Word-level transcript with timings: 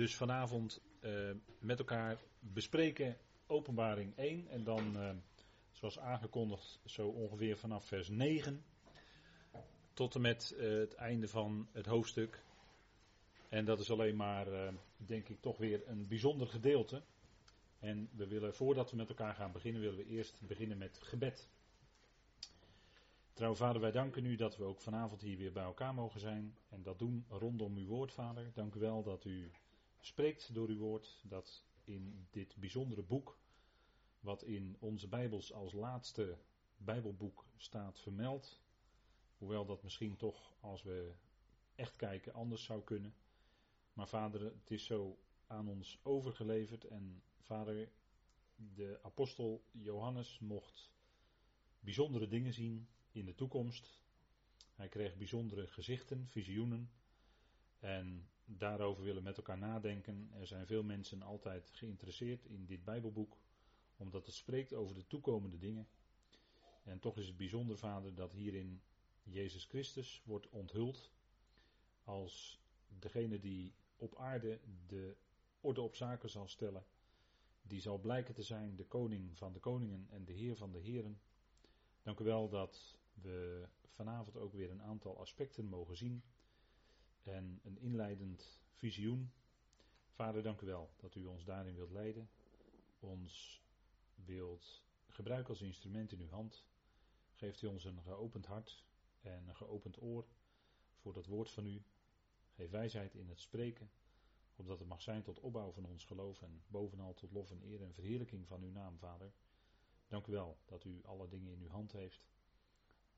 dus 0.00 0.16
vanavond 0.16 0.82
uh, 1.00 1.30
met 1.58 1.78
elkaar 1.78 2.18
bespreken 2.38 3.16
Openbaring 3.46 4.16
1 4.16 4.48
en 4.48 4.64
dan, 4.64 4.96
uh, 4.96 5.10
zoals 5.70 5.98
aangekondigd, 5.98 6.80
zo 6.84 7.08
ongeveer 7.08 7.56
vanaf 7.56 7.84
vers 7.84 8.08
9 8.08 8.64
tot 9.92 10.14
en 10.14 10.20
met 10.20 10.54
uh, 10.56 10.78
het 10.78 10.94
einde 10.94 11.28
van 11.28 11.68
het 11.72 11.86
hoofdstuk. 11.86 12.42
En 13.48 13.64
dat 13.64 13.80
is 13.80 13.90
alleen 13.90 14.16
maar, 14.16 14.46
denk 14.96 15.28
ik, 15.28 15.40
toch 15.40 15.58
weer 15.58 15.88
een 15.88 16.08
bijzonder 16.08 16.46
gedeelte. 16.46 17.02
En 17.78 18.08
we 18.12 18.26
willen, 18.26 18.54
voordat 18.54 18.90
we 18.90 18.96
met 18.96 19.08
elkaar 19.08 19.34
gaan 19.34 19.52
beginnen, 19.52 19.80
willen 19.80 19.98
we 19.98 20.06
eerst 20.06 20.40
beginnen 20.46 20.78
met 20.78 20.98
gebed. 21.02 21.48
Trouw 23.32 23.54
vader, 23.54 23.80
wij 23.80 23.90
danken 23.90 24.24
u 24.24 24.36
dat 24.36 24.56
we 24.56 24.64
ook 24.64 24.80
vanavond 24.80 25.20
hier 25.20 25.36
weer 25.36 25.52
bij 25.52 25.64
elkaar 25.64 25.94
mogen 25.94 26.20
zijn 26.20 26.56
en 26.68 26.82
dat 26.82 26.98
doen 26.98 27.24
rondom 27.28 27.76
uw 27.76 27.86
woord, 27.86 28.12
vader. 28.12 28.50
Dank 28.54 28.74
u 28.74 28.80
wel 28.80 29.02
dat 29.02 29.24
u 29.24 29.50
spreekt 30.00 30.54
door 30.54 30.68
uw 30.68 30.78
woord, 30.78 31.20
dat 31.22 31.64
in 31.84 32.26
dit 32.30 32.56
bijzondere 32.56 33.02
boek, 33.02 33.38
wat 34.20 34.42
in 34.42 34.76
onze 34.78 35.08
Bijbels 35.08 35.52
als 35.52 35.72
laatste 35.72 36.38
Bijbelboek 36.76 37.46
staat 37.56 38.00
vermeld, 38.00 38.60
hoewel 39.38 39.66
dat 39.66 39.82
misschien 39.82 40.16
toch, 40.16 40.54
als 40.60 40.82
we 40.82 41.12
echt 41.74 41.96
kijken, 41.96 42.32
anders 42.32 42.64
zou 42.64 42.82
kunnen. 42.82 43.14
Maar 43.92 44.08
vader, 44.08 44.40
het 44.40 44.70
is 44.70 44.84
zo 44.84 45.18
aan 45.46 45.68
ons 45.68 45.98
overgeleverd 46.02 46.84
en 46.84 47.22
vader, 47.38 47.88
de 48.56 48.98
apostel 49.02 49.64
Johannes 49.70 50.38
mocht 50.38 50.90
bijzondere 51.80 52.28
dingen 52.28 52.52
zien 52.52 52.88
in 53.10 53.24
de 53.24 53.34
toekomst. 53.34 54.00
Hij 54.74 54.88
kreeg 54.88 55.16
bijzondere 55.16 55.66
gezichten, 55.66 56.28
visioenen. 56.28 56.90
En 57.78 58.28
daarover 58.58 59.04
willen 59.04 59.22
met 59.22 59.36
elkaar 59.36 59.58
nadenken. 59.58 60.30
Er 60.32 60.46
zijn 60.46 60.66
veel 60.66 60.82
mensen 60.82 61.22
altijd 61.22 61.70
geïnteresseerd 61.72 62.44
in 62.44 62.66
dit 62.66 62.84
Bijbelboek, 62.84 63.36
omdat 63.96 64.26
het 64.26 64.34
spreekt 64.34 64.74
over 64.74 64.94
de 64.94 65.06
toekomende 65.06 65.58
dingen. 65.58 65.88
En 66.82 67.00
toch 67.00 67.16
is 67.16 67.26
het 67.26 67.36
bijzonder, 67.36 67.78
vader, 67.78 68.14
dat 68.14 68.32
hierin 68.32 68.82
Jezus 69.22 69.64
Christus 69.64 70.22
wordt 70.24 70.48
onthuld 70.48 71.10
als 72.04 72.60
degene 72.88 73.38
die 73.40 73.74
op 73.96 74.16
aarde 74.16 74.60
de 74.86 75.16
orde 75.60 75.80
op 75.80 75.94
zaken 75.94 76.30
zal 76.30 76.48
stellen. 76.48 76.84
Die 77.62 77.80
zal 77.80 77.98
blijken 77.98 78.34
te 78.34 78.42
zijn 78.42 78.76
de 78.76 78.84
koning 78.84 79.36
van 79.36 79.52
de 79.52 79.58
koningen 79.58 80.06
en 80.10 80.24
de 80.24 80.32
heer 80.32 80.56
van 80.56 80.72
de 80.72 80.78
heren. 80.78 81.20
Dank 82.02 82.20
u 82.20 82.24
wel 82.24 82.48
dat 82.48 82.98
we 83.14 83.68
vanavond 83.88 84.36
ook 84.36 84.52
weer 84.52 84.70
een 84.70 84.82
aantal 84.82 85.18
aspecten 85.18 85.64
mogen 85.64 85.96
zien. 85.96 86.22
En 87.22 87.60
een 87.62 87.78
inleidend 87.78 88.60
visioen. 88.74 89.32
Vader, 90.10 90.42
dank 90.42 90.60
u 90.60 90.66
wel 90.66 90.90
dat 90.96 91.14
u 91.14 91.24
ons 91.24 91.44
daarin 91.44 91.74
wilt 91.74 91.90
leiden. 91.90 92.30
Ons 92.98 93.62
wilt 94.14 94.82
gebruiken 95.08 95.50
als 95.50 95.62
instrument 95.62 96.12
in 96.12 96.20
uw 96.20 96.28
hand. 96.28 96.64
Geeft 97.34 97.62
u 97.62 97.66
ons 97.66 97.84
een 97.84 98.02
geopend 98.02 98.46
hart 98.46 98.84
en 99.20 99.48
een 99.48 99.56
geopend 99.56 100.02
oor 100.02 100.26
voor 100.96 101.12
dat 101.12 101.26
woord 101.26 101.50
van 101.50 101.66
u. 101.66 101.82
Geef 102.54 102.70
wijsheid 102.70 103.14
in 103.14 103.28
het 103.28 103.40
spreken, 103.40 103.90
opdat 104.56 104.78
het 104.78 104.88
mag 104.88 105.02
zijn 105.02 105.22
tot 105.22 105.40
opbouw 105.40 105.72
van 105.72 105.84
ons 105.84 106.04
geloof 106.04 106.42
en 106.42 106.62
bovenal 106.66 107.14
tot 107.14 107.32
lof 107.32 107.50
en 107.50 107.62
eer 107.62 107.82
en 107.82 107.94
verheerlijking 107.94 108.46
van 108.46 108.62
uw 108.62 108.70
naam, 108.70 108.98
Vader. 108.98 109.32
Dank 110.08 110.26
u 110.26 110.32
wel 110.32 110.58
dat 110.64 110.84
u 110.84 111.00
alle 111.04 111.28
dingen 111.28 111.52
in 111.52 111.62
uw 111.62 111.68
hand 111.68 111.92
heeft. 111.92 112.26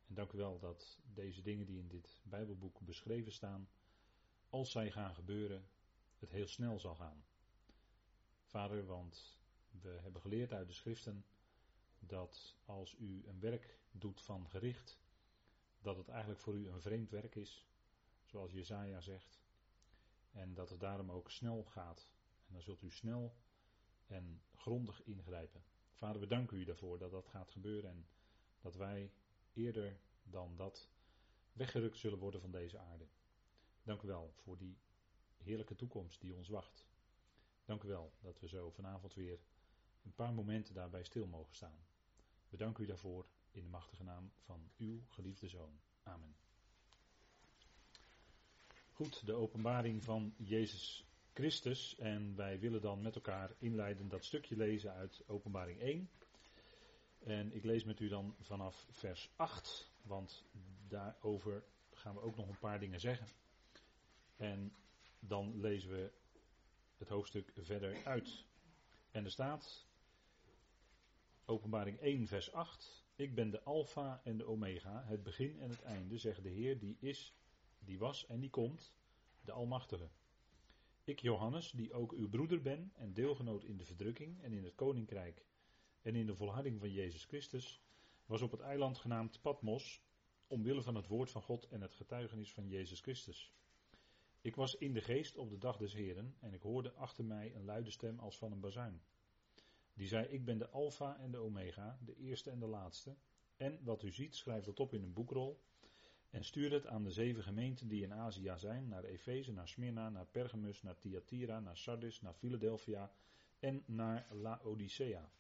En 0.07 0.15
dank 0.15 0.33
u 0.33 0.39
wel 0.39 0.59
dat 0.59 0.99
deze 1.15 1.43
dingen 1.43 1.67
die 1.67 1.79
in 1.79 1.89
dit 1.89 2.21
Bijbelboek 2.23 2.81
beschreven 2.81 3.33
staan, 3.33 3.69
als 4.53 4.71
zij 4.71 4.91
gaan 4.91 5.15
gebeuren, 5.15 5.69
het 6.19 6.31
heel 6.31 6.47
snel 6.47 6.79
zal 6.79 6.95
gaan. 6.95 7.25
Vader, 8.45 8.87
want 8.87 9.41
we 9.71 9.89
hebben 9.89 10.21
geleerd 10.21 10.53
uit 10.53 10.67
de 10.67 10.73
schriften 10.73 11.25
dat 11.99 12.57
als 12.65 12.95
u 12.99 13.27
een 13.27 13.41
werk 13.41 13.79
doet 13.91 14.23
van 14.23 14.49
gericht, 14.49 14.99
dat 15.81 15.97
het 15.97 16.09
eigenlijk 16.09 16.41
voor 16.41 16.55
u 16.55 16.69
een 16.69 16.81
vreemd 16.81 17.11
werk 17.11 17.35
is, 17.35 17.67
zoals 18.25 18.53
Jezaja 18.53 19.01
zegt. 19.01 19.41
En 20.31 20.55
dat 20.55 20.71
het 20.71 20.81
daarom 20.81 21.11
ook 21.11 21.31
snel 21.31 21.65
gaat. 21.65 22.09
En 22.47 22.53
dan 22.53 22.63
zult 22.63 22.83
u 22.83 22.91
snel 22.91 23.37
en 24.07 24.43
grondig 24.55 25.03
ingrijpen. 25.03 25.65
Vader, 25.93 26.21
we 26.21 26.27
danken 26.27 26.57
u 26.57 26.65
daarvoor 26.65 26.99
dat 26.99 27.11
dat 27.11 27.27
gaat 27.27 27.51
gebeuren 27.51 27.91
en 27.91 28.07
dat 28.61 28.77
wij 28.77 29.13
eerder 29.53 30.01
dan 30.23 30.57
dat 30.57 30.89
weggerukt 31.53 31.99
zullen 31.99 32.19
worden 32.19 32.41
van 32.41 32.51
deze 32.51 32.79
aarde. 32.79 33.09
Dank 33.83 34.03
u 34.03 34.07
wel 34.07 34.33
voor 34.37 34.59
die 34.59 34.79
heerlijke 35.37 35.75
toekomst 35.75 36.21
die 36.21 36.35
ons 36.35 36.49
wacht. 36.49 36.87
Dank 37.65 37.83
u 37.83 37.89
wel 37.89 38.13
dat 38.21 38.41
we 38.41 38.49
zo 38.49 38.71
vanavond 38.71 39.15
weer 39.15 39.41
een 40.05 40.15
paar 40.15 40.33
momenten 40.33 40.75
daarbij 40.75 41.05
stil 41.05 41.27
mogen 41.27 41.55
staan. 41.55 41.87
We 42.49 42.57
danken 42.57 42.85
u 42.85 42.87
daarvoor 42.87 43.27
in 43.51 43.63
de 43.63 43.69
machtige 43.69 44.05
naam 44.05 44.33
van 44.39 44.71
uw 44.79 45.01
geliefde 45.09 45.49
Zoon. 45.49 45.81
Amen. 46.03 46.37
Goed, 48.93 49.27
de 49.27 49.33
openbaring 49.33 50.05
van 50.05 50.35
Jezus 50.37 51.07
Christus. 51.33 51.97
En 51.97 52.37
wij 52.37 52.59
willen 52.59 52.81
dan 52.81 53.03
met 53.03 53.15
elkaar 53.15 53.55
inleiden 53.59 54.09
dat 54.09 54.25
stukje 54.25 54.57
lezen 54.57 54.93
uit 54.93 55.23
Openbaring 55.27 55.81
1. 55.81 56.11
En 57.19 57.53
ik 57.53 57.65
lees 57.65 57.85
met 57.85 58.01
u 58.01 58.09
dan 58.09 58.35
vanaf 58.41 58.87
vers 58.91 59.31
8, 59.37 59.91
want 60.03 60.45
daarover 60.89 61.65
gaan 61.93 62.15
we 62.15 62.21
ook 62.21 62.37
nog 62.37 62.49
een 62.49 62.59
paar 62.59 62.81
dingen 62.81 63.01
zeggen. 63.01 63.27
En 64.43 64.75
dan 65.19 65.61
lezen 65.61 65.91
we 65.91 66.13
het 66.97 67.09
hoofdstuk 67.09 67.53
verder 67.57 68.05
uit. 68.05 68.45
En 69.11 69.25
er 69.25 69.31
staat, 69.31 69.87
Openbaring 71.45 71.99
1, 71.99 72.27
vers 72.27 72.53
8. 72.53 73.05
Ik 73.17 73.35
ben 73.35 73.51
de 73.51 73.63
Alpha 73.63 74.21
en 74.25 74.37
de 74.37 74.47
Omega, 74.47 75.05
het 75.05 75.23
begin 75.23 75.61
en 75.61 75.71
het 75.71 75.83
einde, 75.83 76.19
zegt 76.19 76.43
de 76.43 76.49
Heer, 76.49 76.79
die 76.79 76.97
is, 77.01 77.35
die 77.79 77.99
was 77.99 78.27
en 78.27 78.41
die 78.41 78.51
komt, 78.51 78.95
de 79.41 79.53
Almachtige. 79.53 80.11
Ik, 81.05 81.21
Johannes, 81.21 81.71
die 81.71 81.93
ook 81.93 82.13
uw 82.13 82.29
broeder 82.29 82.63
ben 82.63 82.93
en 82.95 83.13
deelgenoot 83.13 83.65
in 83.65 83.77
de 83.77 83.85
verdrukking 83.85 84.43
en 84.43 84.53
in 84.53 84.65
het 84.65 84.75
koninkrijk 84.75 85.47
en 86.01 86.15
in 86.15 86.27
de 86.27 86.35
volharding 86.35 86.81
van 86.81 86.93
Jezus 86.93 87.25
Christus, 87.25 87.81
was 88.27 88.43
op 88.43 88.51
het 88.51 88.61
eiland 88.61 88.99
genaamd 88.99 89.41
Patmos, 89.41 90.03
omwille 90.47 90.83
van 90.83 90.95
het 90.95 91.07
woord 91.07 91.31
van 91.31 91.43
God 91.43 91.69
en 91.69 91.81
het 91.81 91.95
getuigenis 91.95 92.53
van 92.53 92.69
Jezus 92.69 93.01
Christus. 93.01 93.53
Ik 94.43 94.57
was 94.57 94.77
in 94.77 94.93
de 94.93 95.01
geest 95.01 95.37
op 95.37 95.51
de 95.51 95.59
dag 95.59 95.77
des 95.77 95.93
Heren 95.93 96.37
en 96.41 96.53
ik 96.53 96.63
hoorde 96.63 96.93
achter 96.93 97.25
mij 97.25 97.55
een 97.55 97.65
luide 97.65 97.91
stem 97.91 98.19
als 98.19 98.39
van 98.39 98.53
een 98.53 98.61
bazuin. 98.61 99.03
Die 99.95 100.07
zei, 100.07 100.27
ik 100.27 100.45
ben 100.45 100.59
de 100.59 100.69
Alpha 100.69 101.17
en 101.19 101.31
de 101.31 101.39
Omega, 101.39 101.99
de 102.05 102.17
eerste 102.17 102.51
en 102.51 102.59
de 102.59 102.67
laatste. 102.67 103.17
En 103.57 103.79
wat 103.85 104.03
u 104.03 104.11
ziet, 104.11 104.37
schrijf 104.37 104.65
dat 104.65 104.81
op 104.81 104.95
in 104.95 105.03
een 105.03 105.13
boekrol. 105.13 105.61
En 106.31 106.45
stuur 106.45 106.73
het 106.73 106.87
aan 106.87 107.05
de 107.05 107.11
zeven 107.11 107.43
gemeenten 107.43 107.89
die 107.89 108.03
in 108.03 108.13
Azië 108.13 108.53
zijn, 108.57 108.89
naar 108.89 109.05
Efeze, 109.05 109.53
naar 109.53 109.69
Smyrna, 109.69 110.09
naar 110.09 110.27
Pergamus, 110.27 110.83
naar 110.83 110.99
Thyatira, 110.99 111.61
naar 111.61 111.77
Sardis, 111.77 112.21
naar 112.21 112.35
Philadelphia 112.35 113.13
en 113.59 113.83
naar 113.87 114.27
Laodicea. 114.31 115.31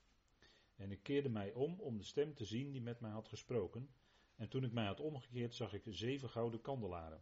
En 0.76 0.90
ik 0.90 1.02
keerde 1.02 1.28
mij 1.28 1.52
om 1.52 1.80
om 1.80 1.98
de 1.98 2.04
stem 2.04 2.34
te 2.34 2.44
zien 2.44 2.70
die 2.72 2.82
met 2.82 3.00
mij 3.00 3.10
had 3.10 3.28
gesproken. 3.28 3.88
En 4.36 4.48
toen 4.48 4.64
ik 4.64 4.72
mij 4.72 4.86
had 4.86 5.00
omgekeerd, 5.00 5.54
zag 5.54 5.72
ik 5.72 5.82
zeven 5.86 6.28
gouden 6.28 6.60
kandelaren. 6.60 7.20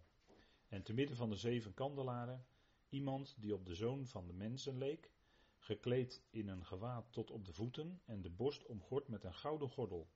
En 0.70 0.82
te 0.82 0.92
midden 0.92 1.16
van 1.16 1.30
de 1.30 1.36
zeven 1.36 1.74
kandelaren 1.74 2.44
iemand 2.88 3.36
die 3.38 3.54
op 3.54 3.66
de 3.66 3.74
zoon 3.74 4.06
van 4.06 4.26
de 4.26 4.32
mensen 4.32 4.78
leek, 4.78 5.10
gekleed 5.58 6.22
in 6.30 6.48
een 6.48 6.64
gewaad 6.64 7.12
tot 7.12 7.30
op 7.30 7.44
de 7.44 7.52
voeten 7.52 8.00
en 8.04 8.22
de 8.22 8.30
borst 8.30 8.66
omgord 8.66 9.08
met 9.08 9.24
een 9.24 9.34
gouden 9.34 9.68
gordel. 9.68 10.08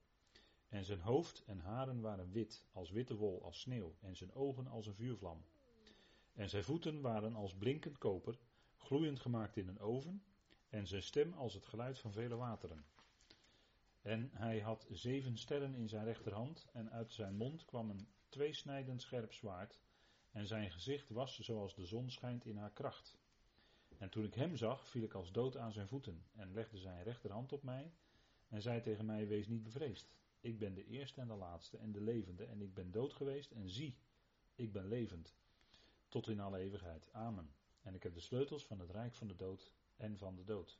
En 0.67 0.85
zijn 0.85 0.99
hoofd 0.99 1.43
en 1.45 1.59
haren 1.59 2.01
waren 2.01 2.31
wit, 2.31 2.65
als 2.71 2.91
witte 2.91 3.15
wol, 3.15 3.43
als 3.43 3.59
sneeuw, 3.59 3.95
en 3.99 4.15
zijn 4.15 4.33
ogen 4.33 4.67
als 4.67 4.87
een 4.87 4.95
vuurvlam. 4.95 5.45
En 6.33 6.49
zijn 6.49 6.63
voeten 6.63 7.01
waren 7.01 7.35
als 7.35 7.55
blinkend 7.55 7.97
koper, 7.97 8.37
gloeiend 8.77 9.19
gemaakt 9.19 9.57
in 9.57 9.67
een 9.67 9.79
oven, 9.79 10.23
en 10.69 10.87
zijn 10.87 11.03
stem 11.03 11.33
als 11.33 11.53
het 11.53 11.65
geluid 11.65 11.99
van 11.99 12.11
vele 12.11 12.35
wateren. 12.35 12.85
En 14.01 14.29
hij 14.33 14.59
had 14.59 14.87
zeven 14.89 15.37
sterren 15.37 15.75
in 15.75 15.89
zijn 15.89 16.05
rechterhand, 16.05 16.65
en 16.73 16.91
uit 16.91 17.13
zijn 17.13 17.35
mond 17.35 17.65
kwam 17.65 17.89
een 17.89 18.07
tweesnijdend 18.29 19.01
scherp 19.01 19.33
zwaard, 19.33 19.79
en 20.35 20.47
zijn 20.47 20.71
gezicht 20.71 21.09
was 21.09 21.39
zoals 21.39 21.75
de 21.75 21.85
zon 21.85 22.11
schijnt 22.11 22.45
in 22.45 22.57
haar 22.57 22.71
kracht. 22.71 23.17
En 23.97 24.09
toen 24.09 24.23
ik 24.23 24.33
hem 24.33 24.55
zag, 24.57 24.89
viel 24.89 25.03
ik 25.03 25.13
als 25.13 25.31
dood 25.31 25.57
aan 25.57 25.71
zijn 25.71 25.87
voeten, 25.87 26.25
en 26.33 26.53
legde 26.53 26.77
zijn 26.77 27.03
rechterhand 27.03 27.51
op 27.51 27.63
mij, 27.63 27.91
en 28.47 28.61
zei 28.61 28.81
tegen 28.81 29.05
mij: 29.05 29.27
Wees 29.27 29.47
niet 29.47 29.63
bevreesd. 29.63 30.13
Ik 30.39 30.59
ben 30.59 30.73
de 30.73 30.85
eerste 30.85 31.21
en 31.21 31.27
de 31.27 31.35
laatste 31.35 31.77
en 31.77 31.91
de 31.91 32.01
levende, 32.01 32.45
en 32.45 32.61
ik 32.61 32.73
ben 32.73 32.91
dood 32.91 33.13
geweest, 33.13 33.51
en 33.51 33.69
zie, 33.69 33.97
ik 34.55 34.71
ben 34.71 34.87
levend. 34.87 35.35
Tot 36.09 36.27
in 36.27 36.39
alle 36.39 36.57
eeuwigheid. 36.57 37.09
Amen. 37.11 37.55
En 37.81 37.95
ik 37.95 38.03
heb 38.03 38.13
de 38.13 38.19
sleutels 38.19 38.65
van 38.65 38.79
het 38.79 38.89
rijk 38.89 39.15
van 39.15 39.27
de 39.27 39.35
dood 39.35 39.73
en 39.95 40.17
van 40.17 40.35
de 40.35 40.43
dood. 40.43 40.79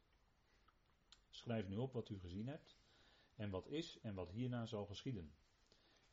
Schrijf 1.30 1.68
nu 1.68 1.78
op 1.78 1.94
wat 1.94 2.10
u 2.10 2.20
gezien 2.20 2.48
hebt 2.48 2.78
en 3.36 3.50
wat 3.50 3.68
is 3.68 4.00
en 4.02 4.14
wat 4.14 4.30
hierna 4.30 4.66
zal 4.66 4.86
geschieden. 4.86 5.34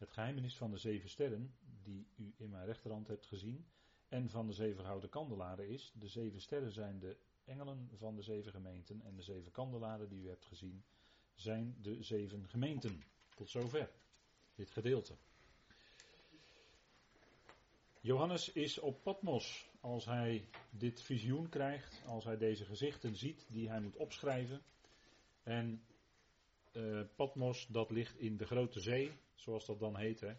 Het 0.02 0.10
geheimenis 0.10 0.56
van 0.56 0.70
de 0.70 0.76
zeven 0.76 1.08
sterren, 1.08 1.54
die 1.82 2.06
u 2.16 2.34
in 2.36 2.50
mijn 2.50 2.66
rechterhand 2.66 3.08
hebt 3.08 3.26
gezien, 3.26 3.66
en 4.08 4.30
van 4.30 4.46
de 4.46 4.52
zeven 4.52 4.84
houten 4.84 5.08
kandelaren 5.08 5.68
is. 5.68 5.92
De 5.94 6.08
zeven 6.08 6.40
sterren 6.40 6.72
zijn 6.72 6.98
de 6.98 7.16
engelen 7.44 7.90
van 7.94 8.14
de 8.16 8.22
zeven 8.22 8.52
gemeenten 8.52 9.02
en 9.02 9.16
de 9.16 9.22
zeven 9.22 9.52
kandelaren 9.52 10.08
die 10.08 10.22
u 10.22 10.28
hebt 10.28 10.44
gezien 10.44 10.84
zijn 11.34 11.76
de 11.80 12.02
zeven 12.02 12.48
gemeenten. 12.48 13.02
Tot 13.34 13.50
zover 13.50 13.90
dit 14.54 14.70
gedeelte. 14.70 15.16
Johannes 18.00 18.52
is 18.52 18.78
op 18.78 19.02
Patmos 19.02 19.70
als 19.80 20.04
hij 20.04 20.48
dit 20.70 21.02
visioen 21.02 21.48
krijgt, 21.48 22.02
als 22.06 22.24
hij 22.24 22.36
deze 22.36 22.64
gezichten 22.64 23.16
ziet 23.16 23.46
die 23.48 23.68
hij 23.68 23.80
moet 23.80 23.96
opschrijven. 23.96 24.62
En 25.42 25.84
uh, 26.72 27.00
Patmos, 27.16 27.66
dat 27.66 27.90
ligt 27.90 28.18
in 28.18 28.36
de 28.36 28.46
Grote 28.46 28.80
Zee, 28.80 29.12
zoals 29.34 29.66
dat 29.66 29.78
dan 29.78 29.96
heet, 29.96 30.20
hè, 30.20 30.32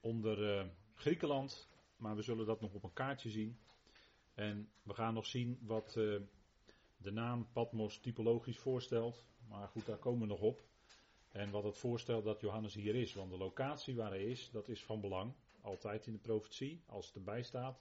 onder 0.00 0.58
uh, 0.58 0.66
Griekenland. 0.94 1.68
Maar 1.96 2.16
we 2.16 2.22
zullen 2.22 2.46
dat 2.46 2.60
nog 2.60 2.74
op 2.74 2.82
een 2.82 2.92
kaartje 2.92 3.30
zien. 3.30 3.58
En 4.34 4.70
we 4.82 4.94
gaan 4.94 5.14
nog 5.14 5.26
zien 5.26 5.58
wat 5.62 5.94
uh, 5.98 6.20
de 6.96 7.10
naam 7.10 7.48
Patmos 7.52 7.98
typologisch 7.98 8.58
voorstelt. 8.58 9.24
Maar 9.48 9.68
goed, 9.68 9.86
daar 9.86 9.98
komen 9.98 10.20
we 10.20 10.26
nog 10.26 10.40
op. 10.40 10.62
En 11.28 11.50
wat 11.50 11.64
het 11.64 11.76
voorstelt 11.76 12.24
dat 12.24 12.40
Johannes 12.40 12.74
hier 12.74 12.94
is. 12.94 13.14
Want 13.14 13.30
de 13.30 13.36
locatie 13.36 13.96
waar 13.96 14.10
hij 14.10 14.24
is, 14.24 14.50
dat 14.50 14.68
is 14.68 14.84
van 14.84 15.00
belang. 15.00 15.32
Altijd 15.60 16.06
in 16.06 16.12
de 16.12 16.18
profetie, 16.18 16.82
als 16.86 17.06
het 17.06 17.14
erbij 17.14 17.42
staat. 17.42 17.80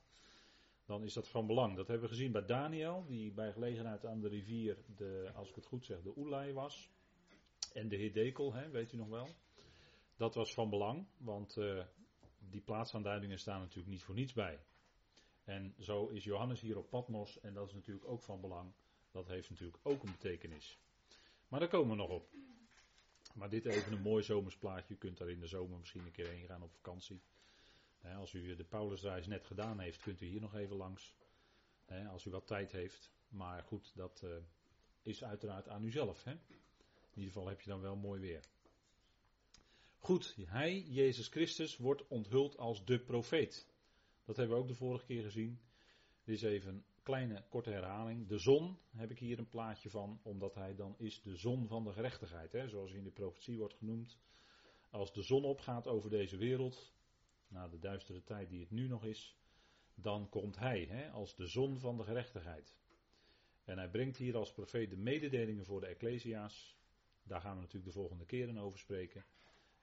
Dan 0.86 1.04
is 1.04 1.14
dat 1.14 1.28
van 1.28 1.48
belang. 1.48 1.76
Dat 1.76 1.88
hebben 1.88 2.10
we 2.10 2.16
gezien 2.16 2.32
bij 2.32 2.46
Daniel, 2.46 3.06
die 3.08 3.32
bij 3.32 3.52
gelegenheid 3.52 4.06
aan 4.06 4.20
de 4.20 4.28
rivier, 4.28 4.78
de, 4.96 5.32
als 5.36 5.50
ik 5.50 5.56
het 5.56 5.66
goed 5.66 5.86
zeg, 5.86 6.02
de 6.02 6.14
Oelai 6.18 6.54
was. 6.54 6.90
En 7.74 7.90
de 7.90 7.96
Hedekel, 7.96 8.54
hè, 8.54 8.70
weet 8.70 8.92
u 8.92 8.98
nog 8.98 9.08
wel. 9.08 9.28
Dat 10.16 10.36
was 10.36 10.54
van 10.54 10.70
belang, 10.70 11.06
want 11.18 11.58
uh, 11.58 11.84
die 12.40 12.62
plaatsaanduidingen 12.62 13.40
staan 13.40 13.60
natuurlijk 13.60 13.88
niet 13.88 14.04
voor 14.04 14.16
niets 14.16 14.34
bij. 14.34 14.60
En 15.44 15.76
zo 15.80 16.08
is 16.08 16.24
Johannes 16.24 16.62
hier 16.62 16.78
op 16.78 16.90
Patmos 16.90 17.40
en 17.40 17.54
dat 17.54 17.68
is 17.68 17.74
natuurlijk 17.74 18.08
ook 18.08 18.22
van 18.22 18.42
belang. 18.42 18.74
Dat 19.12 19.28
heeft 19.28 19.50
natuurlijk 19.50 19.80
ook 19.84 20.04
een 20.04 20.12
betekenis. 20.12 20.80
Maar 21.48 21.60
daar 21.60 21.70
komen 21.70 21.90
we 21.90 21.96
nog 21.96 22.10
op. 22.10 22.30
Maar 23.34 23.50
dit 23.50 23.66
even 23.66 23.94
een 23.94 24.02
mooi 24.02 24.24
zomersplaatje. 24.24 24.94
U 24.94 24.98
kunt 24.98 25.18
daar 25.18 25.30
in 25.30 25.40
de 25.40 25.48
zomer 25.48 25.80
misschien 25.80 26.06
een 26.06 26.12
keer 26.12 26.30
heen 26.30 26.46
gaan 26.46 26.64
op 26.64 26.74
vakantie. 26.74 27.22
Als 28.18 28.34
u 28.34 28.56
de 28.56 28.64
Paulusreis 28.64 29.28
net 29.28 29.46
gedaan 29.46 29.80
heeft, 29.80 30.02
kunt 30.02 30.22
u 30.22 30.26
hier 30.26 30.42
nog 30.42 30.56
even 30.56 30.76
langs. 30.76 31.16
Als 32.12 32.26
u 32.26 32.32
wat 32.32 32.48
tijd 32.48 32.72
heeft. 32.72 33.12
Maar 33.28 33.64
goed, 33.64 33.92
dat 33.96 34.22
eh, 34.24 34.30
is 35.02 35.24
uiteraard 35.24 35.68
aan 35.68 35.84
uzelf. 35.84 36.26
In 36.26 36.40
ieder 37.20 37.34
geval 37.34 37.50
heb 37.50 37.62
je 37.62 37.70
dan 37.70 37.82
wel 37.82 37.96
mooi 37.96 38.20
weer. 38.20 38.44
Goed, 39.98 40.36
hij, 40.46 40.82
Jezus 40.82 41.28
Christus, 41.28 41.78
wordt 41.78 42.08
onthuld 42.08 42.58
als 42.58 42.86
de 42.86 43.00
profeet. 43.00 43.68
Dat 44.26 44.38
hebben 44.38 44.56
we 44.56 44.62
ook 44.62 44.68
de 44.68 44.76
vorige 44.76 45.06
keer 45.06 45.24
gezien. 45.24 45.60
Dit 46.24 46.36
is 46.36 46.42
even 46.42 46.74
een 46.74 46.84
kleine 47.04 47.44
korte 47.50 47.70
herhaling. 47.70 48.28
De 48.28 48.38
zon 48.38 48.78
heb 48.90 49.12
ik 49.12 49.20
hier 49.20 49.40
een 49.40 49.50
plaatje 49.50 49.90
van, 49.90 50.20
omdat 50.24 50.56
hij 50.56 50.76
dan 50.76 50.96
is 50.98 51.22
de 51.22 51.36
zon 51.36 51.68
van 51.68 51.84
de 51.84 51.92
gerechtigheid. 51.92 52.52
Hè, 52.52 52.68
zoals 52.68 52.92
in 52.92 53.04
de 53.04 53.12
profetie 53.12 53.58
wordt 53.58 53.74
genoemd. 53.74 54.18
Als 54.90 55.14
de 55.14 55.22
zon 55.22 55.44
opgaat 55.44 55.88
over 55.88 56.10
deze 56.10 56.38
wereld, 56.38 56.94
na 57.48 57.68
de 57.68 57.80
duistere 57.80 58.24
tijd 58.24 58.50
die 58.50 58.60
het 58.60 58.72
nu 58.72 58.88
nog 58.88 59.06
is, 59.06 59.38
dan 59.96 60.30
komt 60.30 60.58
hij 60.58 60.86
hè, 60.86 61.10
als 61.12 61.36
de 61.36 61.48
zon 61.48 61.80
van 61.80 61.98
de 61.98 62.04
gerechtigheid. 62.04 62.78
En 63.64 63.78
hij 63.78 63.90
brengt 63.90 64.18
hier 64.18 64.38
als 64.38 64.52
profeet 64.52 64.90
de 64.90 64.98
mededelingen 64.98 65.66
voor 65.66 65.80
de 65.80 65.88
Ecclesia's. 65.88 66.78
Daar 67.30 67.42
gaan 67.42 67.56
we 67.56 67.62
natuurlijk 67.62 67.94
de 67.94 68.00
volgende 68.00 68.26
keren 68.26 68.58
over 68.58 68.80
spreken. 68.80 69.26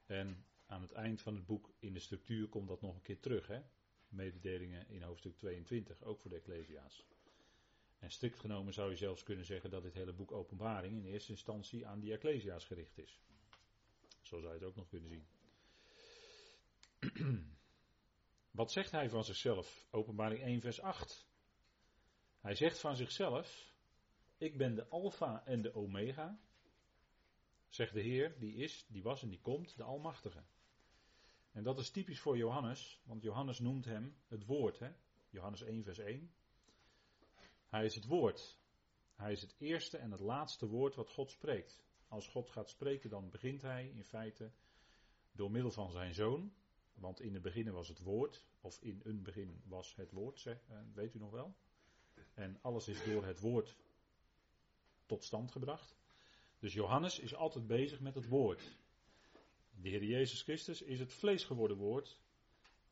En 0.07 0.45
aan 0.67 0.83
het 0.83 0.93
eind 0.93 1.23
van 1.23 1.35
het 1.35 1.47
boek 1.47 1.75
in 1.79 1.93
de 1.93 2.01
structuur 2.01 2.49
komt 2.49 2.69
dat 2.69 2.81
nog 2.81 2.95
een 2.95 3.03
keer 3.03 3.21
terug. 3.21 3.47
Hè? 3.47 3.61
Mededelingen 4.09 4.89
in 4.89 5.03
hoofdstuk 5.03 5.37
22, 5.37 6.03
ook 6.03 6.21
voor 6.21 6.31
de 6.31 6.37
Ecclesia's. 6.37 7.07
En 7.99 8.11
strikt 8.11 8.39
genomen 8.39 8.73
zou 8.73 8.91
je 8.91 8.97
zelfs 8.97 9.23
kunnen 9.23 9.45
zeggen 9.45 9.71
dat 9.71 9.83
dit 9.83 9.95
hele 9.95 10.13
boek 10.13 10.33
Openbaring 10.33 10.97
in 10.97 11.05
eerste 11.05 11.33
instantie 11.33 11.87
aan 11.87 12.01
die 12.01 12.13
Ecclesia's 12.13 12.65
gericht 12.65 12.99
is. 12.99 13.21
Zo 14.21 14.41
zou 14.41 14.53
je 14.53 14.59
het 14.59 14.69
ook 14.69 14.77
nog 14.77 14.89
kunnen 14.89 15.09
zien. 15.09 15.27
Wat 18.51 18.73
zegt 18.73 18.91
hij 18.91 19.11
van 19.11 19.25
zichzelf? 19.25 19.87
Openbaring 19.91 20.43
1, 20.43 20.61
vers 20.61 20.81
8. 20.81 21.27
Hij 22.41 22.55
zegt 22.55 22.79
van 22.79 22.97
zichzelf: 22.97 23.73
Ik 24.39 24.57
ben 24.57 24.75
de 24.75 24.89
Alpha 24.89 25.45
en 25.45 25.63
de 25.63 25.75
Omega. 25.75 26.39
Zegt 27.69 27.93
de 27.93 28.01
Heer, 28.01 28.39
die 28.39 28.55
is, 28.55 28.87
die 28.89 29.03
was 29.03 29.23
en 29.23 29.29
die 29.29 29.41
komt, 29.41 29.77
de 29.77 29.83
Almachtige. 29.83 30.43
En 31.53 31.63
dat 31.63 31.79
is 31.79 31.91
typisch 31.91 32.21
voor 32.21 32.37
Johannes, 32.37 33.01
want 33.05 33.23
Johannes 33.23 33.59
noemt 33.59 33.85
hem 33.85 34.17
het 34.27 34.45
woord. 34.45 34.79
Hè? 34.79 34.91
Johannes 35.31 35.63
1, 35.63 35.85
vers 35.85 35.99
1. 35.99 36.31
Hij 37.67 37.85
is 37.85 37.95
het 37.95 38.07
woord. 38.07 38.59
Hij 39.15 39.33
is 39.33 39.41
het 39.41 39.55
eerste 39.59 39.99
en 39.99 40.11
het 40.11 40.21
laatste 40.21 40.67
woord 40.67 40.95
wat 40.95 41.11
God 41.11 41.31
spreekt. 41.31 41.85
Als 42.09 42.29
God 42.29 42.51
gaat 42.51 42.69
spreken, 42.69 43.11
dan 43.11 43.31
begint 43.31 43.63
hij 43.63 43.89
in 43.89 44.05
feite 44.05 44.51
door 45.33 45.51
middel 45.51 45.71
van 45.71 45.91
zijn 45.91 46.15
zoon. 46.15 46.53
Want 46.95 47.21
in 47.21 47.35
het 47.35 47.43
begin 47.43 47.71
was 47.71 47.89
het 47.89 47.99
woord, 47.99 48.45
of 48.61 48.83
in 48.83 49.01
een 49.05 49.23
begin 49.23 49.63
was 49.65 49.95
het 49.95 50.11
woord, 50.11 50.39
zeg, 50.39 50.69
eh, 50.69 50.79
weet 50.95 51.15
u 51.15 51.19
nog 51.19 51.31
wel. 51.31 51.57
En 52.35 52.59
alles 52.61 52.89
is 52.89 53.05
door 53.05 53.25
het 53.25 53.41
woord 53.41 53.77
tot 55.07 55.25
stand 55.25 55.53
gebracht. 55.53 55.97
Dus 56.59 56.73
Johannes 56.73 57.19
is 57.19 57.35
altijd 57.35 57.67
bezig 57.67 58.01
met 58.01 58.15
het 58.15 58.29
woord. 58.29 58.77
De 59.81 59.89
Heer 59.89 60.05
Jezus 60.05 60.43
Christus 60.43 60.83
is 60.83 61.01
het 61.01 61.13
vlees 61.13 61.45
geworden 61.45 61.77
woord. 61.77 62.21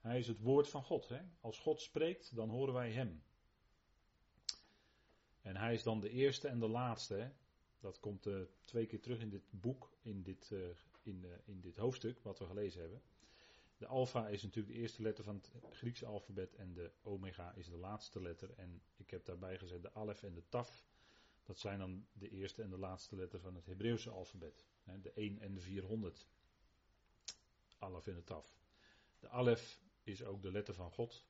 Hij 0.00 0.18
is 0.18 0.28
het 0.28 0.40
woord 0.40 0.68
van 0.68 0.84
God. 0.84 1.08
Hè? 1.08 1.20
Als 1.40 1.58
God 1.58 1.80
spreekt, 1.80 2.34
dan 2.34 2.48
horen 2.48 2.74
wij 2.74 2.92
Hem. 2.92 3.22
En 5.42 5.56
Hij 5.56 5.74
is 5.74 5.82
dan 5.82 6.00
de 6.00 6.10
eerste 6.10 6.48
en 6.48 6.58
de 6.58 6.68
laatste. 6.68 7.32
Dat 7.80 8.00
komt 8.00 8.26
uh, 8.26 8.40
twee 8.64 8.86
keer 8.86 9.00
terug 9.00 9.20
in 9.20 9.28
dit 9.28 9.42
boek, 9.50 9.96
in 10.02 10.22
dit, 10.22 10.50
uh, 10.52 10.68
in, 11.02 11.24
uh, 11.24 11.30
in 11.44 11.60
dit 11.60 11.76
hoofdstuk 11.76 12.20
wat 12.22 12.38
we 12.38 12.46
gelezen 12.46 12.80
hebben. 12.80 13.02
De 13.76 13.86
alfa 13.86 14.28
is 14.28 14.42
natuurlijk 14.42 14.74
de 14.74 14.80
eerste 14.80 15.02
letter 15.02 15.24
van 15.24 15.34
het 15.34 15.50
Griekse 15.70 16.06
alfabet 16.06 16.54
en 16.54 16.74
de 16.74 16.90
omega 17.02 17.52
is 17.52 17.68
de 17.68 17.76
laatste 17.76 18.20
letter. 18.20 18.50
En 18.56 18.82
ik 18.96 19.10
heb 19.10 19.24
daarbij 19.24 19.58
gezet 19.58 19.82
de 19.82 19.94
alef 19.94 20.22
en 20.22 20.34
de 20.34 20.48
taf. 20.48 20.84
Dat 21.44 21.58
zijn 21.58 21.78
dan 21.78 22.06
de 22.12 22.28
eerste 22.28 22.62
en 22.62 22.70
de 22.70 22.78
laatste 22.78 23.16
letter 23.16 23.40
van 23.40 23.54
het 23.54 23.66
Hebreeuwse 23.66 24.10
alfabet. 24.10 24.64
De 25.02 25.12
1 25.12 25.38
en 25.38 25.54
de 25.54 25.60
400. 25.60 26.26
Alef 27.78 28.06
en 28.06 28.14
de 28.14 28.24
taf. 28.24 28.58
De 29.18 29.28
alef 29.28 29.80
is 30.02 30.24
ook 30.24 30.42
de 30.42 30.50
letter 30.50 30.74
van 30.74 30.90
God. 30.90 31.24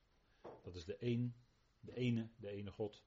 Dat 0.61 0.75
is 0.75 0.85
de 0.85 0.97
1, 0.97 1.35
de 1.79 1.95
ene, 1.95 2.29
de 2.35 2.49
ene 2.49 2.71
God. 2.71 3.03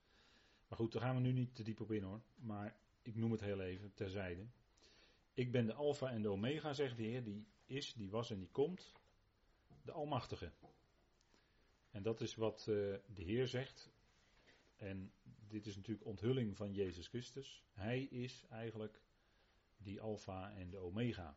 Maar 0.68 0.78
goed, 0.78 0.92
daar 0.92 1.02
gaan 1.02 1.14
we 1.14 1.20
nu 1.20 1.32
niet 1.32 1.54
te 1.54 1.62
diep 1.62 1.80
op 1.80 1.92
in 1.92 2.02
hoor. 2.02 2.20
Maar 2.34 2.80
ik 3.02 3.16
noem 3.16 3.32
het 3.32 3.40
heel 3.40 3.60
even 3.60 3.94
terzijde. 3.94 4.46
Ik 5.34 5.52
ben 5.52 5.66
de 5.66 5.72
alfa 5.72 6.10
en 6.10 6.22
de 6.22 6.28
omega, 6.28 6.72
zegt 6.72 6.96
de 6.96 7.02
Heer, 7.02 7.24
die 7.24 7.46
is, 7.66 7.94
die 7.94 8.10
was 8.10 8.30
en 8.30 8.38
die 8.38 8.50
komt 8.50 8.92
de 9.82 9.92
Almachtige. 9.92 10.52
En 11.90 12.02
dat 12.02 12.20
is 12.20 12.34
wat 12.34 12.66
uh, 12.68 12.96
de 13.06 13.22
Heer 13.22 13.48
zegt. 13.48 13.90
En 14.76 15.12
dit 15.48 15.66
is 15.66 15.76
natuurlijk 15.76 16.06
onthulling 16.06 16.56
van 16.56 16.72
Jezus 16.72 17.08
Christus. 17.08 17.64
Hij 17.72 18.02
is 18.02 18.44
eigenlijk 18.50 19.00
die 19.76 20.00
Alpha 20.00 20.52
en 20.52 20.70
de 20.70 20.76
Omega. 20.76 21.36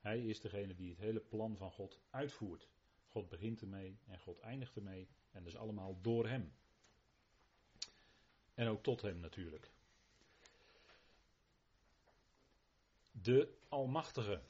Hij 0.00 0.26
is 0.26 0.40
degene 0.40 0.74
die 0.74 0.88
het 0.88 0.98
hele 0.98 1.20
plan 1.20 1.56
van 1.56 1.70
God 1.70 2.00
uitvoert. 2.10 2.68
God 3.06 3.28
begint 3.28 3.60
ermee 3.60 3.98
en 4.06 4.18
God 4.18 4.38
eindigt 4.38 4.76
ermee. 4.76 5.08
En 5.30 5.42
dat 5.42 5.52
is 5.52 5.58
allemaal 5.58 6.00
door 6.00 6.28
Hem. 6.28 6.52
En 8.54 8.68
ook 8.68 8.82
tot 8.82 9.02
Hem 9.02 9.20
natuurlijk. 9.20 9.70
De 13.10 13.58
Almachtige. 13.68 14.42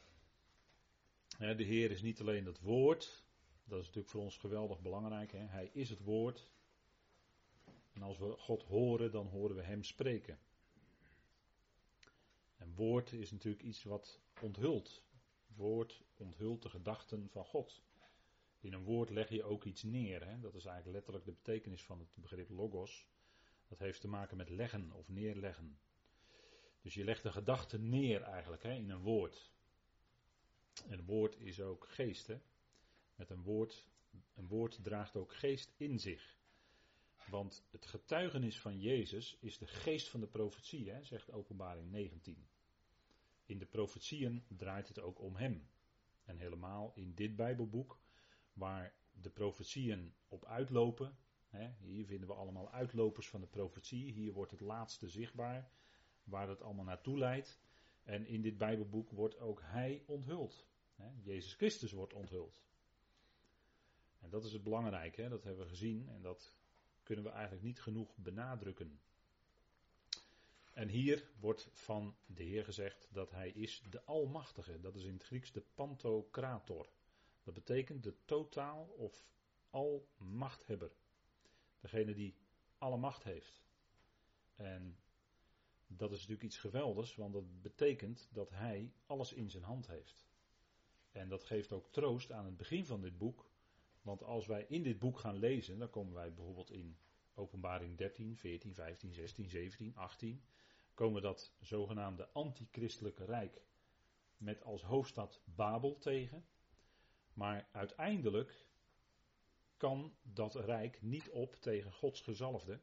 De 1.39 1.65
Heer 1.65 1.91
is 1.91 2.03
niet 2.03 2.21
alleen 2.21 2.47
het 2.47 2.61
woord. 2.61 3.25
Dat 3.65 3.79
is 3.79 3.87
natuurlijk 3.87 4.13
voor 4.13 4.23
ons 4.23 4.37
geweldig 4.37 4.81
belangrijk. 4.81 5.33
Hij 5.33 5.71
is 5.73 5.91
het 5.91 6.01
woord. 6.01 6.49
En 8.00 8.07
als 8.07 8.19
we 8.19 8.37
God 8.37 8.62
horen, 8.62 9.12
dan 9.12 9.26
horen 9.26 9.57
we 9.57 9.62
Hem 9.62 9.85
spreken. 9.85 10.38
En 12.57 12.75
woord 12.75 13.12
is 13.12 13.30
natuurlijk 13.30 13.62
iets 13.62 13.83
wat 13.83 14.21
onthult. 14.42 15.02
Woord 15.47 16.02
onthult 16.16 16.62
de 16.62 16.69
gedachten 16.69 17.28
van 17.30 17.45
God. 17.45 17.83
In 18.61 18.73
een 18.73 18.85
woord 18.85 19.11
leg 19.11 19.28
je 19.28 19.45
ook 19.45 19.64
iets 19.64 19.83
neer. 19.83 20.26
Hè? 20.26 20.40
Dat 20.40 20.54
is 20.54 20.64
eigenlijk 20.64 20.97
letterlijk 20.97 21.25
de 21.25 21.33
betekenis 21.33 21.85
van 21.85 21.99
het 21.99 22.09
begrip 22.14 22.50
logos. 22.50 23.07
Dat 23.69 23.78
heeft 23.78 24.00
te 24.00 24.09
maken 24.09 24.37
met 24.37 24.49
leggen 24.49 24.92
of 24.92 25.09
neerleggen. 25.09 25.78
Dus 26.83 26.95
je 26.95 27.04
legt 27.04 27.23
de 27.23 27.33
gedachte 27.33 27.78
neer 27.78 28.23
eigenlijk 28.23 28.62
hè, 28.62 28.75
in 28.75 28.90
een 28.90 29.02
woord. 29.02 29.50
En 30.88 31.04
woord 31.04 31.37
is 31.40 31.61
ook 31.61 31.88
geest. 31.88 32.33
Met 33.14 33.30
een 33.30 33.42
woord, 33.42 33.87
een 34.35 34.49
woord 34.49 34.78
draagt 34.83 35.16
ook 35.16 35.35
geest 35.35 35.73
in 35.76 35.99
zich. 35.99 36.38
Want 37.31 37.65
het 37.71 37.87
getuigenis 37.87 38.61
van 38.61 38.81
Jezus 38.81 39.37
is 39.41 39.59
de 39.59 39.67
geest 39.67 40.09
van 40.09 40.21
de 40.21 40.27
profetie, 40.27 40.91
hè, 40.91 41.05
zegt 41.05 41.33
Openbaring 41.33 41.91
19. 41.91 42.49
In 43.45 43.59
de 43.59 43.67
profetieën 43.67 44.45
draait 44.49 44.89
het 44.89 45.01
ook 45.01 45.21
om 45.21 45.37
Hem. 45.37 45.69
En 46.25 46.39
helemaal 46.39 46.93
in 46.95 47.15
dit 47.15 47.37
Bijbelboek, 47.37 47.99
waar 48.53 48.95
de 49.13 49.31
profetieën 49.31 50.15
op 50.29 50.45
uitlopen. 50.45 51.19
Hè, 51.47 51.71
hier 51.79 52.07
vinden 52.07 52.29
we 52.29 52.35
allemaal 52.35 52.71
uitlopers 52.73 53.29
van 53.29 53.41
de 53.41 53.47
profetie. 53.47 54.13
Hier 54.13 54.33
wordt 54.33 54.51
het 54.51 54.61
laatste 54.61 55.09
zichtbaar, 55.09 55.71
waar 56.25 56.49
het 56.49 56.63
allemaal 56.63 56.85
naartoe 56.85 57.19
leidt. 57.19 57.61
En 58.03 58.27
in 58.27 58.43
dit 58.43 58.59
Bijbelboek 58.59 59.11
wordt 59.11 59.39
ook 59.39 59.61
Hij 59.63 60.03
onthuld. 60.07 60.67
Hè, 60.95 61.11
Jezus 61.23 61.55
Christus 61.55 61.93
wordt 61.93 62.13
onthuld. 62.13 62.63
En 64.21 64.31
dat 64.31 64.45
is 64.45 64.53
het 64.53 64.63
belangrijke, 64.63 65.29
dat 65.29 65.45
hebben 65.45 65.63
we 65.65 65.71
gezien 65.71 66.09
en 66.09 66.23
dat 66.23 66.55
kunnen 67.11 67.31
we 67.31 67.37
eigenlijk 67.37 67.67
niet 67.67 67.81
genoeg 67.81 68.17
benadrukken. 68.17 69.00
En 70.73 70.88
hier 70.88 71.31
wordt 71.40 71.69
van 71.73 72.17
de 72.26 72.43
Heer 72.43 72.64
gezegd 72.64 73.09
dat 73.12 73.31
Hij 73.31 73.50
is 73.50 73.83
de 73.90 74.05
Almachtige. 74.05 74.81
Dat 74.81 74.95
is 74.95 75.05
in 75.05 75.12
het 75.12 75.23
Grieks 75.23 75.52
de 75.52 75.62
Pantokrator. 75.75 76.88
Dat 77.43 77.55
betekent 77.55 78.02
de 78.02 78.14
totaal 78.25 78.85
of 78.85 79.26
almachthebber. 79.71 80.93
Degene 81.81 82.14
die 82.14 82.35
alle 82.79 82.97
macht 82.97 83.23
heeft. 83.23 83.62
En 84.57 84.99
dat 85.87 86.11
is 86.11 86.19
natuurlijk 86.19 86.43
iets 86.47 86.59
geweldigs, 86.59 87.14
want 87.14 87.33
dat 87.33 87.62
betekent 87.62 88.29
dat 88.33 88.50
hij 88.50 88.93
alles 89.07 89.33
in 89.33 89.50
zijn 89.50 89.64
hand 89.64 89.87
heeft. 89.87 90.26
En 91.12 91.29
dat 91.29 91.45
geeft 91.45 91.73
ook 91.73 91.93
troost 91.93 92.33
aan 92.33 92.45
het 92.45 92.57
begin 92.57 92.85
van 92.85 93.00
dit 93.00 93.19
boek. 93.19 93.50
Want 94.02 94.23
als 94.23 94.47
wij 94.47 94.64
in 94.69 94.83
dit 94.83 94.99
boek 94.99 95.19
gaan 95.19 95.37
lezen, 95.37 95.78
dan 95.78 95.90
komen 95.90 96.14
wij 96.14 96.33
bijvoorbeeld 96.33 96.71
in 96.71 96.99
Openbaring 97.35 97.97
13, 97.97 98.37
14, 98.37 98.75
15, 98.75 99.12
16, 99.12 99.49
17, 99.49 99.97
18. 99.97 100.45
Komen 100.95 101.23
dat 101.23 101.52
zogenaamde 101.61 102.28
antichristelijke 102.33 103.25
rijk 103.25 103.62
met 104.37 104.62
als 104.62 104.83
hoofdstad 104.83 105.40
Babel 105.45 105.99
tegen. 105.99 106.45
Maar 107.33 107.69
uiteindelijk 107.73 108.66
kan 109.76 110.14
dat 110.23 110.54
rijk 110.54 111.02
niet 111.02 111.30
op 111.30 111.54
tegen 111.54 111.92
Gods 111.92 112.21
gezalfde. 112.21 112.80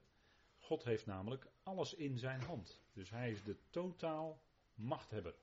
God 0.57 0.83
heeft 0.83 1.05
namelijk 1.05 1.47
alles 1.63 1.93
in 1.93 2.17
zijn 2.17 2.41
hand. 2.41 2.81
Dus 2.93 3.09
hij 3.09 3.31
is 3.31 3.43
de 3.43 3.57
totaal 3.69 4.41
machthebber. 4.73 5.35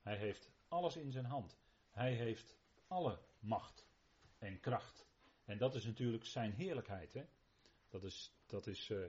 Hij 0.00 0.16
heeft 0.16 0.50
alles 0.68 0.96
in 0.96 1.12
zijn 1.12 1.24
hand. 1.24 1.58
Hij 1.90 2.14
heeft 2.14 2.56
alle 2.86 3.18
macht 3.38 3.89
en 4.40 4.60
kracht. 4.60 5.06
En 5.44 5.58
dat 5.58 5.74
is 5.74 5.84
natuurlijk 5.84 6.24
zijn 6.24 6.52
heerlijkheid. 6.52 7.12
Hè? 7.12 7.24
Dat 7.88 8.04
is, 8.04 8.32
dat 8.46 8.66
is 8.66 8.88
uh, 8.88 8.98
uh, 8.98 9.08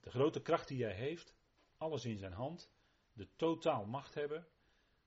de 0.00 0.10
grote 0.10 0.42
kracht 0.42 0.68
die 0.68 0.82
hij 0.82 0.94
heeft. 0.94 1.34
Alles 1.76 2.04
in 2.04 2.18
zijn 2.18 2.32
hand. 2.32 2.70
De 3.12 3.28
totaal 3.36 3.86
machthebber. 3.86 4.48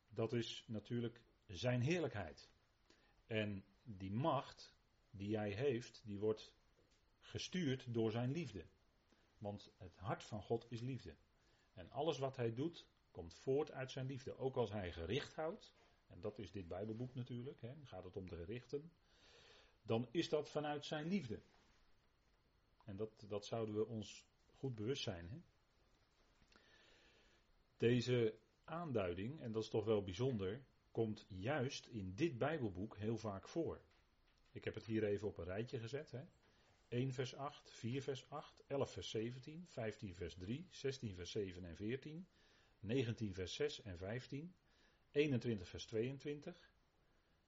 Dat 0.09 0.33
is 0.33 0.63
natuurlijk 0.67 1.21
zijn 1.47 1.81
heerlijkheid. 1.81 2.49
En 3.27 3.65
die 3.83 4.11
macht 4.11 4.75
die 5.11 5.37
hij 5.37 5.51
heeft, 5.51 6.01
die 6.05 6.19
wordt 6.19 6.53
gestuurd 7.19 7.93
door 7.93 8.11
zijn 8.11 8.31
liefde. 8.31 8.65
Want 9.37 9.71
het 9.77 9.97
hart 9.97 10.23
van 10.23 10.41
God 10.41 10.65
is 10.69 10.81
liefde. 10.81 11.15
En 11.73 11.89
alles 11.89 12.17
wat 12.17 12.35
hij 12.35 12.53
doet, 12.53 12.85
komt 13.11 13.33
voort 13.33 13.71
uit 13.71 13.91
zijn 13.91 14.05
liefde. 14.05 14.37
Ook 14.37 14.55
als 14.55 14.71
hij 14.71 14.91
gericht 14.91 15.35
houdt, 15.35 15.73
en 16.11 16.21
dat 16.21 16.39
is 16.39 16.51
dit 16.51 16.67
Bijbelboek 16.67 17.15
natuurlijk, 17.15 17.61
hè, 17.61 17.73
gaat 17.83 18.03
het 18.03 18.17
om 18.17 18.29
de 18.29 18.35
gerichten, 18.35 18.91
dan 19.81 20.07
is 20.11 20.29
dat 20.29 20.49
vanuit 20.49 20.85
zijn 20.85 21.07
liefde. 21.07 21.41
En 22.85 22.95
dat, 22.95 23.23
dat 23.27 23.45
zouden 23.45 23.75
we 23.75 23.85
ons 23.85 24.25
goed 24.45 24.75
bewust 24.75 25.03
zijn. 25.03 25.29
Hè? 25.29 25.41
Deze 27.77 28.37
aanduiding, 28.63 29.41
en 29.41 29.51
dat 29.51 29.63
is 29.63 29.69
toch 29.69 29.85
wel 29.85 30.03
bijzonder, 30.03 30.63
komt 30.91 31.25
juist 31.29 31.85
in 31.85 32.15
dit 32.15 32.37
Bijbelboek 32.37 32.97
heel 32.97 33.17
vaak 33.17 33.47
voor. 33.47 33.81
Ik 34.51 34.63
heb 34.63 34.73
het 34.73 34.85
hier 34.85 35.03
even 35.03 35.27
op 35.27 35.37
een 35.37 35.43
rijtje 35.43 35.79
gezet. 35.79 36.11
Hè. 36.11 36.23
1 36.87 37.13
vers 37.13 37.35
8, 37.35 37.69
4 37.69 38.01
vers 38.01 38.29
8, 38.29 38.63
11 38.67 38.91
vers 38.91 39.09
17, 39.09 39.65
15 39.67 40.15
vers 40.15 40.35
3, 40.35 40.67
16 40.69 41.15
vers 41.15 41.31
7 41.31 41.65
en 41.65 41.75
14, 41.75 42.27
19 42.79 43.33
vers 43.33 43.53
6 43.53 43.81
en 43.81 43.97
15, 43.97 44.53
21 45.11 45.67
vers 45.67 45.85
22. 45.85 46.71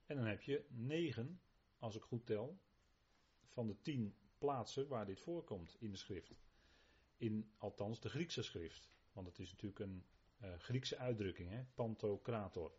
En 0.05 0.15
dan 0.15 0.25
heb 0.25 0.41
je 0.41 0.65
9, 0.69 1.41
als 1.79 1.95
ik 1.95 2.01
goed 2.01 2.25
tel, 2.25 2.59
van 3.47 3.67
de 3.67 3.81
10 3.81 4.15
plaatsen 4.37 4.87
waar 4.87 5.05
dit 5.05 5.19
voorkomt 5.19 5.75
in 5.79 5.91
de 5.91 5.97
schrift. 5.97 6.33
In 7.17 7.51
althans 7.57 7.99
de 7.99 8.09
Griekse 8.09 8.41
schrift. 8.41 8.91
Want 9.11 9.27
het 9.27 9.39
is 9.39 9.51
natuurlijk 9.51 9.79
een 9.79 10.05
uh, 10.43 10.53
Griekse 10.57 10.97
uitdrukking, 10.97 11.49
hè? 11.49 11.63
pantokrator. 11.75 12.71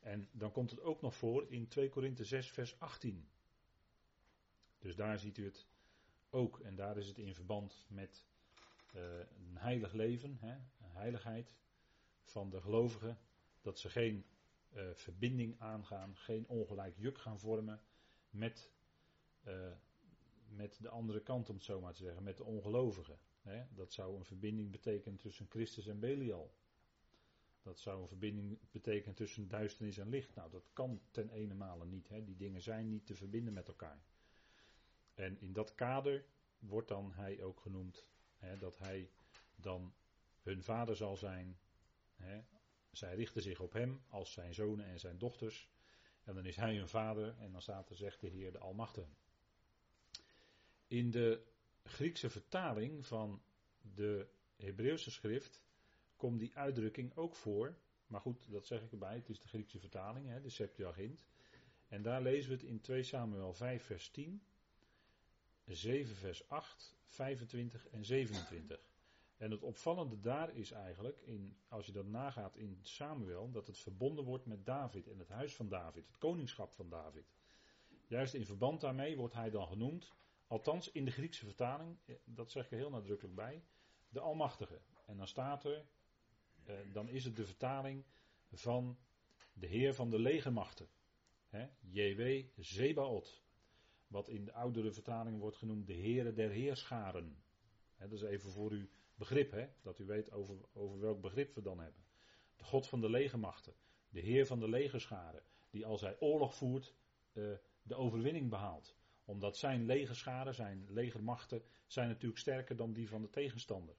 En 0.00 0.28
dan 0.32 0.52
komt 0.52 0.70
het 0.70 0.80
ook 0.80 1.00
nog 1.00 1.16
voor 1.16 1.46
in 1.48 1.68
2 1.68 1.88
Korinthe 1.88 2.24
6 2.24 2.50
vers 2.50 2.78
18. 2.78 3.28
Dus 4.78 4.96
daar 4.96 5.18
ziet 5.18 5.38
u 5.38 5.44
het 5.44 5.66
ook. 6.30 6.60
En 6.60 6.74
daar 6.74 6.96
is 6.96 7.06
het 7.08 7.18
in 7.18 7.34
verband 7.34 7.86
met 7.88 8.24
uh, 8.96 9.18
een 9.18 9.56
heilig 9.56 9.92
leven, 9.92 10.36
hè, 10.40 10.54
een 10.54 10.92
heiligheid 10.92 11.54
van 12.22 12.50
de 12.50 12.60
gelovigen. 12.60 13.18
Dat 13.60 13.78
ze 13.78 13.90
geen 13.90 14.24
uh, 14.74 14.90
verbinding 14.94 15.60
aangaan, 15.60 16.16
geen 16.16 16.48
ongelijk 16.48 16.96
juk 16.96 17.18
gaan 17.18 17.38
vormen 17.38 17.80
met, 18.30 18.70
uh, 19.46 19.72
met 20.48 20.78
de 20.82 20.88
andere 20.88 21.20
kant, 21.20 21.48
om 21.48 21.54
het 21.54 21.64
zo 21.64 21.80
maar 21.80 21.92
te 21.92 22.02
zeggen, 22.02 22.22
met 22.22 22.36
de 22.36 22.44
ongelovigen. 22.44 23.18
Hè. 23.42 23.64
Dat 23.74 23.92
zou 23.92 24.16
een 24.16 24.24
verbinding 24.24 24.70
betekenen 24.70 25.18
tussen 25.18 25.46
Christus 25.48 25.86
en 25.86 26.00
Belial. 26.00 26.54
Dat 27.62 27.78
zou 27.78 28.02
een 28.02 28.08
verbinding 28.08 28.58
betekenen 28.70 29.14
tussen 29.14 29.48
duisternis 29.48 29.98
en 29.98 30.08
licht. 30.08 30.34
Nou, 30.34 30.50
dat 30.50 30.70
kan 30.72 31.00
ten 31.10 31.30
ene 31.30 31.84
niet. 31.84 32.08
Hè. 32.08 32.24
Die 32.24 32.36
dingen 32.36 32.62
zijn 32.62 32.88
niet 32.88 33.06
te 33.06 33.14
verbinden 33.14 33.52
met 33.52 33.68
elkaar. 33.68 34.02
En 35.14 35.40
in 35.40 35.52
dat 35.52 35.74
kader 35.74 36.24
wordt 36.58 36.88
dan 36.88 37.12
hij 37.12 37.42
ook 37.42 37.60
genoemd 37.60 38.06
hè, 38.36 38.58
dat 38.58 38.78
hij 38.78 39.10
dan 39.56 39.94
hun 40.42 40.62
vader 40.62 40.96
zal 40.96 41.16
zijn. 41.16 41.58
Hè. 42.16 42.42
Zij 42.92 43.14
richten 43.14 43.42
zich 43.42 43.60
op 43.60 43.72
hem 43.72 44.02
als 44.08 44.32
zijn 44.32 44.54
zonen 44.54 44.86
en 44.86 45.00
zijn 45.00 45.18
dochters. 45.18 45.68
En 46.24 46.34
dan 46.34 46.46
is 46.46 46.56
hij 46.56 46.76
hun 46.76 46.88
vader 46.88 47.34
en 47.38 47.52
dan 47.52 47.62
staat 47.62 47.90
er, 47.90 47.96
zegt 47.96 48.20
de 48.20 48.28
Heer 48.28 48.52
de 48.52 48.58
Almachtige. 48.58 49.08
In 50.86 51.10
de 51.10 51.42
Griekse 51.84 52.30
vertaling 52.30 53.06
van 53.06 53.42
de 53.80 54.26
Hebreeuwse 54.56 55.10
schrift 55.10 55.62
komt 56.16 56.38
die 56.38 56.56
uitdrukking 56.56 57.16
ook 57.16 57.36
voor. 57.36 57.76
Maar 58.06 58.20
goed, 58.20 58.50
dat 58.50 58.66
zeg 58.66 58.82
ik 58.82 58.92
erbij, 58.92 59.14
het 59.14 59.28
is 59.28 59.40
de 59.40 59.48
Griekse 59.48 59.78
vertaling, 59.78 60.28
hè, 60.28 60.40
de 60.40 60.48
Septuagint. 60.48 61.24
En 61.88 62.02
daar 62.02 62.22
lezen 62.22 62.50
we 62.50 62.56
het 62.56 62.64
in 62.64 62.80
2 62.80 63.02
Samuel 63.02 63.52
5 63.52 63.84
vers 63.84 64.10
10. 64.10 64.42
7 65.64 66.16
vers 66.16 66.48
8, 66.48 66.96
25 67.04 67.88
en 67.88 68.04
27. 68.04 68.89
En 69.40 69.50
het 69.50 69.62
opvallende 69.62 70.20
daar 70.20 70.56
is 70.56 70.70
eigenlijk, 70.70 71.20
in, 71.20 71.56
als 71.68 71.86
je 71.86 71.92
dat 71.92 72.06
nagaat 72.06 72.56
in 72.56 72.78
Samuel, 72.82 73.50
dat 73.50 73.66
het 73.66 73.78
verbonden 73.78 74.24
wordt 74.24 74.46
met 74.46 74.66
David 74.66 75.08
en 75.08 75.18
het 75.18 75.28
huis 75.28 75.54
van 75.54 75.68
David, 75.68 76.06
het 76.06 76.18
koningschap 76.18 76.72
van 76.72 76.88
David. 76.88 77.32
Juist 78.06 78.34
in 78.34 78.46
verband 78.46 78.80
daarmee 78.80 79.16
wordt 79.16 79.34
hij 79.34 79.50
dan 79.50 79.66
genoemd, 79.66 80.12
althans 80.46 80.90
in 80.90 81.04
de 81.04 81.10
Griekse 81.10 81.44
vertaling, 81.44 81.98
eh, 82.04 82.14
dat 82.24 82.50
zeg 82.50 82.64
ik 82.64 82.70
er 82.70 82.76
heel 82.76 82.90
nadrukkelijk 82.90 83.34
bij, 83.34 83.64
de 84.08 84.20
Almachtige. 84.20 84.80
En 85.06 85.16
dan 85.16 85.28
staat 85.28 85.64
er, 85.64 85.86
eh, 86.64 86.74
dan 86.92 87.08
is 87.08 87.24
het 87.24 87.36
de 87.36 87.46
vertaling 87.46 88.04
van 88.52 88.98
de 89.52 89.66
Heer 89.66 89.94
van 89.94 90.10
de 90.10 90.18
legermachten. 90.18 90.88
JW 91.80 92.44
Zebaot. 92.56 93.42
Wat 94.06 94.28
in 94.28 94.44
de 94.44 94.52
oudere 94.52 94.92
vertaling 94.92 95.38
wordt 95.38 95.56
genoemd 95.56 95.86
de 95.86 95.94
Heere 95.94 96.32
der 96.32 96.50
Heerscharen. 96.50 97.42
dat 97.98 98.12
is 98.12 98.22
even 98.22 98.50
voor 98.50 98.70
uw 98.70 98.86
begrip, 99.20 99.50
hè, 99.50 99.66
dat 99.82 99.98
u 99.98 100.04
weet 100.04 100.32
over, 100.32 100.56
over 100.72 101.00
welk 101.00 101.20
begrip 101.20 101.54
we 101.54 101.62
dan 101.62 101.80
hebben. 101.80 102.04
De 102.56 102.64
God 102.64 102.88
van 102.88 103.00
de 103.00 103.10
legermachten, 103.10 103.74
de 104.08 104.20
Heer 104.20 104.46
van 104.46 104.60
de 104.60 104.68
legerscharen, 104.68 105.42
die 105.70 105.86
als 105.86 106.00
hij 106.00 106.16
oorlog 106.20 106.54
voert 106.54 106.94
uh, 107.32 107.52
de 107.82 107.94
overwinning 107.94 108.50
behaalt. 108.50 108.96
Omdat 109.24 109.56
zijn 109.56 109.86
legerscharen, 109.86 110.54
zijn 110.54 110.86
legermachten, 110.88 111.62
zijn 111.86 112.08
natuurlijk 112.08 112.40
sterker 112.40 112.76
dan 112.76 112.92
die 112.92 113.08
van 113.08 113.22
de 113.22 113.30
tegenstander. 113.30 113.96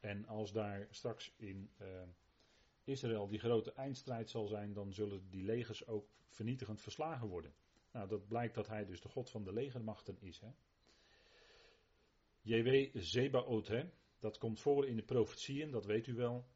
En 0.00 0.26
als 0.26 0.52
daar 0.52 0.86
straks 0.90 1.34
in 1.36 1.70
uh, 1.80 1.86
Israël 2.84 3.28
die 3.28 3.38
grote 3.38 3.72
eindstrijd 3.72 4.30
zal 4.30 4.46
zijn, 4.46 4.72
dan 4.72 4.92
zullen 4.92 5.30
die 5.30 5.44
legers 5.44 5.86
ook 5.86 6.08
vernietigend 6.28 6.80
verslagen 6.80 7.28
worden. 7.28 7.54
Nou, 7.92 8.08
dat 8.08 8.28
blijkt 8.28 8.54
dat 8.54 8.66
hij 8.66 8.84
dus 8.84 9.00
de 9.00 9.08
God 9.08 9.30
van 9.30 9.44
de 9.44 9.52
legermachten 9.52 10.20
is. 10.20 10.40
Hè? 10.40 10.50
JW 12.40 12.88
Zebaot, 12.94 13.68
hè? 13.68 13.90
Dat 14.18 14.38
komt 14.38 14.60
voor 14.60 14.86
in 14.86 14.96
de 14.96 15.02
profetieën, 15.02 15.70
dat 15.70 15.84
weet 15.84 16.06
u 16.06 16.14
wel. 16.14 16.46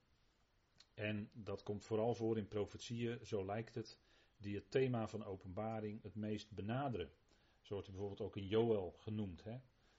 En 0.95 1.31
dat 1.33 1.63
komt 1.63 1.85
vooral 1.85 2.15
voor 2.15 2.39
in 2.39 2.49
profetieën, 2.49 3.27
zo 3.27 3.45
lijkt 3.45 3.75
het, 3.75 3.99
die 4.37 4.55
het 4.55 4.71
thema 4.71 5.09
van 5.09 5.25
openbaring 5.25 6.03
het 6.03 6.15
meest 6.15 6.51
benaderen. 6.51 7.11
Zo 7.61 7.75
wordt 7.75 7.89
hij 7.89 7.97
bijvoorbeeld 7.97 8.29
ook 8.29 8.37
in 8.37 8.47
Joel 8.47 8.91
genoemd. 8.91 9.45
Hè? 9.45 9.59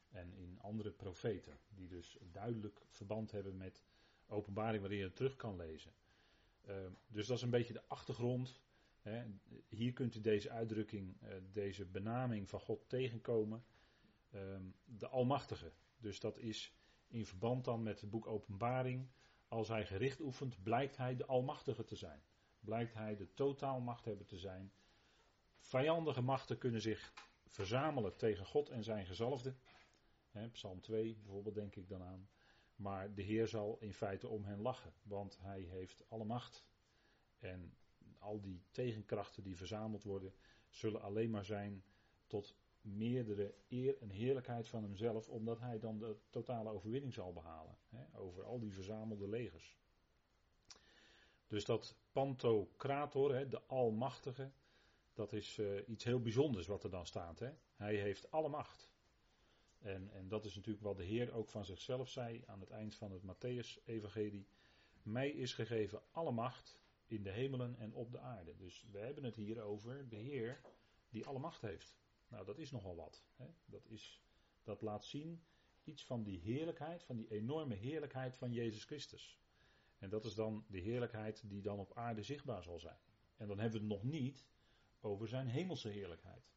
En 0.10 0.34
in 0.34 0.60
andere 0.62 0.92
profeten, 0.92 1.60
die 1.70 1.88
dus 1.88 2.18
duidelijk 2.32 2.86
verband 2.90 3.32
hebben 3.32 3.58
met 3.58 3.84
openbaring 4.28 4.82
waarin 4.82 5.00
je 5.00 5.06
het 5.06 5.16
terug 5.16 5.36
kan 5.36 5.56
lezen. 5.56 5.94
Uh, 6.68 6.76
dus 7.08 7.28
dat 7.28 7.38
is 7.38 7.44
een 7.44 7.50
beetje 7.50 7.74
de 7.74 7.88
achtergrond 7.88 8.62
hier 9.70 9.94
kunt 9.94 10.16
u 10.16 10.22
deze 10.22 10.50
uitdrukking, 10.50 11.22
eh, 11.22 11.36
deze 11.52 11.86
benaming 11.86 12.50
van 12.50 12.60
God 12.60 12.90
tegenkomen. 12.90 13.64
Ehm, 14.32 14.64
de 14.86 15.08
Almachtige. 15.08 15.72
Dus 15.98 16.20
dat 16.20 16.38
is 16.38 16.74
in 17.14 17.26
verband 17.26 17.66
dan 17.66 17.84
met 17.84 18.02
het 18.02 18.10
boek 18.10 18.28
Openbaring. 18.28 19.10
Als 19.48 19.68
hij 19.68 19.86
gericht 19.86 20.20
oefent, 20.20 20.64
blijkt 20.64 20.98
hij 20.98 21.16
de 21.16 21.26
Almachtige 21.26 21.84
te 21.84 21.96
zijn. 21.96 22.24
Blijkt 22.60 22.94
hij 22.94 23.16
de 23.16 23.34
totaalmachthebber 23.34 24.26
te 24.26 24.38
zijn. 24.38 24.72
Vijandige 25.60 26.22
machten 26.22 26.58
kunnen 26.58 26.82
zich 26.82 27.14
verzamelen 27.48 28.18
tegen 28.18 28.46
God 28.46 28.70
en 28.70 28.84
zijn 28.84 29.06
gezalfde. 29.06 29.56
Psalm 30.52 30.82
2 30.82 31.16
bijvoorbeeld 31.16 31.56
denk 31.56 31.76
ik 31.76 31.88
dan 31.88 32.04
aan. 32.04 32.30
Maar 32.76 33.14
de 33.14 33.22
Heer 33.22 33.48
zal 33.48 33.78
in 33.80 33.94
feite 33.94 34.28
om 34.28 34.44
hen 34.44 34.62
lachen, 34.62 34.94
want 35.04 35.38
hij 35.42 35.62
heeft 35.62 36.04
alle 36.10 36.26
macht. 36.26 36.66
En 37.40 37.78
al 38.18 38.42
die 38.42 38.64
tegenkrachten 38.72 39.44
die 39.44 39.58
verzameld 39.58 40.04
worden, 40.04 40.34
zullen 40.70 41.02
alleen 41.02 41.30
maar 41.30 41.46
zijn 41.46 41.84
tot 42.28 42.56
meerdere 42.84 43.54
eer 43.70 43.98
en 44.02 44.10
heerlijkheid 44.10 44.68
van 44.68 44.84
hemzelf, 44.84 45.30
omdat 45.30 45.60
hij 45.60 45.80
dan 45.80 45.98
de 45.98 46.16
totale 46.30 46.70
overwinning 46.70 47.14
zal 47.14 47.34
behalen 47.34 47.78
hè, 47.90 48.20
over 48.20 48.44
al 48.44 48.60
die 48.60 48.74
verzamelde 48.74 49.28
legers. 49.28 49.78
Dus 51.48 51.66
dat 51.66 51.96
Pantocrator, 52.12 53.36
hè, 53.36 53.48
de 53.48 53.62
Almachtige, 53.62 54.52
dat 55.14 55.34
is 55.34 55.58
uh, 55.58 55.88
iets 55.88 56.04
heel 56.04 56.22
bijzonders 56.22 56.68
wat 56.68 56.84
er 56.84 56.90
dan 56.90 57.06
staat. 57.06 57.40
Hè. 57.40 57.52
Hij 57.76 57.96
heeft 57.96 58.32
alle 58.32 58.50
macht. 58.50 58.92
En, 59.80 60.10
en 60.12 60.28
dat 60.28 60.46
is 60.46 60.56
natuurlijk 60.56 60.84
wat 60.84 60.98
de 60.98 61.04
Heer 61.04 61.34
ook 61.34 61.50
van 61.50 61.66
zichzelf 61.66 62.10
zei 62.10 62.44
aan 62.46 62.60
het 62.60 62.70
eind 62.70 62.96
van 62.96 63.12
het 63.12 63.22
Matthäus-evangelie. 63.22 64.48
Mij 65.02 65.30
is 65.30 65.54
gegeven 65.54 66.02
alle 66.12 66.32
macht 66.32 66.80
in 67.06 67.24
de 67.24 67.32
hemelen 67.32 67.76
en 67.78 67.94
op 67.94 68.12
de 68.12 68.20
aarde. 68.20 68.56
Dus 68.56 68.86
we 68.92 69.00
hebben 69.00 69.24
het 69.24 69.36
hier 69.36 69.62
over 69.62 70.10
de 70.10 70.16
Heer 70.16 70.62
die 71.10 71.26
alle 71.26 71.40
macht 71.40 71.62
heeft. 71.62 71.96
Nou, 72.34 72.46
dat 72.46 72.58
is 72.58 72.72
nogal 72.72 72.96
wat. 72.96 73.24
Hè? 73.36 73.46
Dat, 73.66 73.86
is, 73.86 74.22
dat 74.64 74.82
laat 74.82 75.06
zien 75.06 75.44
iets 75.84 76.06
van 76.06 76.24
die 76.24 76.40
heerlijkheid, 76.40 77.04
van 77.04 77.16
die 77.16 77.32
enorme 77.32 77.76
heerlijkheid 77.76 78.36
van 78.36 78.52
Jezus 78.52 78.84
Christus. 78.84 79.40
En 79.98 80.10
dat 80.10 80.26
is 80.26 80.36
dan 80.36 80.66
de 80.68 80.80
heerlijkheid 80.80 81.50
die 81.50 81.62
dan 81.62 81.80
op 81.80 81.94
aarde 81.94 82.24
zichtbaar 82.24 82.64
zal 82.64 82.80
zijn. 82.80 82.98
En 83.38 83.48
dan 83.48 83.60
hebben 83.60 83.82
we 83.82 83.86
het 83.88 83.96
nog 83.96 84.12
niet 84.12 84.46
over 85.00 85.28
zijn 85.28 85.48
hemelse 85.48 85.90
heerlijkheid. 85.90 86.52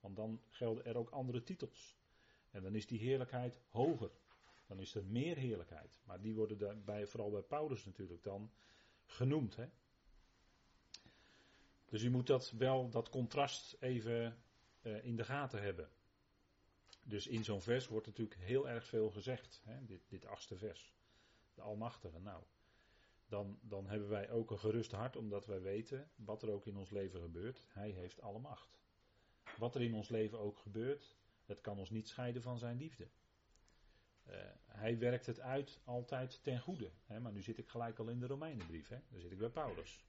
Want 0.00 0.16
dan 0.16 0.42
gelden 0.48 0.84
er 0.84 0.96
ook 0.96 1.10
andere 1.10 1.42
titels. 1.42 1.98
En 2.50 2.62
dan 2.62 2.74
is 2.74 2.86
die 2.86 2.98
heerlijkheid 2.98 3.60
hoger. 3.68 4.10
Dan 4.66 4.80
is 4.80 4.94
er 4.94 5.04
meer 5.04 5.36
heerlijkheid. 5.36 6.00
Maar 6.04 6.20
die 6.20 6.34
worden 6.34 6.58
daarbij, 6.58 7.06
vooral 7.06 7.30
bij 7.30 7.42
Paulus 7.42 7.84
natuurlijk 7.84 8.22
dan 8.22 8.52
genoemd. 9.04 9.56
Hè? 9.56 9.68
Dus 11.88 12.02
u 12.02 12.10
moet 12.10 12.26
dat 12.26 12.50
wel, 12.50 12.90
dat 12.90 13.08
contrast 13.08 13.76
even 13.80 14.42
uh, 14.82 15.04
in 15.04 15.16
de 15.16 15.24
gaten 15.24 15.62
hebben. 15.62 15.88
Dus 17.04 17.26
in 17.26 17.44
zo'n 17.44 17.62
vers 17.62 17.86
wordt 17.86 18.06
natuurlijk 18.06 18.40
heel 18.40 18.68
erg 18.68 18.86
veel 18.86 19.10
gezegd. 19.10 19.60
Hè? 19.64 19.84
Dit, 19.84 20.00
dit 20.08 20.26
achtste 20.26 20.56
vers. 20.56 20.92
De 21.54 21.62
Almachtige. 21.62 22.18
Nou, 22.18 22.42
dan, 23.26 23.58
dan 23.62 23.88
hebben 23.88 24.08
wij 24.08 24.30
ook 24.30 24.50
een 24.50 24.58
gerust 24.58 24.92
hart, 24.92 25.16
omdat 25.16 25.46
wij 25.46 25.60
weten 25.60 26.10
wat 26.14 26.42
er 26.42 26.50
ook 26.50 26.66
in 26.66 26.76
ons 26.76 26.90
leven 26.90 27.20
gebeurt. 27.20 27.64
Hij 27.68 27.90
heeft 27.90 28.20
alle 28.20 28.38
macht. 28.38 28.80
Wat 29.58 29.74
er 29.74 29.82
in 29.82 29.94
ons 29.94 30.08
leven 30.08 30.38
ook 30.38 30.58
gebeurt, 30.58 31.16
het 31.44 31.60
kan 31.60 31.78
ons 31.78 31.90
niet 31.90 32.08
scheiden 32.08 32.42
van 32.42 32.58
zijn 32.58 32.76
liefde. 32.76 33.08
Uh, 34.28 34.34
hij 34.66 34.98
werkt 34.98 35.26
het 35.26 35.40
uit 35.40 35.80
altijd 35.84 36.42
ten 36.42 36.60
goede. 36.60 36.90
Hè? 37.04 37.20
Maar 37.20 37.32
nu 37.32 37.42
zit 37.42 37.58
ik 37.58 37.68
gelijk 37.68 37.98
al 37.98 38.08
in 38.08 38.18
de 38.18 38.26
Romeinenbrief. 38.26 38.88
Hè? 38.88 38.98
Daar 39.08 39.20
zit 39.20 39.32
ik 39.32 39.38
bij 39.38 39.48
Paulus. 39.48 40.04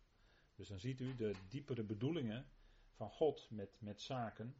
Dus 0.56 0.68
dan 0.68 0.80
ziet 0.80 1.00
u 1.00 1.16
de 1.16 1.34
diepere 1.50 1.84
bedoelingen 1.84 2.48
van 2.92 3.10
God 3.10 3.48
met, 3.50 3.78
met 3.80 4.02
zaken. 4.02 4.56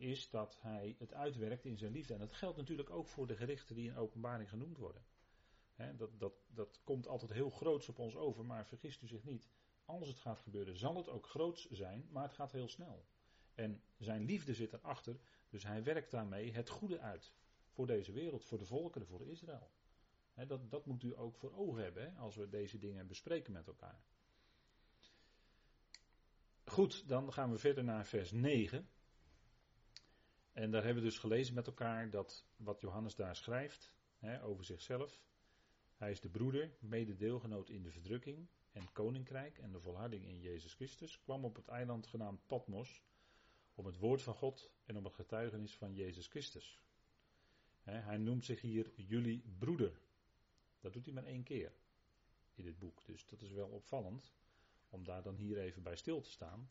Is 0.00 0.30
dat 0.30 0.58
hij 0.60 0.96
het 0.98 1.12
uitwerkt 1.12 1.64
in 1.64 1.76
zijn 1.76 1.92
liefde. 1.92 2.12
En 2.12 2.18
dat 2.20 2.32
geldt 2.32 2.56
natuurlijk 2.56 2.90
ook 2.90 3.08
voor 3.08 3.26
de 3.26 3.36
gerichten 3.36 3.74
die 3.74 3.88
in 3.88 3.96
openbaring 3.96 4.48
genoemd 4.48 4.78
worden. 4.78 5.02
dat, 5.96 6.18
dat, 6.18 6.32
dat 6.46 6.80
komt 6.84 7.06
altijd 7.06 7.32
heel 7.32 7.50
groots 7.50 7.88
op 7.88 7.98
ons 7.98 8.16
over, 8.16 8.44
maar 8.44 8.66
vergist 8.66 9.02
u 9.02 9.06
zich 9.06 9.24
niet. 9.24 9.48
Als 9.84 10.08
het 10.08 10.18
gaat 10.18 10.40
gebeuren, 10.40 10.76
zal 10.76 10.96
het 10.96 11.08
ook 11.08 11.26
groots 11.26 11.70
zijn, 11.70 12.08
maar 12.10 12.22
het 12.22 12.32
gaat 12.32 12.52
heel 12.52 12.68
snel. 12.68 13.04
En 13.54 13.82
zijn 13.98 14.24
liefde 14.24 14.54
zit 14.54 14.72
erachter, 14.72 15.16
dus 15.48 15.62
hij 15.62 15.82
werkt 15.82 16.10
daarmee 16.10 16.52
het 16.52 16.68
goede 16.68 17.00
uit. 17.00 17.32
Voor 17.68 17.86
deze 17.86 18.12
wereld, 18.12 18.44
voor 18.44 18.58
de 18.58 18.66
volkeren, 18.66 19.06
voor 19.06 19.26
Israël. 19.26 19.70
dat, 20.46 20.70
dat 20.70 20.86
moet 20.86 21.02
u 21.02 21.18
ook 21.18 21.36
voor 21.36 21.52
ogen 21.54 21.82
hebben 21.82 22.16
als 22.16 22.36
we 22.36 22.48
deze 22.48 22.78
dingen 22.78 23.06
bespreken 23.06 23.52
met 23.52 23.66
elkaar. 23.66 24.02
Goed, 26.64 27.08
dan 27.08 27.32
gaan 27.32 27.50
we 27.50 27.58
verder 27.58 27.84
naar 27.84 28.06
vers 28.06 28.30
9. 28.30 28.88
En 30.52 30.70
daar 30.70 30.84
hebben 30.84 31.02
we 31.02 31.08
dus 31.08 31.18
gelezen 31.18 31.54
met 31.54 31.66
elkaar 31.66 32.10
dat 32.10 32.46
wat 32.56 32.80
Johannes 32.80 33.14
daar 33.14 33.36
schrijft 33.36 33.94
hè, 34.18 34.44
over 34.44 34.64
zichzelf. 34.64 35.22
Hij 35.94 36.10
is 36.10 36.20
de 36.20 36.28
broeder, 36.28 36.72
mededeelgenoot 36.78 37.68
in 37.68 37.82
de 37.82 37.90
verdrukking 37.90 38.48
en 38.72 38.92
koninkrijk 38.92 39.58
en 39.58 39.72
de 39.72 39.80
volharding 39.80 40.24
in 40.24 40.40
Jezus 40.40 40.74
Christus. 40.74 41.20
Kwam 41.20 41.44
op 41.44 41.56
het 41.56 41.68
eiland 41.68 42.06
genaamd 42.06 42.46
Patmos 42.46 43.02
om 43.74 43.86
het 43.86 43.98
woord 43.98 44.22
van 44.22 44.34
God 44.34 44.70
en 44.84 44.96
om 44.96 45.04
het 45.04 45.14
getuigenis 45.14 45.76
van 45.76 45.94
Jezus 45.94 46.26
Christus. 46.26 46.80
hij 47.82 48.18
noemt 48.18 48.44
zich 48.44 48.60
hier 48.60 48.92
jullie 48.96 49.44
broeder. 49.58 50.00
Dat 50.80 50.92
doet 50.92 51.04
hij 51.04 51.14
maar 51.14 51.24
één 51.24 51.42
keer 51.42 51.72
in 52.54 52.64
dit 52.64 52.78
boek, 52.78 53.06
dus 53.06 53.26
dat 53.26 53.42
is 53.42 53.52
wel 53.52 53.68
opvallend 53.68 54.32
om 54.88 55.04
daar 55.04 55.22
dan 55.22 55.36
hier 55.36 55.58
even 55.58 55.82
bij 55.82 55.96
stil 55.96 56.20
te 56.20 56.30
staan. 56.30 56.68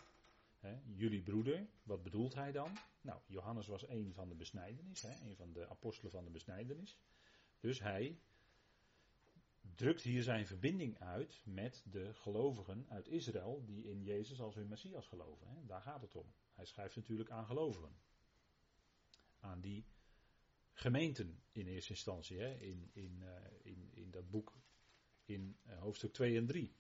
Jullie 0.95 1.22
broeder, 1.22 1.67
wat 1.84 2.04
bedoelt 2.04 2.34
hij 2.34 2.52
dan? 2.52 2.78
Nou, 3.02 3.22
Johannes 3.26 3.67
was 3.67 3.88
een 3.88 4.13
van 4.13 4.30
de 4.30 4.36
besnijdenis, 4.36 5.02
he, 5.02 5.30
een 5.30 5.36
van 5.36 5.54
de 5.54 5.69
apostelen 5.69 6.12
van 6.12 6.24
de 6.24 6.32
besnijdenis. 6.32 6.98
Dus 7.60 7.80
hij 7.80 8.19
drukt 9.76 10.02
hier 10.02 10.24
zijn 10.24 10.48
verbinding 10.48 11.00
uit 11.00 11.41
met 11.45 11.84
de 11.89 12.13
gelovigen 12.13 12.86
uit 12.89 13.08
Israël 13.08 13.65
die 13.65 13.84
in 13.84 14.04
Jezus 14.04 14.41
als 14.41 14.56
hun 14.56 14.67
Messias 14.67 15.08
geloven. 15.08 15.67
Daar 15.67 15.82
gaat 15.82 16.02
het 16.02 16.15
om. 16.15 16.34
Hij 16.54 16.65
schrijft 16.65 16.95
natuurlijk 16.95 17.32
aan 17.32 17.45
gelovigen. 17.45 17.98
Aan 19.39 19.62
die 19.62 19.86
gemeenten 20.74 21.43
in 21.52 21.67
eerste 21.67 21.93
instantie, 21.93 22.38
in, 22.60 22.89
in, 22.93 23.22
uh, 23.22 23.36
in, 23.62 23.89
in 23.93 24.12
dat 24.12 24.30
boek 24.30 24.58
in 25.26 25.58
uh, 25.67 25.80
hoofdstuk 25.80 26.13
2 26.13 26.38
en 26.38 26.45
3. 26.45 26.76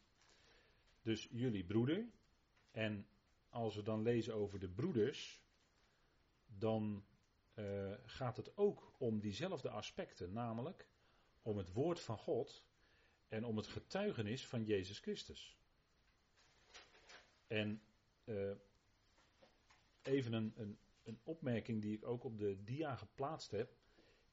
Dus 1.01 1.27
jullie 1.31 1.65
broeder. 1.65 2.09
En 2.71 3.07
als 3.49 3.75
we 3.75 3.81
dan 3.81 4.01
lezen 4.01 4.33
over 4.33 4.59
de 4.59 4.69
broeders, 4.69 5.43
dan 6.45 7.05
uh, 7.55 7.93
gaat 8.05 8.37
het 8.37 8.57
ook 8.57 8.93
om 8.97 9.19
diezelfde 9.19 9.69
aspecten, 9.69 10.33
namelijk 10.33 10.87
om 11.41 11.57
het 11.57 11.73
woord 11.73 11.99
van 11.99 12.17
God 12.17 12.63
en 13.27 13.45
om 13.45 13.57
het 13.57 13.67
getuigenis 13.67 14.47
van 14.47 14.63
Jezus 14.63 14.99
Christus. 14.99 15.57
En 17.47 17.81
uh, 18.25 18.51
even 20.01 20.33
een, 20.33 20.53
een, 20.55 20.79
een 21.03 21.19
opmerking 21.23 21.81
die 21.81 21.95
ik 21.95 22.05
ook 22.05 22.23
op 22.23 22.37
de 22.37 22.63
dia 22.63 22.95
geplaatst 22.95 23.51
heb, 23.51 23.77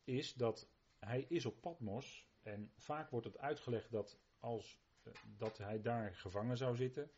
is 0.04 0.34
dat 0.34 0.68
hij 0.98 1.24
is 1.28 1.46
op 1.46 1.60
Patmos 1.60 2.26
en 2.42 2.72
vaak 2.76 3.10
wordt 3.10 3.26
het 3.26 3.38
uitgelegd 3.38 3.90
dat 3.90 4.18
als 4.38 4.78
eh, 5.02 5.12
dat 5.36 5.58
hij 5.58 5.80
daar 5.82 6.14
gevangen 6.14 6.56
zou 6.56 6.76
zitten, 6.76 7.10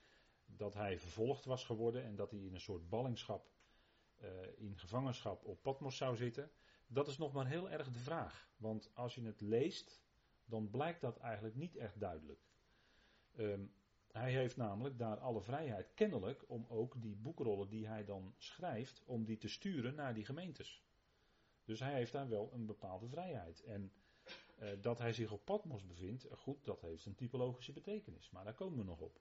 dat 0.56 0.74
hij 0.74 0.98
vervolgd 0.98 1.44
was 1.44 1.64
geworden 1.64 2.04
en 2.04 2.16
dat 2.16 2.30
hij 2.30 2.40
in 2.40 2.54
een 2.54 2.60
soort 2.60 2.88
ballingschap, 2.88 3.50
uh, 4.22 4.28
in 4.56 4.78
gevangenschap 4.78 5.44
op 5.44 5.62
Patmos 5.62 5.96
zou 5.96 6.16
zitten. 6.16 6.50
Dat 6.86 7.08
is 7.08 7.18
nog 7.18 7.32
maar 7.32 7.46
heel 7.46 7.70
erg 7.70 7.90
de 7.90 7.98
vraag. 7.98 8.48
Want 8.56 8.90
als 8.94 9.14
je 9.14 9.22
het 9.22 9.40
leest, 9.40 10.02
dan 10.44 10.70
blijkt 10.70 11.00
dat 11.00 11.18
eigenlijk 11.18 11.54
niet 11.54 11.76
echt 11.76 12.00
duidelijk. 12.00 12.46
Um, 13.38 13.72
hij 14.12 14.32
heeft 14.32 14.56
namelijk 14.56 14.98
daar 14.98 15.18
alle 15.18 15.40
vrijheid, 15.40 15.94
kennelijk, 15.94 16.44
om 16.46 16.66
ook 16.68 17.00
die 17.00 17.16
boekrollen 17.16 17.68
die 17.68 17.86
hij 17.86 18.04
dan 18.04 18.34
schrijft, 18.36 19.02
om 19.04 19.24
die 19.24 19.36
te 19.36 19.48
sturen 19.48 19.94
naar 19.94 20.14
die 20.14 20.24
gemeentes. 20.24 20.82
Dus 21.64 21.80
hij 21.80 21.94
heeft 21.94 22.12
daar 22.12 22.28
wel 22.28 22.52
een 22.52 22.66
bepaalde 22.66 23.08
vrijheid. 23.08 23.62
En 23.62 23.92
uh, 24.58 24.68
dat 24.80 24.98
hij 24.98 25.12
zich 25.12 25.32
op 25.32 25.44
Patmos 25.44 25.86
bevindt, 25.86 26.26
goed, 26.32 26.64
dat 26.64 26.80
heeft 26.80 27.06
een 27.06 27.14
typologische 27.14 27.72
betekenis, 27.72 28.30
maar 28.30 28.44
daar 28.44 28.54
komen 28.54 28.78
we 28.78 28.84
nog 28.84 29.00
op. 29.00 29.20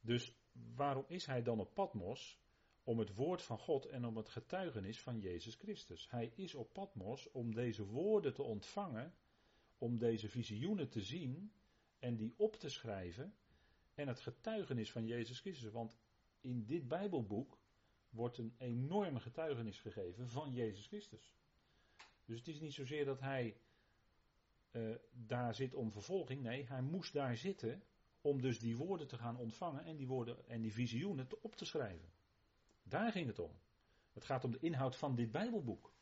Dus 0.00 0.34
waarom 0.74 1.04
is 1.08 1.26
hij 1.26 1.42
dan 1.42 1.60
op 1.60 1.74
Patmos? 1.74 2.38
Om 2.84 2.98
het 2.98 3.14
woord 3.14 3.42
van 3.42 3.58
God 3.58 3.86
en 3.86 4.04
om 4.04 4.16
het 4.16 4.28
getuigenis 4.28 5.00
van 5.00 5.20
Jezus 5.20 5.54
Christus. 5.54 6.10
Hij 6.10 6.32
is 6.34 6.54
op 6.54 6.72
Patmos 6.72 7.30
om 7.30 7.54
deze 7.54 7.86
woorden 7.86 8.34
te 8.34 8.42
ontvangen, 8.42 9.14
om 9.78 9.98
deze 9.98 10.28
visioenen 10.28 10.88
te 10.88 11.00
zien 11.00 11.52
en 11.98 12.16
die 12.16 12.34
op 12.36 12.56
te 12.56 12.68
schrijven 12.68 13.34
en 13.94 14.08
het 14.08 14.20
getuigenis 14.20 14.92
van 14.92 15.06
Jezus 15.06 15.40
Christus. 15.40 15.72
Want 15.72 15.92
in 16.40 16.64
dit 16.64 16.88
Bijbelboek 16.88 17.58
wordt 18.10 18.38
een 18.38 18.54
enorme 18.58 19.20
getuigenis 19.20 19.80
gegeven 19.80 20.28
van 20.28 20.52
Jezus 20.52 20.86
Christus. 20.86 21.34
Dus 22.24 22.38
het 22.38 22.48
is 22.48 22.60
niet 22.60 22.72
zozeer 22.72 23.04
dat 23.04 23.20
hij 23.20 23.56
uh, 24.72 24.94
daar 25.10 25.54
zit 25.54 25.74
om 25.74 25.92
vervolging. 25.92 26.42
Nee, 26.42 26.66
hij 26.66 26.82
moest 26.82 27.12
daar 27.12 27.36
zitten 27.36 27.82
om 28.20 28.40
dus 28.40 28.58
die 28.58 28.76
woorden 28.76 29.06
te 29.06 29.18
gaan 29.18 29.36
ontvangen 29.36 29.84
en 29.84 29.96
die 29.96 30.06
woorden 30.06 30.48
en 30.48 30.60
die 30.60 30.72
visioenen 30.72 31.28
op 31.40 31.56
te 31.56 31.64
schrijven. 31.64 32.12
Daar 32.82 33.12
ging 33.12 33.26
het 33.26 33.38
om. 33.38 33.58
Het 34.12 34.24
gaat 34.24 34.44
om 34.44 34.50
de 34.50 34.58
inhoud 34.58 34.96
van 34.96 35.14
dit 35.14 35.30
Bijbelboek. 35.30 35.92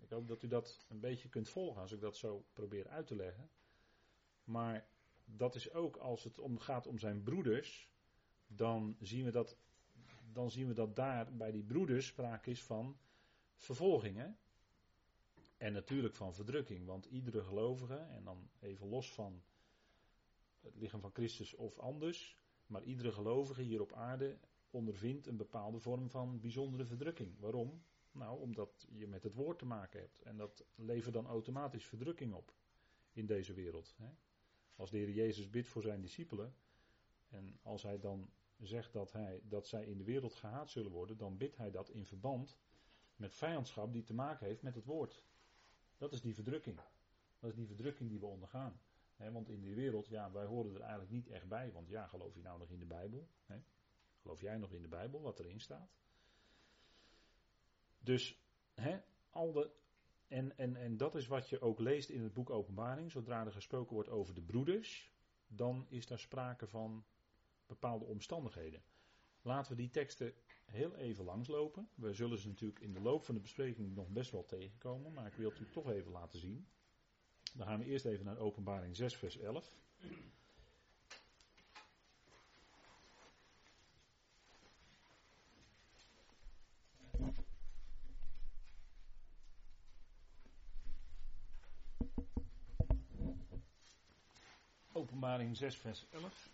Ik 0.00 0.10
hoop 0.10 0.28
dat 0.28 0.42
u 0.42 0.48
dat 0.48 0.86
een 0.88 1.00
beetje 1.00 1.28
kunt 1.28 1.48
volgen 1.48 1.80
als 1.80 1.92
ik 1.92 2.00
dat 2.00 2.16
zo 2.16 2.44
probeer 2.52 2.88
uit 2.88 3.06
te 3.06 3.16
leggen. 3.16 3.50
Maar 4.44 4.88
dat 5.24 5.54
is 5.54 5.72
ook 5.72 5.96
als 5.96 6.24
het 6.24 6.38
om 6.38 6.58
gaat 6.58 6.86
om 6.86 6.98
zijn 6.98 7.22
broeders, 7.22 7.90
dan 8.46 8.96
zien 9.00 9.24
we 9.24 9.30
dat, 9.30 9.56
dan 10.32 10.50
zien 10.50 10.66
we 10.68 10.74
dat 10.74 10.96
daar 10.96 11.36
bij 11.36 11.50
die 11.50 11.64
broeders 11.64 12.06
sprake 12.06 12.50
is 12.50 12.62
van 12.62 12.98
vervolgingen. 13.56 14.38
En 15.56 15.72
natuurlijk 15.72 16.14
van 16.14 16.34
verdrukking, 16.34 16.86
want 16.86 17.06
iedere 17.06 17.42
gelovige, 17.42 17.96
en 17.96 18.24
dan 18.24 18.50
even 18.60 18.88
los 18.88 19.12
van 19.12 19.42
het 20.66 20.76
lichaam 20.76 21.00
van 21.00 21.12
Christus 21.12 21.54
of 21.54 21.78
anders, 21.78 22.38
maar 22.66 22.82
iedere 22.82 23.12
gelovige 23.12 23.62
hier 23.62 23.80
op 23.80 23.92
aarde 23.92 24.38
ondervindt 24.70 25.26
een 25.26 25.36
bepaalde 25.36 25.78
vorm 25.78 26.10
van 26.10 26.40
bijzondere 26.40 26.84
verdrukking. 26.84 27.38
Waarom? 27.38 27.82
Nou, 28.12 28.40
omdat 28.40 28.86
je 28.90 29.06
met 29.06 29.22
het 29.22 29.34
woord 29.34 29.58
te 29.58 29.66
maken 29.66 30.00
hebt. 30.00 30.22
En 30.22 30.36
dat 30.36 30.64
levert 30.74 31.14
dan 31.14 31.26
automatisch 31.26 31.86
verdrukking 31.86 32.34
op 32.34 32.54
in 33.12 33.26
deze 33.26 33.52
wereld. 33.52 33.94
Hè? 33.96 34.08
Als 34.76 34.90
de 34.90 34.96
Heer 34.96 35.10
Jezus 35.10 35.50
bidt 35.50 35.68
voor 35.68 35.82
zijn 35.82 36.00
discipelen, 36.00 36.54
en 37.28 37.58
als 37.62 37.82
hij 37.82 37.98
dan 37.98 38.30
zegt 38.58 38.92
dat, 38.92 39.12
hij, 39.12 39.40
dat 39.44 39.66
zij 39.66 39.86
in 39.86 39.98
de 39.98 40.04
wereld 40.04 40.34
gehaat 40.34 40.70
zullen 40.70 40.90
worden, 40.90 41.16
dan 41.16 41.36
bidt 41.36 41.56
hij 41.56 41.70
dat 41.70 41.90
in 41.90 42.06
verband 42.06 42.58
met 43.16 43.34
vijandschap 43.34 43.92
die 43.92 44.02
te 44.02 44.14
maken 44.14 44.46
heeft 44.46 44.62
met 44.62 44.74
het 44.74 44.84
woord. 44.84 45.24
Dat 45.96 46.12
is 46.12 46.20
die 46.20 46.34
verdrukking. 46.34 46.80
Dat 47.38 47.50
is 47.50 47.56
die 47.56 47.66
verdrukking 47.66 48.08
die 48.08 48.20
we 48.20 48.26
ondergaan. 48.26 48.80
Want 49.16 49.48
in 49.48 49.60
die 49.60 49.74
wereld, 49.74 50.08
ja, 50.08 50.30
wij 50.30 50.44
horen 50.44 50.74
er 50.74 50.80
eigenlijk 50.80 51.10
niet 51.10 51.28
echt 51.28 51.48
bij. 51.48 51.72
Want 51.72 51.88
ja, 51.88 52.06
geloof 52.06 52.34
je 52.34 52.42
nou 52.42 52.58
nog 52.58 52.70
in 52.70 52.78
de 52.78 52.86
Bijbel? 52.86 53.28
Geloof 54.20 54.40
jij 54.40 54.56
nog 54.56 54.72
in 54.72 54.82
de 54.82 54.88
Bijbel, 54.88 55.20
wat 55.20 55.38
erin 55.38 55.60
staat? 55.60 55.96
Dus, 57.98 58.40
al 59.30 59.52
de, 59.52 59.70
en, 60.28 60.58
en, 60.58 60.76
en 60.76 60.96
dat 60.96 61.14
is 61.14 61.26
wat 61.26 61.48
je 61.48 61.60
ook 61.60 61.78
leest 61.78 62.08
in 62.08 62.22
het 62.22 62.32
boek 62.32 62.50
Openbaring. 62.50 63.10
Zodra 63.10 63.44
er 63.44 63.52
gesproken 63.52 63.94
wordt 63.94 64.08
over 64.08 64.34
de 64.34 64.42
broeders, 64.42 65.12
dan 65.46 65.86
is 65.88 66.06
daar 66.06 66.18
sprake 66.18 66.66
van 66.66 67.04
bepaalde 67.66 68.04
omstandigheden. 68.04 68.82
Laten 69.42 69.70
we 69.70 69.76
die 69.76 69.90
teksten 69.90 70.34
heel 70.64 70.96
even 70.96 71.24
langslopen. 71.24 71.88
We 71.94 72.12
zullen 72.12 72.38
ze 72.38 72.48
natuurlijk 72.48 72.80
in 72.80 72.92
de 72.92 73.00
loop 73.00 73.24
van 73.24 73.34
de 73.34 73.40
bespreking 73.40 73.94
nog 73.94 74.08
best 74.08 74.30
wel 74.30 74.44
tegenkomen, 74.44 75.12
maar 75.12 75.26
ik 75.26 75.34
wil 75.34 75.50
het 75.50 75.58
u 75.58 75.70
toch 75.70 75.90
even 75.90 76.12
laten 76.12 76.38
zien. 76.38 76.68
Dan 77.56 77.66
gaan 77.66 77.78
we 77.78 77.84
eerst 77.84 78.04
even 78.04 78.24
naar 78.24 78.38
Openbaring 78.38 78.96
6, 78.96 79.16
vers 79.16 79.38
11. 79.38 79.74
Openbaring 94.92 95.56
6, 95.56 95.76
vers 95.76 96.06
11. 96.10 96.50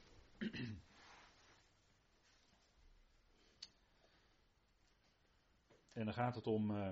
En 5.93 6.05
dan 6.05 6.15
gaat 6.15 6.35
het 6.35 6.47
om. 6.47 6.71
Uh, 6.71 6.89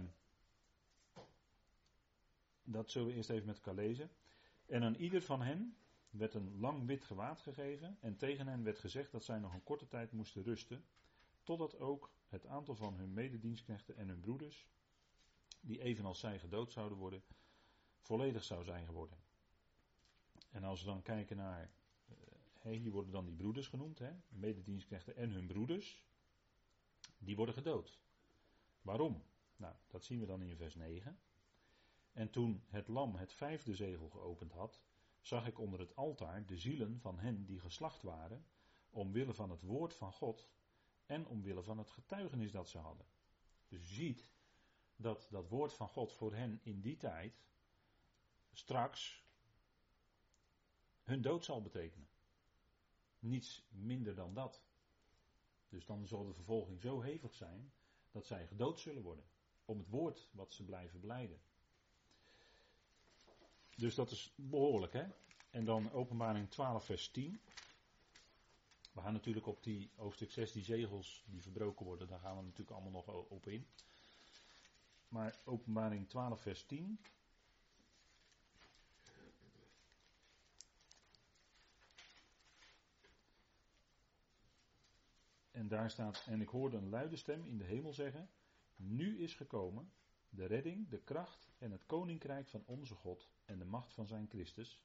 dat 2.72 2.90
zullen 2.90 3.08
we 3.08 3.14
eerst 3.14 3.30
even 3.30 3.46
met 3.46 3.56
elkaar 3.56 3.74
lezen. 3.74 4.10
En 4.66 4.82
aan 4.82 4.94
ieder 4.94 5.22
van 5.22 5.42
hen 5.42 5.76
werd 6.10 6.34
een 6.34 6.58
lang 6.58 6.86
wit 6.86 7.04
gewaad 7.04 7.40
gegeven. 7.40 7.96
En 8.00 8.16
tegen 8.16 8.46
hen 8.46 8.62
werd 8.62 8.78
gezegd 8.78 9.12
dat 9.12 9.24
zij 9.24 9.38
nog 9.38 9.54
een 9.54 9.62
korte 9.62 9.88
tijd 9.88 10.12
moesten 10.12 10.42
rusten. 10.42 10.84
Totdat 11.42 11.78
ook 11.78 12.12
het 12.28 12.46
aantal 12.46 12.74
van 12.74 12.94
hun 12.94 13.12
mededienstknechten 13.12 13.96
en 13.96 14.08
hun 14.08 14.20
broeders, 14.20 14.68
die 15.60 15.82
evenals 15.82 16.18
zij 16.18 16.38
gedood 16.38 16.72
zouden 16.72 16.98
worden, 16.98 17.22
volledig 17.98 18.44
zou 18.44 18.64
zijn 18.64 18.86
geworden. 18.86 19.18
En 20.50 20.64
als 20.64 20.80
we 20.80 20.86
dan 20.86 21.02
kijken 21.02 21.36
naar. 21.36 21.70
Uh, 22.64 22.78
hier 22.78 22.90
worden 22.90 23.12
dan 23.12 23.24
die 23.24 23.34
broeders 23.34 23.68
genoemd, 23.68 23.98
hè, 23.98 24.12
mededienstknechten 24.28 25.16
en 25.16 25.30
hun 25.30 25.46
broeders. 25.46 26.04
Die 27.18 27.36
worden 27.36 27.54
gedood. 27.54 27.98
Waarom? 28.82 29.22
Nou, 29.56 29.74
dat 29.88 30.04
zien 30.04 30.20
we 30.20 30.26
dan 30.26 30.42
in 30.42 30.56
vers 30.56 30.74
9. 30.74 31.18
En 32.12 32.30
toen 32.30 32.64
het 32.68 32.88
lam 32.88 33.14
het 33.14 33.32
vijfde 33.32 33.74
zegel 33.74 34.08
geopend 34.08 34.52
had, 34.52 34.80
zag 35.20 35.46
ik 35.46 35.58
onder 35.58 35.80
het 35.80 35.96
altaar 35.96 36.46
de 36.46 36.58
zielen 36.58 37.00
van 37.00 37.18
hen 37.18 37.44
die 37.44 37.60
geslacht 37.60 38.02
waren, 38.02 38.46
omwille 38.90 39.34
van 39.34 39.50
het 39.50 39.62
woord 39.62 39.94
van 39.94 40.12
God 40.12 40.48
en 41.06 41.26
omwille 41.26 41.62
van 41.62 41.78
het 41.78 41.90
getuigenis 41.90 42.52
dat 42.52 42.68
ze 42.68 42.78
hadden. 42.78 43.06
Dus 43.68 43.88
je 43.88 43.94
ziet 43.94 44.30
dat 44.96 45.28
dat 45.30 45.48
woord 45.48 45.72
van 45.72 45.88
God 45.88 46.12
voor 46.12 46.34
hen 46.34 46.60
in 46.62 46.80
die 46.80 46.96
tijd 46.96 47.42
straks 48.52 49.24
hun 51.02 51.22
dood 51.22 51.44
zal 51.44 51.62
betekenen. 51.62 52.08
Niets 53.18 53.66
minder 53.68 54.14
dan 54.14 54.34
dat. 54.34 54.64
Dus 55.68 55.86
dan 55.86 56.06
zal 56.06 56.26
de 56.26 56.34
vervolging 56.34 56.80
zo 56.80 57.00
hevig 57.00 57.34
zijn 57.34 57.72
dat 58.10 58.26
zij 58.26 58.46
gedood 58.46 58.80
zullen 58.80 59.02
worden. 59.02 59.24
Om 59.64 59.78
het 59.78 59.88
woord 59.88 60.28
wat 60.32 60.52
ze 60.52 60.64
blijven 60.64 61.00
blijden. 61.00 61.40
Dus 63.80 63.94
dat 63.94 64.10
is 64.10 64.32
behoorlijk, 64.36 64.92
hè? 64.92 65.04
En 65.50 65.64
dan 65.64 65.92
openbaring 65.92 66.50
12, 66.50 66.84
vers 66.84 67.08
10. 67.08 67.40
We 68.92 69.00
gaan 69.00 69.12
natuurlijk 69.12 69.46
op 69.46 69.62
die 69.62 69.90
hoofdstuk 69.96 70.30
6, 70.30 70.52
die 70.52 70.64
zegels 70.64 71.24
die 71.26 71.42
verbroken 71.42 71.86
worden, 71.86 72.08
daar 72.08 72.18
gaan 72.18 72.36
we 72.36 72.42
natuurlijk 72.42 72.70
allemaal 72.70 73.04
nog 73.06 73.06
op 73.28 73.46
in. 73.46 73.66
Maar 75.08 75.38
openbaring 75.44 76.08
12, 76.08 76.40
vers 76.40 76.64
10. 76.64 77.00
En 85.50 85.68
daar 85.68 85.90
staat, 85.90 86.24
en 86.26 86.40
ik 86.40 86.48
hoorde 86.48 86.76
een 86.76 86.88
luide 86.88 87.16
stem 87.16 87.44
in 87.44 87.58
de 87.58 87.64
hemel 87.64 87.92
zeggen, 87.92 88.30
nu 88.76 89.22
is 89.22 89.34
gekomen 89.34 89.92
de 90.30 90.46
redding, 90.46 90.88
de 90.88 90.98
kracht 90.98 91.50
en 91.58 91.70
het 91.70 91.86
koninkrijk 91.86 92.48
van 92.48 92.62
onze 92.66 92.94
God 92.94 93.30
en 93.44 93.58
de 93.58 93.64
macht 93.64 93.92
van 93.92 94.06
zijn 94.06 94.28
Christus. 94.28 94.82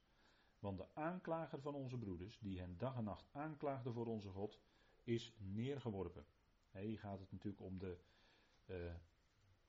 Want 0.60 0.78
de 0.78 0.86
aanklager 0.94 1.62
van 1.62 1.74
onze 1.74 1.98
broeders, 1.98 2.40
die 2.40 2.60
hen 2.60 2.78
dag 2.78 2.96
en 2.96 3.04
nacht 3.04 3.30
aanklaagde 3.32 3.92
voor 3.92 4.06
onze 4.06 4.30
God, 4.30 4.60
is 5.04 5.34
neergeworpen. 5.38 6.26
hier 6.72 7.00
gaat 7.00 7.20
het 7.20 7.32
natuurlijk 7.32 7.62
om 7.62 7.80
de, 7.80 7.98
uh, 8.66 8.94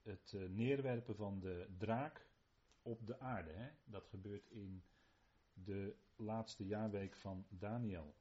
het 0.02 0.32
uh, 0.32 0.48
neerwerpen 0.48 1.16
van 1.16 1.40
de 1.40 1.68
draak 1.78 2.26
op 2.82 3.06
de 3.06 3.20
aarde. 3.20 3.50
Hè? 3.52 3.70
Dat 3.84 4.06
gebeurt 4.06 4.50
in 4.50 4.82
de 5.52 5.96
laatste 6.16 6.66
jaarweek 6.66 7.16
van 7.16 7.46
Daniel. 7.48 8.14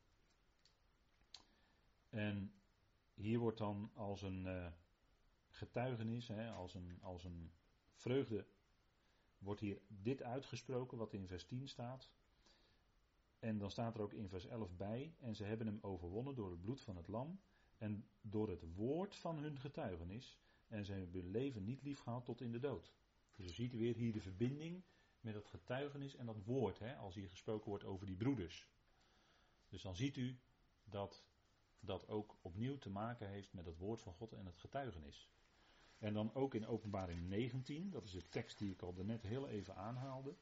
En 2.10 2.54
hier 3.13 3.39
wordt 3.39 3.58
dan 3.58 3.91
als 3.94 4.22
een 4.22 4.46
uh, 4.46 4.68
getuigenis, 5.56 6.28
hè, 6.28 6.52
als, 6.52 6.74
een, 6.74 6.98
als 7.02 7.24
een 7.24 7.52
vreugde, 7.94 8.46
wordt 9.38 9.62
hier 9.62 9.82
dit 9.88 10.24
uitgesproken 10.24 10.98
wat 10.98 11.13
in 11.13 11.28
vers 11.28 11.46
10 11.46 11.68
staat. 11.68 12.10
En 13.39 13.58
dan 13.58 13.72
staat 13.72 13.96
er 13.96 14.02
ook 14.02 14.13
in 14.13 14.30
vers 14.30 14.46
11 14.46 14.76
bij, 14.76 15.15
en 15.20 15.36
ze 15.36 15.44
hebben 15.44 15.68
hem 15.68 15.80
overwonnen 15.82 16.36
door 16.36 16.52
het 16.52 16.62
bloed 16.62 16.82
van 16.82 16.96
het 16.96 17.08
lam 17.08 17.39
en 17.78 18.08
door 18.22 18.50
het 18.50 18.74
woord 18.76 19.15
van 19.15 19.38
hun 19.38 19.60
getuigenis. 19.60 20.39
En 20.68 20.86
ze 20.86 20.94
hebben 20.94 21.22
hun 21.22 21.32
leven 21.32 21.63
niet 21.63 21.82
lief 21.82 22.00
gehad 22.00 22.26
tot 22.26 22.41
in 22.41 22.52
de 22.52 22.60
dood. 22.60 22.94
Dus 23.36 23.46
je 23.46 23.54
ziet 23.54 23.74
weer 23.74 23.96
hier 23.96 24.13
de 24.13 24.22
verbinding 24.22 24.84
met 25.20 25.34
het 25.34 25.48
getuigenis 25.48 26.15
en 26.15 26.26
dat 26.26 26.44
woord, 26.44 26.80
hè, 26.80 26.96
als 26.96 27.15
hier 27.15 27.30
gesproken 27.30 27.70
wordt 27.70 27.84
over 27.84 28.06
die 28.06 28.15
broeders. 28.15 28.70
Dus 29.70 29.82
dan 29.82 29.96
ziet 29.96 30.18
u 30.18 30.39
dat 30.84 31.26
dat 31.80 32.08
ook 32.08 32.38
opnieuw 32.41 32.78
te 32.78 32.89
maken 32.89 33.28
heeft 33.28 33.54
met 33.54 33.65
het 33.65 33.78
woord 33.78 34.02
van 34.02 34.13
God 34.13 34.34
en 34.34 34.46
het 34.46 34.58
getuigenis. 34.58 35.30
En 35.99 36.13
dan 36.13 36.34
ook 36.34 36.53
in 36.53 36.67
Openbaring 36.67 37.27
19, 37.27 37.89
dat 37.89 38.03
is 38.03 38.12
de 38.12 38.29
tekst 38.29 38.58
die 38.58 38.71
ik 38.71 38.81
al 38.81 38.93
net 39.03 39.23
heel 39.23 39.47
even 39.47 39.75
aanhaalde. 39.75 40.36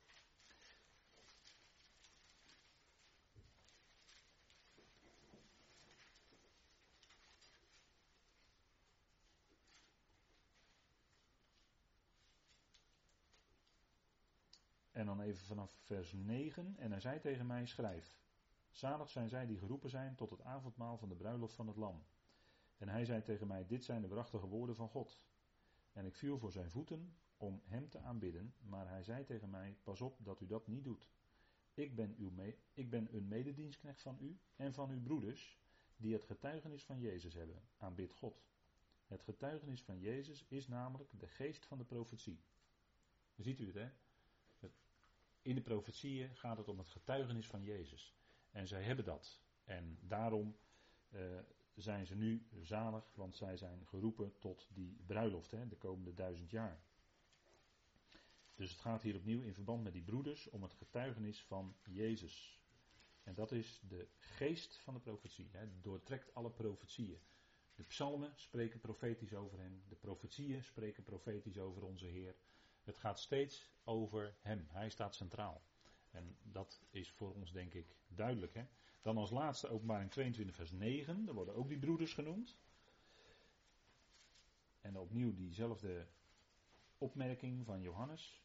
En 14.94 15.06
dan 15.06 15.22
even 15.22 15.46
vanaf 15.46 15.76
vers 15.84 16.14
9. 16.14 16.76
En 16.78 16.92
hij 16.92 17.00
zei 17.00 17.20
tegen 17.20 17.46
mij: 17.46 17.66
Schrijf. 17.66 18.18
Zalig 18.72 19.10
zijn 19.10 19.30
zij 19.30 19.46
die 19.46 19.58
geroepen 19.58 19.90
zijn 19.90 20.16
tot 20.16 20.30
het 20.30 20.42
avondmaal 20.42 20.98
van 20.98 21.10
de 21.10 21.16
bruiloft 21.16 21.56
van 21.56 21.68
het 21.68 21.76
Lam. 21.76 22.04
En 22.78 22.90
hij 22.90 23.06
zei 23.06 23.22
tegen 23.22 23.48
mij: 23.48 23.66
Dit 23.66 23.84
zijn 23.84 24.02
de 24.02 24.08
waarachtige 24.08 24.48
woorden 24.48 24.76
van 24.76 24.90
God. 24.90 25.20
En 25.94 26.06
ik 26.06 26.16
viel 26.16 26.38
voor 26.38 26.52
zijn 26.52 26.72
voeten 26.72 27.16
om 27.38 27.62
hem 27.66 27.90
te 27.90 28.00
aanbidden, 28.00 28.54
maar 28.62 28.90
hij 28.90 29.04
zei 29.04 29.24
tegen 29.24 29.50
mij: 29.50 29.78
Pas 29.84 30.02
op 30.02 30.18
dat 30.20 30.42
u 30.42 30.46
dat 30.46 30.68
niet 30.68 30.84
doet. 30.84 31.10
ik 31.74 31.96
ben, 31.96 32.16
uw 32.18 32.32
ik 32.74 32.90
ben 32.90 33.16
een 33.16 33.28
mededienstknecht 33.28 34.02
van 34.02 34.18
u 34.22 34.40
en 34.56 34.74
van 34.74 34.90
uw 34.90 35.02
broeders, 35.02 35.60
die 35.98 36.14
het 36.14 36.24
getuigenis 36.24 36.86
van 36.86 37.00
Jezus 37.00 37.34
hebben. 37.34 37.62
Aanbid 37.78 38.14
God. 38.14 38.44
Het 39.08 39.24
getuigenis 39.24 39.82
van 39.82 40.00
Jezus 40.00 40.46
is 40.48 40.68
namelijk 40.68 41.10
de 41.20 41.28
geest 41.28 41.66
van 41.66 41.78
de 41.78 41.86
profetie. 41.86 42.40
Ziet 43.36 43.60
u 43.60 43.66
het, 43.66 43.76
hè? 43.76 43.90
In 45.42 45.56
de 45.56 45.62
profetieën 45.62 46.36
gaat 46.36 46.58
het 46.58 46.68
om 46.68 46.78
het 46.78 46.88
getuigenis 46.88 47.48
van 47.48 47.64
Jezus. 47.64 48.16
En 48.52 48.68
zij 48.68 48.84
hebben 48.84 49.06
dat. 49.06 49.42
En 49.64 49.98
daarom 50.02 50.58
uh, 51.10 51.40
zijn 51.76 52.06
ze 52.06 52.16
nu 52.16 52.48
zalig, 52.62 53.12
want 53.16 53.36
zij 53.36 53.58
zijn 53.58 53.88
geroepen 53.88 54.34
tot 54.40 54.68
die 54.74 54.98
bruiloft, 55.06 55.52
hè, 55.52 55.68
de 55.68 55.78
komende 55.78 56.14
duizend 56.14 56.52
jaar. 56.52 56.82
Dus 58.56 58.72
het 58.72 58.80
gaat 58.80 59.02
hier 59.02 59.16
opnieuw 59.16 59.42
in 59.42 59.54
verband 59.54 59.84
met 59.84 59.94
die 59.94 60.02
broeders 60.02 60.50
om 60.50 60.64
het 60.64 60.74
getuigenis 60.74 61.44
van 61.44 61.76
Jezus. 61.84 62.62
En 63.24 63.34
dat 63.34 63.52
is 63.52 63.82
de 63.88 64.08
geest 64.18 64.78
van 64.78 64.94
de 64.94 65.00
profetie. 65.00 65.50
Hè, 65.52 65.80
doortrekt 65.82 66.34
alle 66.34 66.52
profetieën. 66.52 67.20
De 67.76 67.84
psalmen 67.84 68.32
spreken 68.36 68.80
profetisch 68.80 69.34
over 69.34 69.60
hem. 69.60 69.84
De 69.88 69.96
profetieën 69.96 70.64
spreken 70.64 71.04
profetisch 71.04 71.58
over 71.58 71.84
onze 71.84 72.06
Heer. 72.06 72.36
Het 72.84 72.98
gaat 72.98 73.20
steeds 73.20 73.70
over 73.84 74.36
hem. 74.42 74.68
Hij 74.70 74.90
staat 74.90 75.16
centraal. 75.16 75.62
En 76.12 76.38
dat 76.42 76.82
is 76.90 77.12
voor 77.12 77.34
ons 77.34 77.52
denk 77.52 77.74
ik 77.74 77.96
duidelijk. 78.08 78.54
Hè? 78.54 78.66
Dan 79.04 79.18
als 79.18 79.32
laatste 79.32 79.68
openbaring 79.68 80.12
22 80.12 80.56
vers 80.56 80.72
9. 80.72 81.26
Daar 81.26 81.36
worden 81.36 81.56
ook 81.56 81.68
die 81.68 81.80
broeders 81.80 82.14
genoemd. 82.14 82.58
En 84.82 84.98
opnieuw 84.98 85.34
diezelfde 85.34 86.08
opmerking 86.98 87.66
van 87.66 87.82
Johannes. 87.82 88.42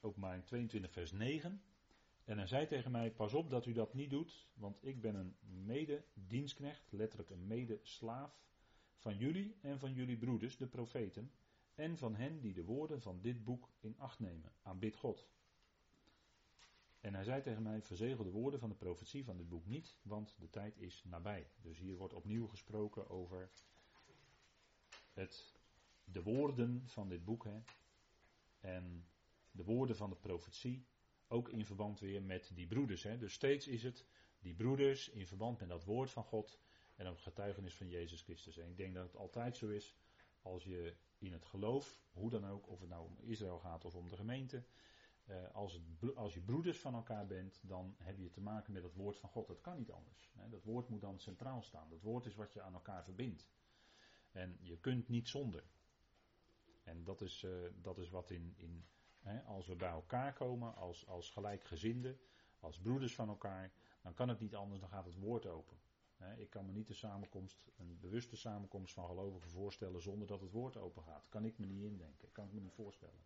Openbaring 0.00 0.44
22 0.44 0.92
vers 0.92 1.12
9. 1.12 1.62
En 2.24 2.38
hij 2.38 2.46
zei 2.46 2.66
tegen 2.66 2.90
mij, 2.90 3.12
pas 3.12 3.34
op 3.34 3.50
dat 3.50 3.66
u 3.66 3.72
dat 3.72 3.94
niet 3.94 4.10
doet, 4.10 4.46
want 4.54 4.84
ik 4.84 5.00
ben 5.00 5.14
een 5.14 5.36
mededienstknecht, 5.64 6.92
letterlijk 6.92 7.30
een 7.30 7.46
medeslaaf 7.46 8.40
van 8.96 9.16
jullie 9.16 9.56
en 9.60 9.78
van 9.78 9.92
jullie 9.92 10.16
broeders, 10.16 10.56
de 10.56 10.66
profeten, 10.66 11.32
en 11.74 11.98
van 11.98 12.14
hen 12.14 12.40
die 12.40 12.52
de 12.52 12.64
woorden 12.64 13.02
van 13.02 13.20
dit 13.20 13.44
boek 13.44 13.68
in 13.80 13.98
acht 13.98 14.18
nemen. 14.18 14.52
Aanbid 14.62 14.96
God. 14.96 15.28
En 17.00 17.14
hij 17.14 17.24
zei 17.24 17.42
tegen 17.42 17.62
mij: 17.62 17.82
Verzegel 17.82 18.24
de 18.24 18.30
woorden 18.30 18.60
van 18.60 18.68
de 18.68 18.74
profetie 18.74 19.24
van 19.24 19.36
dit 19.36 19.48
boek 19.48 19.66
niet, 19.66 19.96
want 20.02 20.36
de 20.38 20.50
tijd 20.50 20.76
is 20.76 21.04
nabij. 21.04 21.50
Dus 21.60 21.78
hier 21.78 21.96
wordt 21.96 22.14
opnieuw 22.14 22.46
gesproken 22.46 23.10
over 23.10 23.50
het, 25.12 25.54
de 26.04 26.22
woorden 26.22 26.82
van 26.86 27.08
dit 27.08 27.24
boek. 27.24 27.44
Hè, 27.44 27.60
en 28.60 29.08
de 29.50 29.64
woorden 29.64 29.96
van 29.96 30.10
de 30.10 30.16
profetie. 30.16 30.86
Ook 31.28 31.48
in 31.48 31.66
verband 31.66 32.00
weer 32.00 32.22
met 32.22 32.50
die 32.54 32.66
broeders. 32.66 33.02
Hè. 33.02 33.18
Dus 33.18 33.32
steeds 33.32 33.66
is 33.66 33.82
het 33.82 34.06
die 34.40 34.54
broeders 34.54 35.08
in 35.08 35.26
verband 35.26 35.58
met 35.58 35.68
dat 35.68 35.84
woord 35.84 36.10
van 36.10 36.24
God 36.24 36.58
en 36.96 37.06
het 37.06 37.20
getuigenis 37.20 37.74
van 37.74 37.88
Jezus 37.88 38.22
Christus. 38.22 38.56
En 38.56 38.68
ik 38.68 38.76
denk 38.76 38.94
dat 38.94 39.04
het 39.04 39.16
altijd 39.16 39.56
zo 39.56 39.68
is 39.68 39.96
als 40.42 40.64
je 40.64 40.94
in 41.18 41.32
het 41.32 41.44
geloof, 41.44 42.00
hoe 42.12 42.30
dan 42.30 42.46
ook, 42.46 42.68
of 42.68 42.80
het 42.80 42.88
nou 42.88 43.04
om 43.06 43.16
Israël 43.20 43.58
gaat 43.58 43.84
of 43.84 43.94
om 43.94 44.08
de 44.08 44.16
gemeente, 44.16 44.64
eh, 45.28 45.54
als, 45.54 45.80
als 46.14 46.34
je 46.34 46.40
broeders 46.40 46.80
van 46.80 46.94
elkaar 46.94 47.26
bent, 47.26 47.60
dan 47.62 47.94
heb 47.98 48.18
je 48.18 48.30
te 48.30 48.40
maken 48.40 48.72
met 48.72 48.82
het 48.82 48.94
woord 48.94 49.18
van 49.18 49.28
God. 49.28 49.46
Dat 49.46 49.60
kan 49.60 49.76
niet 49.76 49.90
anders. 49.90 50.30
Hè. 50.34 50.48
Dat 50.48 50.64
woord 50.64 50.88
moet 50.88 51.00
dan 51.00 51.18
centraal 51.18 51.62
staan. 51.62 51.88
Dat 51.88 52.02
woord 52.02 52.26
is 52.26 52.34
wat 52.34 52.52
je 52.52 52.62
aan 52.62 52.74
elkaar 52.74 53.04
verbindt. 53.04 53.48
En 54.32 54.56
je 54.60 54.78
kunt 54.78 55.08
niet 55.08 55.28
zonder. 55.28 55.64
En 56.84 57.04
dat 57.04 57.20
is, 57.20 57.42
uh, 57.42 57.70
dat 57.74 57.98
is 57.98 58.10
wat 58.10 58.30
in, 58.30 58.54
in 58.56 58.84
hè, 59.20 59.42
als 59.42 59.66
we 59.66 59.76
bij 59.76 59.90
elkaar 59.90 60.32
komen, 60.32 60.74
als, 60.74 61.06
als 61.06 61.30
gelijkgezinden, 61.30 62.18
als 62.60 62.80
broeders 62.80 63.14
van 63.14 63.28
elkaar, 63.28 63.72
dan 64.02 64.14
kan 64.14 64.28
het 64.28 64.40
niet 64.40 64.54
anders, 64.54 64.80
dan 64.80 64.88
gaat 64.88 65.04
het 65.04 65.18
woord 65.18 65.46
open. 65.46 65.76
Ik 66.36 66.50
kan 66.50 66.66
me 66.66 66.72
niet 66.72 66.86
de 66.86 66.94
samenkomst, 66.94 67.70
een 67.76 67.98
bewuste 68.00 68.36
samenkomst 68.36 68.94
van 68.94 69.06
gelovigen 69.06 69.50
voorstellen 69.50 70.02
zonder 70.02 70.28
dat 70.28 70.40
het 70.40 70.50
woord 70.50 70.76
open 70.76 71.02
gaat. 71.02 71.28
Kan 71.28 71.44
ik 71.44 71.58
me 71.58 71.66
niet 71.66 71.82
indenken, 71.82 72.32
kan 72.32 72.44
ik 72.46 72.52
me 72.52 72.60
niet 72.60 72.74
voorstellen. 72.74 73.20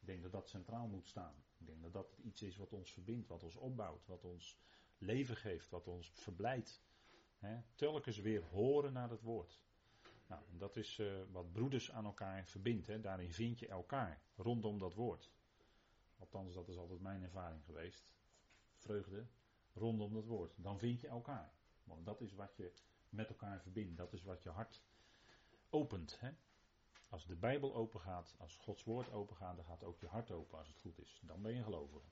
Ik 0.00 0.06
denk 0.06 0.22
dat 0.22 0.32
dat 0.32 0.48
centraal 0.48 0.86
moet 0.86 1.06
staan. 1.06 1.34
Ik 1.58 1.66
denk 1.66 1.82
dat 1.82 1.92
dat 1.92 2.16
iets 2.22 2.42
is 2.42 2.56
wat 2.56 2.72
ons 2.72 2.92
verbindt, 2.92 3.28
wat 3.28 3.42
ons 3.42 3.56
opbouwt, 3.56 4.06
wat 4.06 4.24
ons 4.24 4.58
leven 4.98 5.36
geeft, 5.36 5.70
wat 5.70 5.86
ons 5.86 6.10
verblijdt. 6.14 6.82
telkens 7.74 8.18
weer 8.18 8.42
horen 8.42 8.92
naar 8.92 9.10
het 9.10 9.22
woord. 9.22 9.62
Nou, 10.26 10.42
dat 10.50 10.76
is 10.76 10.98
uh, 10.98 11.22
wat 11.30 11.52
broeders 11.52 11.90
aan 11.90 12.04
elkaar 12.04 12.46
verbindt. 12.46 13.02
Daarin 13.02 13.32
vind 13.32 13.58
je 13.58 13.68
elkaar 13.68 14.22
rondom 14.36 14.78
dat 14.78 14.94
woord. 14.94 15.30
Althans, 16.18 16.54
dat 16.54 16.68
is 16.68 16.76
altijd 16.76 17.00
mijn 17.00 17.22
ervaring 17.22 17.64
geweest. 17.64 18.08
Vreugde 18.74 19.26
rondom 19.72 20.12
dat 20.12 20.26
woord. 20.26 20.54
Dan 20.56 20.78
vind 20.78 21.00
je 21.00 21.08
elkaar. 21.08 21.52
Want 21.84 22.04
dat 22.04 22.20
is 22.20 22.34
wat 22.34 22.56
je 22.56 22.72
met 23.08 23.28
elkaar 23.28 23.60
verbindt. 23.60 23.96
Dat 23.96 24.12
is 24.12 24.22
wat 24.22 24.42
je 24.42 24.48
hart 24.48 24.82
opent. 25.70 26.20
Als 27.10 27.26
de 27.26 27.36
Bijbel 27.36 27.74
open 27.74 28.00
gaat, 28.00 28.34
als 28.38 28.56
Gods 28.56 28.84
woord 28.84 29.12
open 29.12 29.36
gaat, 29.36 29.56
dan 29.56 29.64
gaat 29.64 29.84
ook 29.84 30.00
je 30.00 30.06
hart 30.06 30.30
open 30.30 30.58
als 30.58 30.68
het 30.68 30.78
goed 30.78 30.98
is. 30.98 31.20
Dan 31.22 31.42
ben 31.42 31.54
je 31.54 31.62
gelovige. 31.62 32.08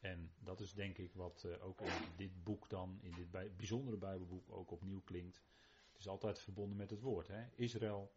En 0.00 0.32
dat 0.38 0.60
is 0.60 0.72
denk 0.72 0.98
ik 0.98 1.14
wat 1.14 1.42
uh, 1.46 1.64
ook 1.64 1.80
in 1.80 1.92
dit 2.16 2.44
boek 2.44 2.68
dan, 2.68 2.98
in 3.00 3.12
dit 3.12 3.30
bij, 3.30 3.52
bijzondere 3.56 3.96
Bijbelboek 3.96 4.50
ook 4.50 4.70
opnieuw 4.70 5.00
klinkt. 5.00 5.42
Het 5.88 5.98
is 5.98 6.08
altijd 6.08 6.38
verbonden 6.38 6.76
met 6.76 6.90
het 6.90 7.00
woord. 7.00 7.28
Hè? 7.28 7.44
Israël 7.54 8.12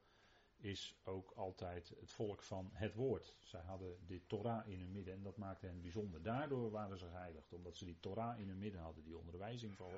is 0.57 0.99
ook 1.03 1.31
altijd 1.31 1.93
het 1.99 2.11
volk 2.11 2.43
van 2.43 2.69
het 2.73 2.95
woord. 2.95 3.35
Zij 3.41 3.61
hadden 3.61 4.05
de 4.05 4.25
Torah 4.27 4.67
in 4.67 4.79
hun 4.79 4.91
midden 4.91 5.13
en 5.13 5.23
dat 5.23 5.37
maakte 5.37 5.65
hen 5.65 5.81
bijzonder. 5.81 6.21
Daardoor 6.21 6.71
waren 6.71 6.97
ze 6.97 7.05
geheiligd, 7.05 7.53
omdat 7.53 7.75
ze 7.75 7.85
die 7.85 7.99
Torah 7.99 8.39
in 8.39 8.47
hun 8.47 8.57
midden 8.57 8.81
hadden, 8.81 9.03
die 9.03 9.17
onderwijzing 9.17 9.75
van. 9.75 9.91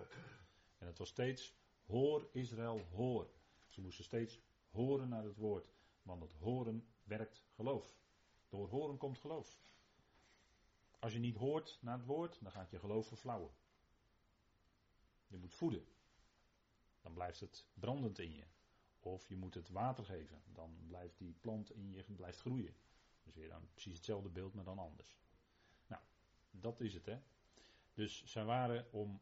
En 0.77 0.87
het 0.87 0.97
was 0.97 1.09
steeds, 1.09 1.53
hoor 1.85 2.29
Israël, 2.31 2.79
hoor. 2.91 3.29
Ze 3.69 3.81
moesten 3.81 4.03
steeds 4.03 4.39
horen 4.69 5.09
naar 5.09 5.23
het 5.23 5.35
woord, 5.35 5.73
want 6.01 6.21
het 6.21 6.33
horen 6.33 6.87
werkt 7.03 7.43
geloof. 7.55 7.97
Door 8.49 8.69
horen 8.69 8.97
komt 8.97 9.17
geloof. 9.17 9.57
Als 10.99 11.13
je 11.13 11.19
niet 11.19 11.35
hoort 11.35 11.77
naar 11.81 11.97
het 11.97 12.05
woord, 12.05 12.37
dan 12.41 12.51
gaat 12.51 12.69
je 12.69 12.79
geloof 12.79 13.07
verflauwen. 13.07 13.51
Je 15.27 15.37
moet 15.37 15.53
voeden. 15.53 15.87
Dan 17.01 17.13
blijft 17.13 17.39
het 17.39 17.65
brandend 17.73 18.19
in 18.19 18.35
je. 18.35 18.45
Of 18.99 19.27
je 19.27 19.35
moet 19.35 19.53
het 19.53 19.69
water 19.69 20.05
geven. 20.05 20.41
Dan 20.53 20.77
blijft 20.87 21.17
die 21.17 21.35
plant 21.41 21.71
in 21.71 21.91
je 21.91 22.03
blijft 22.03 22.39
groeien. 22.39 22.75
Dus 23.23 23.35
weer 23.35 23.49
dan 23.49 23.69
precies 23.71 23.95
hetzelfde 23.95 24.29
beeld, 24.29 24.53
maar 24.53 24.63
dan 24.63 24.79
anders. 24.79 25.17
Nou, 25.87 26.01
dat 26.51 26.79
is 26.79 26.93
het 26.93 27.05
hè. 27.05 27.19
Dus 27.93 28.25
zij 28.25 28.45
waren 28.45 28.91
om. 28.91 29.21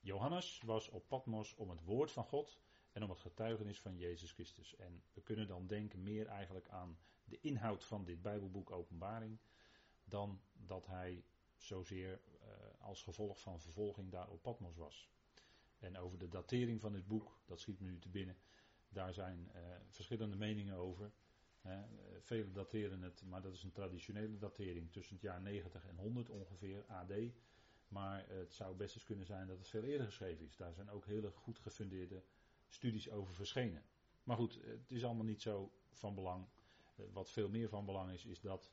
Johannes 0.00 0.60
was 0.64 0.88
op 0.88 1.08
Patmos 1.08 1.54
om 1.54 1.70
het 1.70 1.84
woord 1.84 2.10
van 2.10 2.24
God 2.24 2.58
en 2.98 3.04
om 3.04 3.10
het 3.10 3.20
getuigenis 3.20 3.80
van 3.80 3.96
Jezus 3.96 4.32
Christus. 4.32 4.76
En 4.76 5.02
we 5.12 5.20
kunnen 5.20 5.46
dan 5.46 5.66
denken 5.66 6.02
meer 6.02 6.26
eigenlijk 6.26 6.68
aan 6.68 6.98
de 7.24 7.40
inhoud 7.40 7.84
van 7.84 8.04
dit 8.04 8.22
Bijbelboek 8.22 8.70
Openbaring. 8.70 9.38
Dan 10.04 10.40
dat 10.52 10.86
hij 10.86 11.24
zozeer 11.56 12.20
uh, 12.42 12.48
als 12.78 13.02
gevolg 13.02 13.40
van 13.40 13.60
vervolging 13.60 14.10
daar 14.10 14.28
op 14.28 14.42
Patmos 14.42 14.76
was. 14.76 15.08
En 15.78 15.98
over 15.98 16.18
de 16.18 16.28
datering 16.28 16.80
van 16.80 16.92
dit 16.92 17.06
boek, 17.06 17.40
dat 17.46 17.60
schiet 17.60 17.80
me 17.80 17.86
nu 17.86 17.98
te 17.98 18.08
binnen. 18.08 18.36
Daar 18.88 19.12
zijn 19.14 19.50
uh, 19.54 19.60
verschillende 19.88 20.36
meningen 20.36 20.76
over. 20.76 21.12
Uh, 21.66 21.78
velen 22.20 22.52
dateren 22.52 23.02
het, 23.02 23.22
maar 23.24 23.42
dat 23.42 23.54
is 23.54 23.62
een 23.62 23.72
traditionele 23.72 24.38
datering 24.38 24.92
tussen 24.92 25.14
het 25.14 25.22
jaar 25.22 25.40
90 25.40 25.86
en 25.86 25.96
100 25.96 26.30
ongeveer, 26.30 26.84
AD. 26.86 27.12
Maar 27.88 28.28
het 28.28 28.54
zou 28.54 28.76
best 28.76 28.94
eens 28.94 29.04
kunnen 29.04 29.26
zijn 29.26 29.46
dat 29.46 29.58
het 29.58 29.68
veel 29.68 29.82
eerder 29.82 30.06
geschreven 30.06 30.46
is. 30.46 30.56
Daar 30.56 30.74
zijn 30.74 30.90
ook 30.90 31.06
hele 31.06 31.30
goed 31.30 31.58
gefundeerde 31.58 32.22
studies 32.68 33.10
over 33.10 33.34
verschenen. 33.34 33.84
Maar 34.22 34.36
goed, 34.36 34.58
het 34.64 34.90
is 34.90 35.04
allemaal 35.04 35.24
niet 35.24 35.42
zo 35.42 35.72
van 35.92 36.14
belang. 36.14 36.46
Uh, 36.96 37.06
wat 37.12 37.30
veel 37.30 37.48
meer 37.48 37.68
van 37.68 37.84
belang 37.84 38.12
is, 38.12 38.24
is 38.24 38.40
dat 38.40 38.70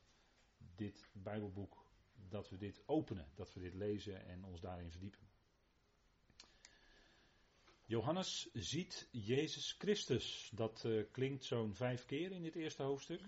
dit 0.74 1.08
Bijbelboek, 1.12 1.84
dat 2.28 2.48
we 2.48 2.56
dit 2.56 2.82
openen, 2.86 3.28
dat 3.34 3.52
we 3.52 3.60
dit 3.60 3.74
lezen 3.74 4.26
en 4.26 4.44
ons 4.44 4.60
daarin 4.60 4.90
verdiepen. 4.90 5.24
Johannes 7.84 8.48
ziet 8.52 9.08
Jezus 9.10 9.72
Christus. 9.72 10.50
Dat 10.54 10.84
uh, 10.84 11.04
klinkt 11.10 11.44
zo'n 11.44 11.74
vijf 11.74 12.04
keer 12.04 12.32
in 12.32 12.42
dit 12.42 12.54
eerste 12.54 12.82
hoofdstuk. 12.82 13.20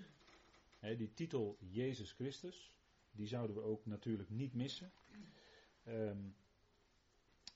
Die 0.80 1.14
titel 1.14 1.56
Jezus 1.60 2.12
Christus, 2.12 2.72
die 3.10 3.26
zouden 3.26 3.56
we 3.56 3.62
ook 3.62 3.86
natuurlijk 3.86 4.30
niet 4.30 4.54
missen. 4.54 4.92
Um, 5.86 6.36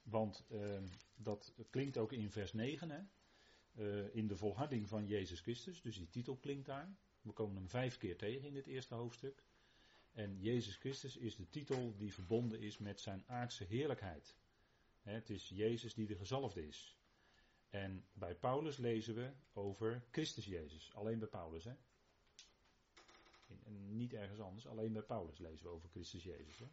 want 0.02 0.44
um, 0.50 0.88
dat 1.16 1.54
klinkt 1.70 1.96
ook 1.96 2.12
in 2.12 2.30
vers 2.30 2.52
9, 2.52 2.90
hè? 2.90 3.00
Uh, 3.74 4.14
in 4.14 4.26
de 4.26 4.36
volharding 4.36 4.88
van 4.88 5.06
Jezus 5.06 5.40
Christus. 5.40 5.82
Dus 5.82 5.96
die 5.96 6.08
titel 6.08 6.36
klinkt 6.36 6.66
daar. 6.66 6.96
We 7.20 7.32
komen 7.32 7.56
hem 7.56 7.68
vijf 7.68 7.98
keer 7.98 8.16
tegen 8.16 8.46
in 8.46 8.54
dit 8.54 8.66
eerste 8.66 8.94
hoofdstuk. 8.94 9.44
En 10.12 10.40
Jezus 10.40 10.76
Christus 10.76 11.16
is 11.16 11.36
de 11.36 11.48
titel 11.48 11.96
die 11.96 12.12
verbonden 12.12 12.60
is 12.60 12.78
met 12.78 13.00
zijn 13.00 13.24
aardse 13.26 13.64
heerlijkheid. 13.64 14.36
Het 15.00 15.30
is 15.30 15.48
Jezus 15.48 15.94
die 15.94 16.06
de 16.06 16.16
gezalfde 16.16 16.66
is. 16.66 16.96
En 17.70 18.04
bij 18.12 18.34
Paulus 18.34 18.76
lezen 18.76 19.14
we 19.14 19.32
over 19.52 20.02
Christus 20.10 20.44
Jezus. 20.44 20.94
Alleen 20.94 21.18
bij 21.18 21.28
Paulus, 21.28 21.64
hè? 21.64 21.74
Niet 23.88 24.12
ergens 24.12 24.40
anders, 24.40 24.66
alleen 24.66 24.92
bij 24.92 25.02
Paulus 25.02 25.38
lezen 25.38 25.62
we 25.62 25.72
over 25.72 25.88
Christus 25.88 26.22
Jezus. 26.22 26.58
Hè? 26.58 26.66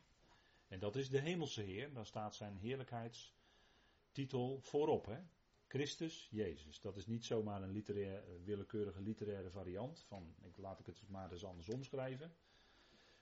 En 0.70 0.80
dat 0.80 0.96
is 0.96 1.10
de 1.10 1.20
hemelse 1.20 1.62
Heer, 1.62 1.94
daar 1.94 2.06
staat 2.06 2.36
zijn 2.36 2.58
heerlijkheidstitel 2.58 4.60
voorop. 4.62 5.06
Hè? 5.06 5.20
Christus 5.68 6.28
Jezus. 6.32 6.82
Dat 6.82 6.98
is 6.98 7.08
niet 7.08 7.26
zomaar 7.26 7.64
een 7.64 7.72
literair, 7.72 8.24
willekeurige 8.44 9.02
literaire 9.02 9.50
variant 9.50 10.04
van, 10.08 10.36
ik, 10.42 10.58
laat 10.58 10.80
ik 10.80 10.86
het 10.86 11.02
maar 11.08 11.32
eens 11.32 11.46
anders 11.46 11.70
omschrijven. 11.70 12.36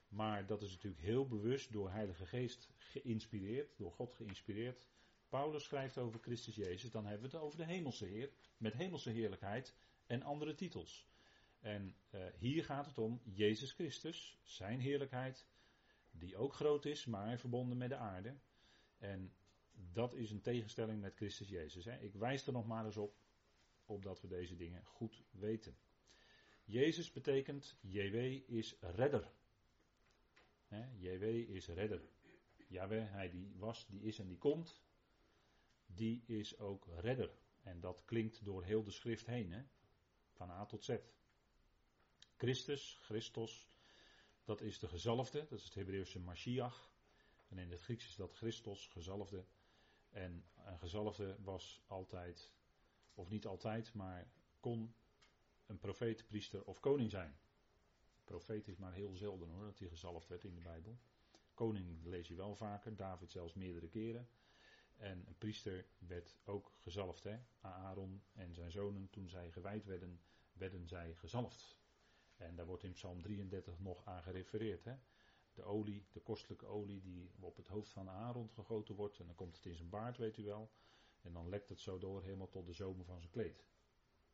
Maar 0.08 0.46
dat 0.46 0.62
is 0.62 0.70
natuurlijk 0.70 1.02
heel 1.02 1.26
bewust 1.26 1.72
door 1.72 1.90
Heilige 1.90 2.26
Geest 2.26 2.68
geïnspireerd, 2.76 3.76
door 3.76 3.92
God 3.92 4.14
geïnspireerd. 4.14 4.88
Paulus 5.28 5.64
schrijft 5.64 5.98
over 5.98 6.20
Christus 6.20 6.54
Jezus, 6.54 6.90
dan 6.90 7.06
hebben 7.06 7.30
we 7.30 7.36
het 7.36 7.44
over 7.44 7.58
de 7.58 7.64
hemelse 7.64 8.06
Heer, 8.06 8.30
met 8.56 8.74
hemelse 8.74 9.10
heerlijkheid 9.10 9.74
en 10.06 10.22
andere 10.22 10.54
titels. 10.54 11.06
En 11.60 11.94
uh, 12.10 12.20
hier 12.38 12.64
gaat 12.64 12.86
het 12.86 12.98
om 12.98 13.20
Jezus 13.24 13.72
Christus, 13.72 14.38
zijn 14.42 14.80
heerlijkheid, 14.80 15.46
die 16.18 16.36
ook 16.36 16.54
groot 16.54 16.84
is, 16.84 17.04
maar 17.04 17.38
verbonden 17.38 17.78
met 17.78 17.88
de 17.88 17.96
aarde. 17.96 18.38
En 18.98 19.32
dat 19.72 20.14
is 20.14 20.30
een 20.30 20.40
tegenstelling 20.40 21.00
met 21.00 21.14
Christus 21.14 21.48
Jezus. 21.48 21.84
Hè. 21.84 21.98
Ik 21.98 22.14
wijs 22.14 22.46
er 22.46 22.52
nog 22.52 22.66
maar 22.66 22.84
eens 22.84 22.96
op, 22.96 23.16
opdat 23.86 24.20
we 24.20 24.28
deze 24.28 24.56
dingen 24.56 24.84
goed 24.84 25.22
weten. 25.30 25.76
Jezus 26.64 27.12
betekent, 27.12 27.76
JW 27.80 28.14
is 28.50 28.76
redder. 28.80 29.32
Hè, 30.66 30.84
JW 30.96 31.22
is 31.24 31.68
redder. 31.68 32.02
Jaweh, 32.68 33.10
hij 33.10 33.30
die 33.30 33.54
was, 33.56 33.86
die 33.86 34.02
is 34.02 34.18
en 34.18 34.26
die 34.26 34.38
komt, 34.38 34.82
die 35.86 36.22
is 36.26 36.58
ook 36.58 36.86
redder. 36.86 37.30
En 37.62 37.80
dat 37.80 38.02
klinkt 38.04 38.44
door 38.44 38.64
heel 38.64 38.82
de 38.82 38.90
schrift 38.90 39.26
heen, 39.26 39.68
van 40.30 40.50
A 40.50 40.64
tot 40.64 40.84
Z. 40.84 40.96
Christus, 42.36 42.98
Christos, 43.02 43.68
dat 44.48 44.60
is 44.60 44.78
de 44.78 44.88
gezalfde, 44.88 45.46
dat 45.48 45.58
is 45.58 45.64
het 45.64 45.74
Hebreeuwse 45.74 46.18
Mashiach. 46.18 46.90
En 47.48 47.58
in 47.58 47.70
het 47.70 47.80
Grieks 47.80 48.06
is 48.06 48.16
dat 48.16 48.34
Christos, 48.34 48.86
gezalfde. 48.86 49.44
En 50.10 50.44
een 50.64 50.78
gezalfde 50.78 51.36
was 51.42 51.82
altijd, 51.86 52.50
of 53.14 53.28
niet 53.28 53.46
altijd, 53.46 53.94
maar 53.94 54.30
kon 54.60 54.94
een 55.66 55.78
profeet, 55.78 56.26
priester 56.26 56.64
of 56.64 56.80
koning 56.80 57.10
zijn. 57.10 57.38
Profeet 58.24 58.68
is 58.68 58.76
maar 58.76 58.92
heel 58.92 59.14
zelden 59.14 59.48
hoor, 59.48 59.64
dat 59.64 59.78
hij 59.78 59.88
gezalfd 59.88 60.28
werd 60.28 60.44
in 60.44 60.54
de 60.54 60.60
Bijbel. 60.60 60.98
Koning 61.54 62.04
lees 62.04 62.28
je 62.28 62.34
wel 62.34 62.54
vaker, 62.56 62.96
David 62.96 63.30
zelfs 63.30 63.54
meerdere 63.54 63.88
keren. 63.88 64.28
En 64.96 65.24
een 65.26 65.38
priester 65.38 65.86
werd 65.98 66.36
ook 66.44 66.72
gezalfd. 66.82 67.24
Hè? 67.24 67.38
Aaron 67.60 68.22
en 68.32 68.54
zijn 68.54 68.70
zonen, 68.70 69.10
toen 69.10 69.28
zij 69.28 69.52
gewijd 69.52 69.84
werden, 69.84 70.20
werden 70.52 70.88
zij 70.88 71.14
gezalfd. 71.14 71.77
En 72.38 72.56
daar 72.56 72.66
wordt 72.66 72.82
in 72.82 72.92
Psalm 72.92 73.22
33 73.22 73.78
nog 73.78 74.06
aan 74.06 74.22
gerefereerd. 74.22 74.84
Hè? 74.84 74.94
De 75.54 75.62
olie, 75.62 76.06
de 76.12 76.20
kostelijke 76.20 76.66
olie 76.66 77.00
die 77.00 77.30
op 77.40 77.56
het 77.56 77.66
hoofd 77.66 77.92
van 77.92 78.08
Aaron 78.08 78.50
gegoten 78.50 78.94
wordt. 78.94 79.18
En 79.18 79.26
dan 79.26 79.34
komt 79.34 79.56
het 79.56 79.66
in 79.66 79.76
zijn 79.76 79.88
baard, 79.88 80.16
weet 80.16 80.36
u 80.36 80.44
wel. 80.44 80.70
En 81.22 81.32
dan 81.32 81.48
lekt 81.48 81.68
het 81.68 81.80
zo 81.80 81.98
door 81.98 82.22
helemaal 82.22 82.48
tot 82.48 82.66
de 82.66 82.72
zomer 82.72 83.04
van 83.04 83.20
zijn 83.20 83.32
kleed. 83.32 83.66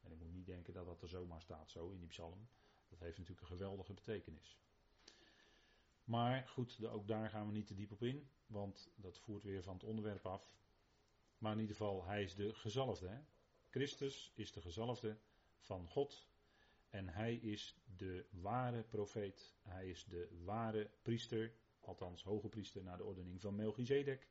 En 0.01 0.13
ik 0.13 0.19
moet 0.19 0.33
niet 0.33 0.47
denken 0.47 0.73
dat 0.73 0.87
dat 0.87 1.03
er 1.03 1.09
zomaar 1.09 1.41
staat 1.41 1.71
zo 1.71 1.89
in 1.89 1.99
die 1.99 2.09
psalm. 2.09 2.49
Dat 2.89 3.01
heeft 3.01 3.19
natuurlijk 3.19 3.47
een 3.51 3.57
geweldige 3.57 3.95
betekenis. 3.95 4.59
Maar 6.05 6.49
goed, 6.49 6.85
ook 6.85 7.09
daar 7.09 7.31
gaan 7.31 7.47
we 7.47 7.53
niet 7.53 7.67
te 7.67 7.75
diep 7.75 7.93
op 7.93 8.03
in, 8.03 8.29
want 8.47 8.91
dat 8.97 9.19
voert 9.19 9.43
weer 9.43 9.63
van 9.63 9.75
het 9.75 9.85
onderwerp 9.85 10.27
af. 10.27 10.57
Maar 11.39 11.53
in 11.53 11.61
ieder 11.61 11.77
geval, 11.77 12.05
hij 12.05 12.23
is 12.23 12.35
de 12.35 12.55
gezalfde. 12.55 13.09
Hè? 13.09 13.21
Christus 13.71 14.33
is 14.35 14.53
de 14.53 14.61
gezalfde 14.61 15.19
van 15.59 15.89
God. 15.89 16.27
En 16.95 17.09
hij 17.09 17.35
is 17.35 17.77
de 17.97 18.27
ware 18.31 18.83
profeet. 18.83 19.55
Hij 19.63 19.89
is 19.89 20.05
de 20.05 20.29
ware 20.45 20.91
priester. 21.03 21.53
Althans, 21.81 22.23
hoge 22.23 22.49
priester 22.49 22.83
naar 22.83 22.97
de 22.97 23.05
ordening 23.05 23.41
van 23.41 23.55
Melchizedek. 23.55 24.29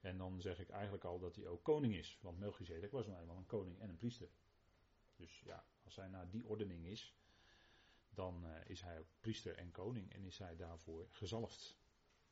En 0.00 0.18
dan 0.18 0.40
zeg 0.40 0.58
ik 0.58 0.68
eigenlijk 0.68 1.04
al 1.04 1.18
dat 1.18 1.36
hij 1.36 1.46
ook 1.46 1.62
koning 1.62 1.94
is. 1.94 2.18
Want 2.20 2.38
Melchizedek 2.38 2.92
was 2.92 3.06
nou 3.06 3.20
eenmaal 3.20 3.36
een 3.36 3.46
koning 3.46 3.80
en 3.80 3.88
een 3.88 3.96
priester. 3.96 4.28
Dus 5.16 5.40
ja, 5.40 5.64
als 5.84 5.96
hij 5.96 6.08
naar 6.08 6.30
die 6.30 6.46
ordening 6.46 6.86
is, 6.86 7.14
dan 8.08 8.46
uh, 8.46 8.50
is 8.66 8.80
hij 8.80 8.98
ook 8.98 9.08
priester 9.20 9.56
en 9.56 9.70
koning 9.70 10.12
en 10.12 10.24
is 10.24 10.38
hij 10.38 10.56
daarvoor 10.56 11.08
gezalfd. 11.10 11.78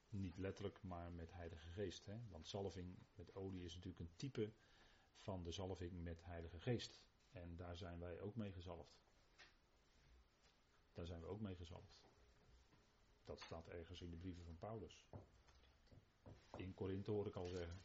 Niet 0.08 0.36
letterlijk, 0.36 0.82
maar 0.82 1.12
met 1.12 1.32
Heilige 1.32 1.68
Geest. 1.68 2.06
Hè? 2.06 2.16
Want 2.30 2.48
zalving 2.48 2.98
met 3.14 3.34
olie 3.34 3.64
is 3.64 3.74
natuurlijk 3.74 4.00
een 4.00 4.16
type 4.16 4.52
van 5.16 5.42
de 5.42 5.52
zalving 5.52 6.02
met 6.02 6.24
Heilige 6.24 6.60
Geest. 6.60 7.00
En 7.30 7.56
daar 7.56 7.76
zijn 7.76 7.98
wij 7.98 8.20
ook 8.20 8.36
mee 8.36 8.52
gezalfd. 8.52 9.02
Daar 10.94 11.06
zijn 11.06 11.20
we 11.20 11.26
ook 11.26 11.40
mee 11.40 11.56
gezalfd. 11.56 12.00
Dat 13.24 13.40
staat 13.40 13.68
ergens 13.68 14.00
in 14.00 14.10
de 14.10 14.16
brieven 14.16 14.44
van 14.44 14.58
Paulus. 14.58 15.06
In 16.56 16.74
Korinthe 16.74 17.10
hoor 17.10 17.26
ik 17.26 17.36
al 17.36 17.48
zeggen. 17.48 17.82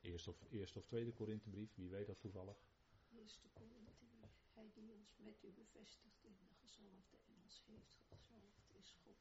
Eerste 0.00 0.30
of, 0.30 0.44
eerste 0.50 0.78
of 0.78 0.86
tweede 0.86 1.12
Korinthebrief, 1.12 1.74
wie 1.74 1.88
weet 1.88 2.06
dat 2.06 2.20
toevallig. 2.20 2.56
Eerste 3.12 3.48
Korinthebrief. 3.48 4.28
Hij 4.54 4.70
die 4.74 4.92
ons 4.92 5.16
met 5.18 5.42
u 5.42 5.52
bevestigt 5.52 6.22
in 6.22 6.36
de 6.40 6.54
gezalfde 6.60 7.16
en 7.26 7.34
ons 7.42 7.62
heeft 7.66 7.98
gezalfd 8.08 8.74
is 8.78 8.96
God. 9.04 9.16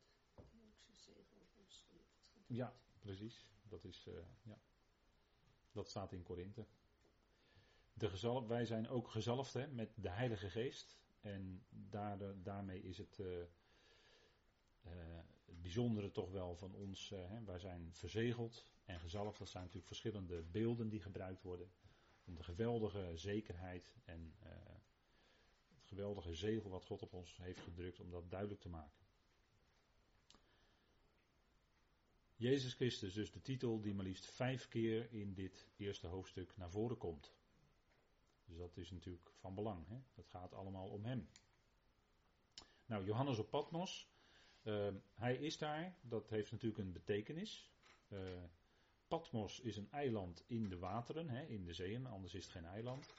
Die 0.52 0.64
ook 0.64 0.78
zijn 0.78 0.98
zegel 0.98 1.40
op 1.40 1.58
ons 1.58 1.84
heeft 1.88 2.06
gedrukt. 2.24 2.48
Ja, 2.48 2.76
precies. 3.00 3.48
Dat, 3.64 3.84
is, 3.84 4.06
uh, 4.08 4.14
ja. 4.44 4.60
dat 5.72 5.90
staat 5.90 6.12
in 6.12 6.24
Korinthe. 6.24 6.66
De 7.94 8.10
gezalf, 8.10 8.48
wij 8.48 8.66
zijn 8.66 8.90
ook 8.90 9.08
gezalfd 9.08 9.54
hè, 9.54 9.68
met 9.68 9.92
de 9.96 10.10
Heilige 10.10 10.50
Geest. 10.50 10.98
En 11.22 11.64
daar, 11.70 12.42
daarmee 12.44 12.82
is 12.82 12.98
het, 12.98 13.18
uh, 13.18 13.28
uh, 13.28 13.44
het 15.46 15.62
bijzondere 15.62 16.12
toch 16.12 16.32
wel 16.32 16.56
van 16.56 16.74
ons. 16.74 17.10
Hè, 17.10 17.44
wij 17.44 17.60
zijn 17.60 17.94
verzegeld 17.94 18.68
en 18.86 19.00
gezalfd. 19.00 19.40
Dat 19.40 19.50
zijn 19.50 19.64
natuurlijk 19.64 19.88
verschillende 19.88 20.42
beelden 20.42 20.90
die 20.90 21.02
gebruikt 21.02 21.42
worden. 21.42 21.72
Om 22.26 22.36
de 22.36 22.44
geweldige 22.44 23.12
zekerheid 23.16 23.96
en 24.06 24.34
het 25.80 25.88
geweldige 25.88 26.34
zegel 26.34 26.70
wat 26.70 26.86
God 26.86 27.02
op 27.02 27.14
ons 27.14 27.38
heeft 27.38 27.60
gedrukt, 27.60 28.00
om 28.00 28.12
dat 28.12 28.30
duidelijk 28.30 28.62
te 28.62 28.70
maken. 28.70 29.00
Jezus 32.40 32.74
Christus, 32.74 33.14
dus 33.14 33.32
de 33.32 33.42
titel 33.42 33.82
die 33.82 33.94
maar 33.94 34.06
liefst 34.06 34.26
vijf 34.26 34.68
keer 34.68 35.12
in 35.12 35.34
dit 35.34 35.68
eerste 35.78 36.08
hoofdstuk 36.08 36.58
naar 36.58 36.70
voren 36.70 36.98
komt. 36.98 37.34
Dus 38.50 38.58
dat 38.58 38.78
is 38.78 38.92
natuurlijk 38.92 39.32
van 39.40 39.56
belang. 39.56 39.88
Hè? 39.88 39.98
Het 40.16 40.28
gaat 40.28 40.54
allemaal 40.54 40.88
om 40.88 41.06
hem. 41.06 41.30
Nou, 42.86 43.06
Johannes 43.06 43.38
op 43.38 43.50
Patmos. 43.50 44.10
Uh, 44.64 44.88
hij 45.14 45.36
is 45.36 45.58
daar. 45.58 45.96
Dat 46.02 46.30
heeft 46.30 46.52
natuurlijk 46.52 46.84
een 46.84 46.92
betekenis. 46.92 47.72
Uh, 48.08 48.20
Patmos 49.08 49.60
is 49.60 49.78
een 49.78 49.92
eiland 49.92 50.44
in 50.48 50.70
de 50.70 50.78
wateren, 50.78 51.30
hè, 51.30 51.46
in 51.46 51.66
de 51.66 51.74
zeeën, 51.74 52.06
anders 52.06 52.34
is 52.34 52.44
het 52.44 52.52
geen 52.52 52.66
eiland. 52.66 53.14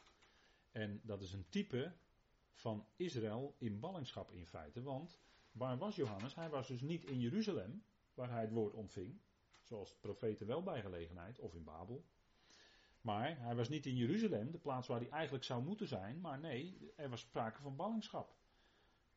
En 0.73 1.01
dat 1.03 1.23
is 1.23 1.33
een 1.33 1.49
type 1.49 1.93
van 2.55 2.87
Israël 2.97 3.55
in 3.59 3.81
ballingschap 3.81 4.33
in 4.33 4.47
feite. 4.47 4.83
Want 4.83 5.19
waar 5.53 5.79
was 5.79 5.97
Johannes? 5.97 6.35
Hij 6.35 6.49
was 6.49 6.69
dus 6.69 6.81
niet 6.81 7.05
in 7.05 7.21
Jeruzalem, 7.21 7.85
waar 8.15 8.31
hij 8.31 8.41
het 8.41 8.51
woord 8.51 8.75
ontving. 8.75 9.21
Zoals 9.63 9.93
de 9.93 9.99
profeten 10.01 10.47
wel 10.47 10.63
bij 10.63 10.81
gelegenheid, 10.81 11.39
of 11.39 11.55
in 11.55 11.65
Babel. 11.65 12.05
Maar 13.01 13.41
hij 13.41 13.55
was 13.55 13.69
niet 13.69 13.87
in 13.87 13.97
Jeruzalem, 13.97 14.51
de 14.51 14.59
plaats 14.59 14.87
waar 14.87 15.01
hij 15.01 15.11
eigenlijk 15.11 15.45
zou 15.45 15.63
moeten 15.63 15.89
zijn. 15.89 16.21
Maar 16.21 16.39
nee, 16.39 16.93
er 16.97 17.09
was 17.09 17.21
sprake 17.21 17.61
van 17.61 17.77
ballingschap. 17.77 18.35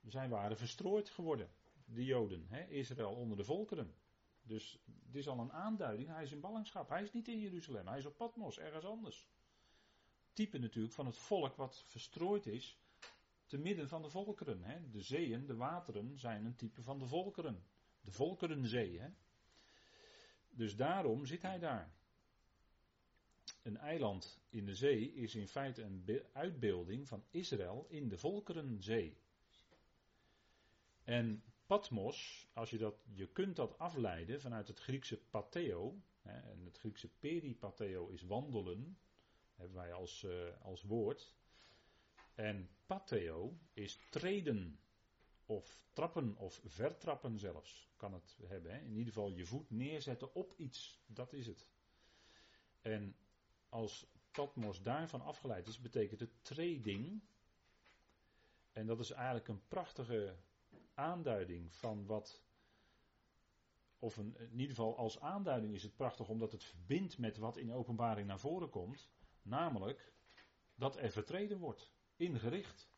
Zij 0.08 0.30
waren 0.30 0.58
verstrooid 0.58 1.10
geworden, 1.10 1.50
de 1.86 2.06
Joden, 2.06 2.46
hè, 2.50 2.68
Israël 2.68 3.16
onder 3.16 3.38
de 3.38 3.44
volkeren. 3.44 3.96
Dus 4.42 4.80
dit 4.86 5.16
is 5.16 5.28
al 5.28 5.40
een 5.40 5.52
aanduiding, 5.52 6.10
hij 6.10 6.24
is 6.24 6.32
in 6.32 6.40
ballingschap. 6.40 6.90
Hij 6.90 7.04
is 7.04 7.12
niet 7.12 7.28
in 7.28 7.40
Jeruzalem, 7.40 7.88
hij 7.88 7.98
is 7.98 8.06
op 8.06 8.18
Patmos, 8.18 8.60
ergens 8.60 8.86
anders. 8.86 9.28
Type 10.34 10.58
natuurlijk 10.58 10.94
van 10.94 11.06
het 11.06 11.18
volk 11.18 11.56
wat 11.56 11.84
verstrooid 11.88 12.46
is 12.46 12.78
te 13.46 13.58
midden 13.58 13.90
van 13.90 14.02
de 14.02 14.10
volkeren. 14.10 14.64
Hè. 14.64 14.90
De 14.90 15.02
zeeën, 15.02 15.46
de 15.46 15.56
wateren 15.56 16.20
zijn 16.20 16.46
een 16.46 16.56
type 16.56 16.84
van 16.84 17.00
de 17.00 17.06
volkeren. 17.06 17.64
De 18.02 18.12
volkerenzee. 18.12 19.00
Hè. 19.00 19.10
Dus 20.50 20.76
daarom 20.76 21.26
zit 21.26 21.42
hij 21.42 21.60
daar. 21.60 21.94
Een 23.64 23.78
eiland 23.78 24.40
in 24.50 24.66
de 24.66 24.76
zee 24.76 25.14
is 25.14 25.36
in 25.36 25.48
feite 25.48 25.82
een 25.82 26.22
uitbeelding 26.34 27.08
van 27.08 27.24
Israël 27.32 27.86
in 27.90 28.10
de 28.10 28.18
volkerenzee. 28.18 29.18
En 31.04 31.44
Patmos, 31.66 32.48
als 32.54 32.70
je 32.70 32.78
dat, 32.78 32.96
je 33.14 33.28
kunt 33.28 33.56
dat 33.56 33.80
afleiden 33.80 34.42
vanuit 34.42 34.68
het 34.68 34.80
Griekse 34.80 35.18
pateo. 35.18 36.02
Hè, 36.22 36.40
en 36.40 36.66
het 36.66 36.78
Griekse 36.78 37.10
peripateo 37.20 38.08
is 38.08 38.22
wandelen. 38.22 38.98
Hebben 39.56 39.76
wij 39.76 39.94
als, 39.94 40.24
uh, 40.24 40.62
als 40.62 40.82
woord. 40.82 41.36
En 42.36 42.70
pateo 42.86 43.58
is 43.74 44.00
treden. 44.10 44.80
Of 45.46 45.80
trappen 45.94 46.36
of 46.38 46.62
vertrappen 46.66 47.40
zelfs. 47.40 47.92
Kan 47.98 48.14
het 48.14 48.38
hebben. 48.44 48.72
Hè? 48.72 48.80
In 48.80 48.92
ieder 48.92 49.14
geval 49.14 49.30
je 49.30 49.46
voet 49.46 49.70
neerzetten 49.70 50.36
op 50.36 50.54
iets. 50.58 51.02
Dat 51.06 51.34
is 51.34 51.48
het. 51.48 51.68
En 52.82 53.16
als 53.74 54.08
Patmos 54.32 54.82
daarvan 54.82 55.22
afgeleid 55.22 55.68
is, 55.68 55.80
betekent 55.80 56.20
het 56.20 56.44
trading. 56.44 57.22
En 58.72 58.86
dat 58.86 59.00
is 59.00 59.12
eigenlijk 59.12 59.48
een 59.48 59.68
prachtige 59.68 60.36
aanduiding 60.94 61.74
van 61.74 62.06
wat. 62.06 62.44
Of 64.00 64.18
in 64.18 64.36
ieder 64.52 64.76
geval 64.76 64.98
als 64.98 65.20
aanduiding 65.20 65.74
is 65.74 65.84
het 65.84 65.96
prachtig 65.96 66.30
omdat 66.30 66.52
het 66.52 66.64
verbindt 66.64 67.18
met 67.18 67.38
wat 67.38 67.58
in 67.58 67.74
openbaring 67.74 68.28
naar 68.28 68.40
voren 68.40 68.70
komt. 68.70 69.10
Namelijk 69.42 70.14
dat 70.76 70.98
er 70.98 71.12
vertreden 71.12 71.58
wordt. 71.58 71.92
Ingericht. 72.16 72.90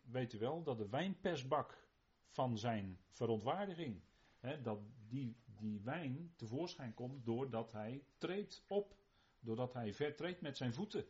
Weet 0.00 0.32
u 0.32 0.38
wel 0.38 0.62
dat 0.62 0.78
de 0.78 0.88
wijnpersbak 0.88 1.88
van 2.28 2.58
zijn 2.58 3.00
verontwaardiging. 3.10 4.02
Hè, 4.38 4.60
dat 4.62 4.80
die, 5.08 5.36
die 5.46 5.80
wijn 5.80 6.32
tevoorschijn 6.36 6.94
komt 6.94 7.24
doordat 7.24 7.72
hij 7.72 8.04
treedt 8.18 8.64
op. 8.66 9.03
Doordat 9.44 9.72
hij 9.72 9.94
vertreedt 9.94 10.40
met 10.40 10.56
zijn 10.56 10.74
voeten. 10.74 11.06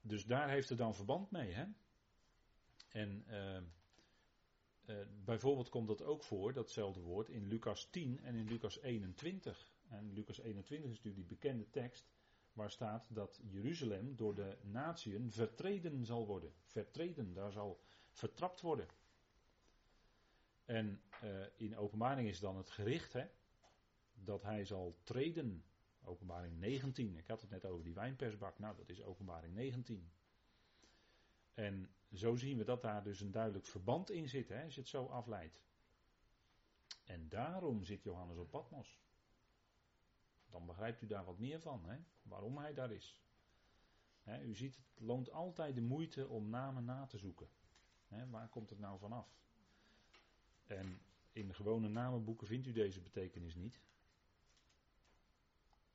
Dus 0.00 0.24
daar 0.24 0.48
heeft 0.48 0.68
het 0.68 0.78
dan 0.78 0.94
verband 0.94 1.30
mee. 1.30 1.52
Hè? 1.52 1.64
En 2.88 3.24
uh, 3.28 3.56
uh, 4.86 5.06
bijvoorbeeld 5.24 5.68
komt 5.68 5.88
dat 5.88 6.02
ook 6.02 6.22
voor, 6.22 6.52
datzelfde 6.52 7.00
woord, 7.00 7.28
in 7.28 7.46
Lucas 7.46 7.90
10 7.90 8.20
en 8.20 8.34
in 8.34 8.48
Lucas 8.48 8.80
21. 8.80 9.74
En 9.88 10.12
Lucas 10.12 10.38
21 10.38 10.90
is 10.90 10.96
natuurlijk 10.96 11.28
die 11.28 11.38
bekende 11.38 11.70
tekst 11.70 12.08
waar 12.52 12.70
staat 12.70 13.06
dat 13.08 13.40
Jeruzalem 13.42 14.16
door 14.16 14.34
de 14.34 14.56
natieën 14.62 15.32
vertreden 15.32 16.04
zal 16.04 16.26
worden. 16.26 16.52
Vertreden, 16.64 17.32
daar 17.32 17.52
zal 17.52 17.80
vertrapt 18.10 18.60
worden. 18.60 18.86
En 20.64 21.00
uh, 21.24 21.46
in 21.56 21.76
openbaring 21.76 22.28
is 22.28 22.40
dan 22.40 22.56
het 22.56 22.70
gericht, 22.70 23.12
hè, 23.12 23.26
dat 24.14 24.42
hij 24.42 24.64
zal 24.64 24.96
treden. 25.02 25.64
Openbaring 26.06 26.58
19. 26.58 27.16
Ik 27.16 27.26
had 27.26 27.40
het 27.40 27.50
net 27.50 27.64
over 27.64 27.84
die 27.84 27.94
wijnpersbak. 27.94 28.58
Nou, 28.58 28.76
dat 28.76 28.88
is 28.88 29.02
openbaring 29.02 29.54
19. 29.54 30.10
En 31.54 31.90
zo 32.12 32.36
zien 32.36 32.58
we 32.58 32.64
dat 32.64 32.82
daar 32.82 33.02
dus 33.02 33.20
een 33.20 33.30
duidelijk 33.30 33.66
verband 33.66 34.10
in 34.10 34.28
zit, 34.28 34.48
hè, 34.48 34.64
als 34.64 34.74
je 34.74 34.80
het 34.80 34.88
zo 34.88 35.06
afleidt. 35.06 35.62
En 37.04 37.28
daarom 37.28 37.84
zit 37.84 38.02
Johannes 38.02 38.36
op 38.36 38.50
Patmos. 38.50 39.00
Dan 40.50 40.66
begrijpt 40.66 41.02
u 41.02 41.06
daar 41.06 41.24
wat 41.24 41.38
meer 41.38 41.60
van, 41.60 41.84
hè, 41.84 41.98
waarom 42.22 42.58
hij 42.58 42.74
daar 42.74 42.92
is. 42.92 43.20
Hè, 44.22 44.42
u 44.42 44.54
ziet, 44.54 44.76
het 44.76 45.00
loont 45.00 45.30
altijd 45.30 45.74
de 45.74 45.80
moeite 45.80 46.28
om 46.28 46.48
namen 46.48 46.84
na 46.84 47.06
te 47.06 47.18
zoeken. 47.18 47.48
Hè, 48.08 48.28
waar 48.30 48.48
komt 48.48 48.70
het 48.70 48.78
nou 48.78 48.98
vanaf? 48.98 49.38
En 50.66 51.00
in 51.32 51.54
gewone 51.54 51.88
namenboeken 51.88 52.46
vindt 52.46 52.66
u 52.66 52.72
deze 52.72 53.00
betekenis 53.00 53.54
niet. 53.54 53.80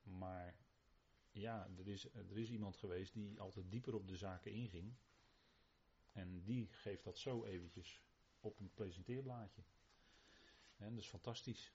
Maar 0.03 0.55
ja, 1.31 1.69
er 1.77 1.87
is, 1.87 2.13
er 2.13 2.37
is 2.37 2.49
iemand 2.49 2.77
geweest 2.77 3.13
die 3.13 3.39
altijd 3.39 3.71
dieper 3.71 3.95
op 3.95 4.07
de 4.07 4.17
zaken 4.17 4.51
inging. 4.51 4.93
En 6.11 6.43
die 6.43 6.67
geeft 6.71 7.03
dat 7.03 7.17
zo 7.17 7.45
eventjes 7.45 8.01
op 8.39 8.59
een 8.59 8.71
presenteerblaadje. 8.73 9.61
En 10.77 10.89
dat 10.93 11.03
is 11.03 11.09
fantastisch. 11.09 11.73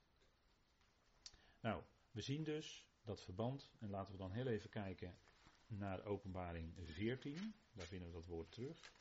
Nou, 1.61 1.83
we 2.11 2.20
zien 2.20 2.45
dus 2.45 2.87
dat 3.05 3.22
verband. 3.22 3.70
En 3.79 3.91
laten 3.91 4.12
we 4.12 4.18
dan 4.18 4.33
heel 4.33 4.47
even 4.47 4.70
kijken 4.70 5.18
naar 5.66 6.05
openbaring 6.05 6.74
14. 6.83 7.55
Daar 7.72 7.87
vinden 7.87 8.09
we 8.09 8.14
dat 8.14 8.27
woord 8.27 8.53
terug. 8.53 8.93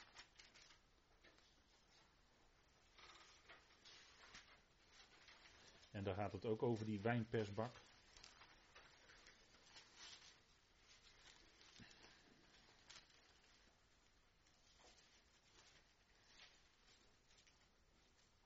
En 5.91 6.03
daar 6.03 6.15
gaat 6.15 6.31
het 6.31 6.45
ook 6.45 6.63
over 6.63 6.85
die 6.85 6.99
wijnpersbak. 6.99 7.84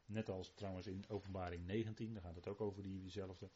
Net 0.09 0.29
als 0.29 0.53
trouwens 0.53 0.87
in 0.87 1.05
openbaring 1.07 1.65
19, 1.65 2.13
daar 2.13 2.21
gaat 2.21 2.35
het 2.35 2.47
ook 2.47 2.61
over 2.61 2.83
diezelfde. 2.83 3.49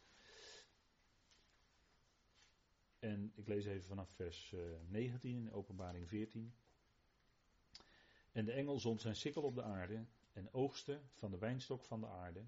En 2.98 3.32
ik 3.34 3.48
lees 3.48 3.64
even 3.64 3.86
vanaf 3.86 4.10
vers 4.10 4.54
19 4.86 5.36
in 5.36 5.52
openbaring 5.52 6.08
14. 6.08 6.54
En 8.32 8.44
de 8.44 8.52
engel 8.52 8.78
zond 8.78 9.00
zijn 9.00 9.16
sikkel 9.16 9.42
op 9.42 9.54
de 9.54 9.62
aarde 9.62 10.04
en 10.32 10.52
oogste 10.52 11.00
van 11.12 11.30
de 11.30 11.38
wijnstok 11.38 11.84
van 11.84 12.00
de 12.00 12.08
aarde 12.08 12.44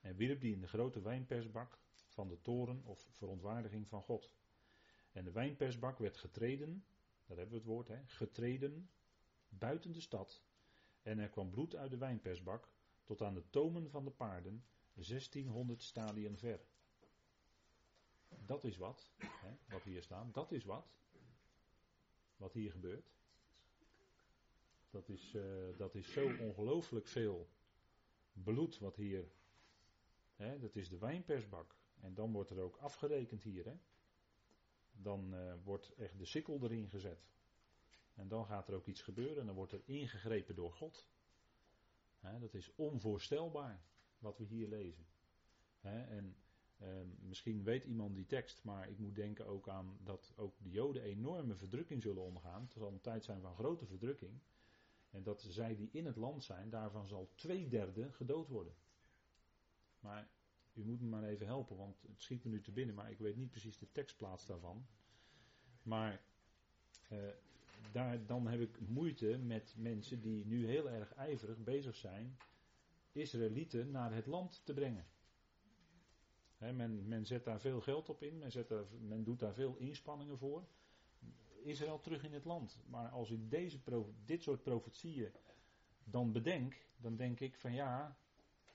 en 0.00 0.16
wierp 0.16 0.40
die 0.40 0.52
in 0.52 0.60
de 0.60 0.68
grote 0.68 1.00
wijnpersbak 1.00 1.78
van 2.06 2.28
de 2.28 2.40
toren 2.40 2.84
of 2.84 3.08
verontwaardiging 3.10 3.88
van 3.88 4.02
God. 4.02 4.30
En 5.12 5.24
de 5.24 5.32
wijnpersbak 5.32 5.98
werd 5.98 6.16
getreden, 6.16 6.84
dat 7.26 7.36
hebben 7.36 7.54
we 7.54 7.60
het 7.60 7.70
woord, 7.70 7.88
hè, 7.88 8.06
getreden 8.06 8.90
buiten 9.48 9.92
de 9.92 10.00
stad. 10.00 10.42
En 11.02 11.18
er 11.18 11.28
kwam 11.28 11.50
bloed 11.50 11.76
uit 11.76 11.90
de 11.90 11.98
wijnpersbak 11.98 12.76
tot 13.08 13.22
aan 13.22 13.34
de 13.34 13.50
tomen 13.50 13.90
van 13.90 14.04
de 14.04 14.10
paarden, 14.10 14.64
1600 14.94 15.82
stadien 15.82 16.38
ver. 16.38 16.60
Dat 18.46 18.64
is 18.64 18.76
wat, 18.76 19.10
hè, 19.16 19.56
wat 19.68 19.82
hier 19.82 20.02
staat. 20.02 20.34
Dat 20.34 20.52
is 20.52 20.64
wat. 20.64 20.96
Wat 22.36 22.52
hier 22.52 22.70
gebeurt. 22.70 23.12
Dat 24.90 25.08
is, 25.08 25.34
uh, 25.34 25.42
dat 25.76 25.94
is 25.94 26.12
zo 26.12 26.36
ongelooflijk 26.38 27.06
veel 27.06 27.48
bloed 28.32 28.78
wat 28.78 28.96
hier. 28.96 29.30
Hè, 30.36 30.58
dat 30.58 30.76
is 30.76 30.88
de 30.88 30.98
wijnpersbak. 30.98 31.76
En 32.00 32.14
dan 32.14 32.32
wordt 32.32 32.50
er 32.50 32.60
ook 32.60 32.76
afgerekend 32.76 33.42
hier. 33.42 33.64
Hè. 33.64 33.78
Dan 34.92 35.34
uh, 35.34 35.54
wordt 35.64 35.94
echt 35.94 36.18
de 36.18 36.24
sikkel 36.24 36.62
erin 36.62 36.88
gezet. 36.88 37.28
En 38.14 38.28
dan 38.28 38.46
gaat 38.46 38.68
er 38.68 38.74
ook 38.74 38.86
iets 38.86 39.02
gebeuren. 39.02 39.38
En 39.38 39.46
dan 39.46 39.54
wordt 39.54 39.72
er 39.72 39.82
ingegrepen 39.84 40.54
door 40.54 40.72
God 40.72 41.08
dat 42.20 42.54
is 42.54 42.74
onvoorstelbaar 42.74 43.82
wat 44.18 44.38
we 44.38 44.44
hier 44.44 44.68
lezen. 44.68 45.06
en 45.80 46.36
ehm, 46.78 47.06
misschien 47.18 47.62
weet 47.62 47.84
iemand 47.84 48.14
die 48.14 48.26
tekst, 48.26 48.62
maar 48.62 48.88
ik 48.88 48.98
moet 48.98 49.14
denken 49.14 49.46
ook 49.46 49.68
aan 49.68 49.98
dat 50.02 50.32
ook 50.36 50.54
de 50.62 50.70
Joden 50.70 51.02
enorme 51.02 51.56
verdrukking 51.56 52.02
zullen 52.02 52.22
ondergaan. 52.22 52.62
Het 52.62 52.72
zal 52.72 52.92
een 52.92 53.00
tijd 53.00 53.24
zijn 53.24 53.40
van 53.40 53.54
grote 53.54 53.86
verdrukking. 53.86 54.40
En 55.10 55.22
dat 55.22 55.42
zij 55.42 55.76
die 55.76 55.88
in 55.92 56.06
het 56.06 56.16
land 56.16 56.44
zijn, 56.44 56.70
daarvan 56.70 57.06
zal 57.06 57.32
twee 57.34 57.68
derde 57.68 58.12
gedood 58.12 58.48
worden. 58.48 58.74
Maar 60.00 60.30
u 60.72 60.84
moet 60.84 61.00
me 61.00 61.06
maar 61.06 61.24
even 61.24 61.46
helpen, 61.46 61.76
want 61.76 62.02
het 62.02 62.22
schiet 62.22 62.44
me 62.44 62.50
nu 62.50 62.60
te 62.60 62.72
binnen, 62.72 62.94
maar 62.94 63.10
ik 63.10 63.18
weet 63.18 63.36
niet 63.36 63.50
precies 63.50 63.78
de 63.78 63.92
tekstplaats 63.92 64.46
daarvan. 64.46 64.86
Maar 65.82 66.22
uh, 67.12 67.28
daar, 67.92 68.26
dan 68.26 68.46
heb 68.46 68.60
ik 68.60 68.80
moeite 68.88 69.38
met 69.38 69.74
mensen 69.76 70.20
die 70.20 70.46
nu 70.46 70.66
heel 70.66 70.90
erg 70.90 71.14
ijverig 71.14 71.58
bezig 71.58 71.94
zijn 71.94 72.36
Israëlieten 73.12 73.90
naar 73.90 74.14
het 74.14 74.26
land 74.26 74.60
te 74.64 74.74
brengen. 74.74 75.06
men, 76.58 77.08
men, 77.08 77.26
zet 77.26 77.44
daar 77.44 77.60
veel 77.60 77.80
geld 77.80 78.08
op 78.08 78.22
in, 78.22 78.38
men, 78.38 78.50
zet 78.50 78.72
men 79.00 79.24
doet 79.24 79.40
daar 79.40 79.54
veel 79.54 79.76
inspanningen 79.76 80.38
voor. 80.38 80.66
Israël 81.62 82.00
terug 82.00 82.24
in 82.24 82.32
het 82.32 82.44
land. 82.44 82.78
Maar 82.86 83.08
als 83.08 83.30
ik 83.30 83.50
deze, 83.50 83.78
dit 84.24 84.42
soort 84.42 84.62
profetieën 84.62 85.32
dan 86.04 86.32
bedenk, 86.32 86.86
dan 86.96 87.16
denk 87.16 87.40
ik 87.40 87.56
van 87.56 87.72
ja, 87.72 88.18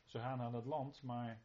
ze 0.06 0.20
gaan 0.20 0.38
naar 0.38 0.54
het 0.54 0.66
land, 0.66 1.02
maar 1.02 1.44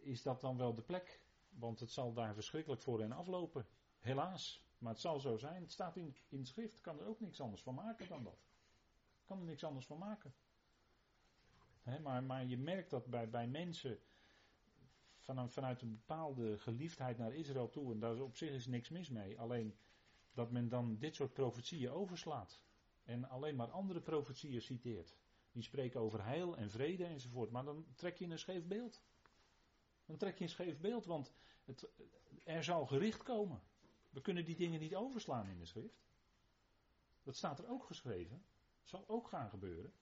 is 0.00 0.22
dat 0.22 0.40
dan 0.40 0.56
wel 0.56 0.74
de 0.74 0.82
plek? 0.82 1.20
Want 1.48 1.80
het 1.80 1.90
zal 1.90 2.12
daar 2.12 2.34
verschrikkelijk 2.34 2.82
voor 2.82 3.00
hen 3.00 3.12
aflopen. 3.12 3.66
Helaas. 3.98 4.64
Maar 4.82 4.92
het 4.92 5.00
zal 5.00 5.20
zo 5.20 5.36
zijn. 5.36 5.62
Het 5.62 5.72
staat 5.72 5.96
in, 5.96 6.16
in 6.28 6.46
schrift. 6.46 6.80
Kan 6.80 7.00
er 7.00 7.06
ook 7.06 7.20
niks 7.20 7.40
anders 7.40 7.62
van 7.62 7.74
maken 7.74 8.08
dan 8.08 8.24
dat. 8.24 8.46
Kan 9.24 9.38
er 9.38 9.44
niks 9.44 9.64
anders 9.64 9.86
van 9.86 9.98
maken. 9.98 10.34
maar, 12.02 12.24
maar 12.24 12.44
je 12.44 12.58
merkt 12.58 12.90
dat 12.90 13.06
bij, 13.06 13.30
bij 13.30 13.48
mensen 13.48 13.98
van, 15.18 15.50
vanuit 15.50 15.82
een 15.82 15.90
bepaalde 15.90 16.58
geliefdheid 16.58 17.18
naar 17.18 17.34
Israël 17.34 17.70
toe. 17.70 17.92
En 17.92 17.98
daar 17.98 18.20
op 18.20 18.36
zich 18.36 18.50
is 18.50 18.66
niks 18.66 18.88
mis 18.88 19.08
mee. 19.08 19.40
Alleen 19.40 19.76
dat 20.32 20.50
men 20.50 20.68
dan 20.68 20.98
dit 20.98 21.14
soort 21.14 21.32
profetieën 21.32 21.90
overslaat. 21.90 22.60
En 23.04 23.28
alleen 23.28 23.56
maar 23.56 23.70
andere 23.70 24.00
profetieën 24.00 24.62
citeert. 24.62 25.16
Die 25.52 25.62
spreken 25.62 26.00
over 26.00 26.24
heil 26.24 26.56
en 26.56 26.70
vrede 26.70 27.04
enzovoort. 27.04 27.50
Maar 27.50 27.64
dan 27.64 27.86
trek 27.94 28.16
je 28.16 28.26
een 28.26 28.38
scheef 28.38 28.66
beeld. 28.66 29.02
Dan 30.06 30.16
trek 30.16 30.38
je 30.38 30.44
een 30.44 30.50
scheef 30.50 30.78
beeld, 30.80 31.04
want 31.04 31.32
het, 31.64 31.88
er 32.44 32.64
zal 32.64 32.86
gericht 32.86 33.22
komen. 33.22 33.62
We 34.12 34.20
kunnen 34.20 34.44
die 34.44 34.56
dingen 34.56 34.80
niet 34.80 34.94
overslaan 34.94 35.48
in 35.48 35.58
de 35.58 35.66
schrift. 35.66 36.04
Dat 37.22 37.36
staat 37.36 37.58
er 37.58 37.68
ook 37.68 37.84
geschreven. 37.84 38.44
Zal 38.82 39.08
ook 39.08 39.28
gaan 39.28 39.50
gebeuren. 39.50 39.92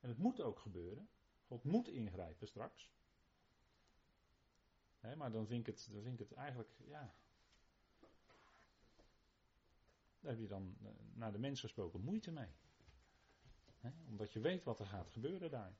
En 0.00 0.08
het 0.08 0.18
moet 0.18 0.40
ook 0.40 0.58
gebeuren. 0.58 1.08
God 1.46 1.64
moet 1.64 1.88
ingrijpen 1.88 2.46
straks. 2.46 2.90
maar 5.16 5.32
dan 5.32 5.46
vind, 5.46 5.60
ik 5.60 5.74
het, 5.74 5.88
dan 5.92 6.02
vind 6.02 6.20
ik 6.20 6.28
het 6.28 6.38
eigenlijk, 6.38 6.70
ja. 6.84 7.14
Daar 10.20 10.32
heb 10.32 10.40
je 10.40 10.46
dan 10.46 10.76
eh, 10.82 10.88
naar 11.12 11.32
de 11.32 11.38
mens 11.38 11.60
gesproken 11.60 12.00
moeite 12.00 12.30
mee. 12.30 12.52
omdat 14.08 14.32
je 14.32 14.40
weet 14.40 14.64
wat 14.64 14.80
er 14.80 14.86
gaat 14.86 15.10
gebeuren 15.10 15.50
daar. 15.50 15.76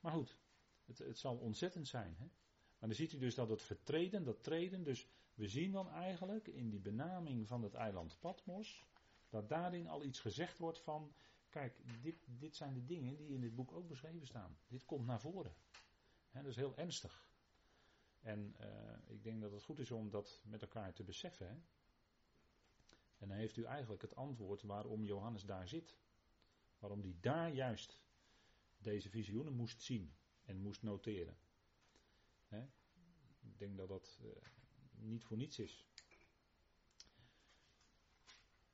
Maar 0.00 0.12
goed, 0.12 0.36
het, 0.84 0.98
het 0.98 1.18
zal 1.18 1.36
ontzettend 1.36 1.88
zijn. 1.88 2.16
Maar 2.18 2.88
dan 2.88 2.94
ziet 2.94 3.12
u 3.12 3.18
dus 3.18 3.34
dat 3.34 3.48
het 3.48 3.62
vertreden, 3.62 4.24
dat 4.24 4.42
treden, 4.42 4.82
dus 4.82 5.08
we 5.42 5.48
zien 5.48 5.72
dan 5.72 5.90
eigenlijk 5.90 6.46
in 6.46 6.70
die 6.70 6.80
benaming 6.80 7.48
van 7.48 7.62
het 7.62 7.74
eiland 7.74 8.18
Patmos, 8.20 8.84
dat 9.28 9.48
daarin 9.48 9.88
al 9.88 10.04
iets 10.04 10.20
gezegd 10.20 10.58
wordt 10.58 10.80
van 10.80 11.14
Kijk, 11.48 11.80
dit, 12.02 12.26
dit 12.26 12.56
zijn 12.56 12.74
de 12.74 12.84
dingen 12.84 13.16
die 13.16 13.28
in 13.28 13.40
dit 13.40 13.54
boek 13.54 13.72
ook 13.72 13.88
beschreven 13.88 14.26
staan. 14.26 14.58
Dit 14.68 14.84
komt 14.84 15.06
naar 15.06 15.20
voren. 15.20 15.54
dat 16.32 16.46
is 16.46 16.56
heel 16.56 16.76
ernstig. 16.76 17.28
En 18.20 18.56
uh, 18.60 18.66
ik 19.06 19.22
denk 19.22 19.40
dat 19.40 19.52
het 19.52 19.62
goed 19.62 19.78
is 19.78 19.90
om 19.90 20.10
dat 20.10 20.40
met 20.44 20.62
elkaar 20.62 20.92
te 20.92 21.04
beseffen. 21.04 21.46
Hè? 21.46 21.54
En 23.18 23.28
dan 23.28 23.36
heeft 23.36 23.56
u 23.56 23.64
eigenlijk 23.64 24.02
het 24.02 24.14
antwoord 24.14 24.62
waarom 24.62 25.04
Johannes 25.04 25.44
daar 25.44 25.68
zit. 25.68 25.96
Waarom 26.78 27.00
hij 27.00 27.16
daar 27.20 27.52
juist 27.52 28.00
deze 28.78 29.08
visioenen 29.08 29.52
moest 29.52 29.82
zien 29.82 30.14
en 30.44 30.60
moest 30.60 30.82
noteren. 30.82 31.36
Ik 33.40 33.58
denk 33.58 33.76
dat 33.76 33.88
dat 33.88 34.18
uh, 34.22 34.30
niet 35.02 35.24
voor 35.24 35.36
niets 35.36 35.58
is. 35.58 35.86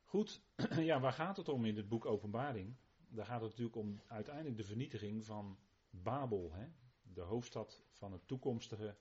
Goed, 0.04 0.40
ja, 0.90 1.00
waar 1.00 1.12
gaat 1.12 1.36
het 1.36 1.48
om 1.48 1.64
in 1.64 1.76
het 1.76 1.88
boek 1.88 2.06
Openbaring? 2.06 2.76
Daar 3.08 3.26
gaat 3.26 3.40
het 3.40 3.50
natuurlijk 3.50 3.76
om 3.76 4.00
uiteindelijk 4.06 4.56
de 4.56 4.64
vernietiging 4.64 5.24
van 5.24 5.58
Babel, 5.90 6.52
hè? 6.52 6.68
de 7.02 7.20
hoofdstad 7.20 7.82
van 7.90 8.12
het 8.12 8.26
toekomstige 8.26 8.96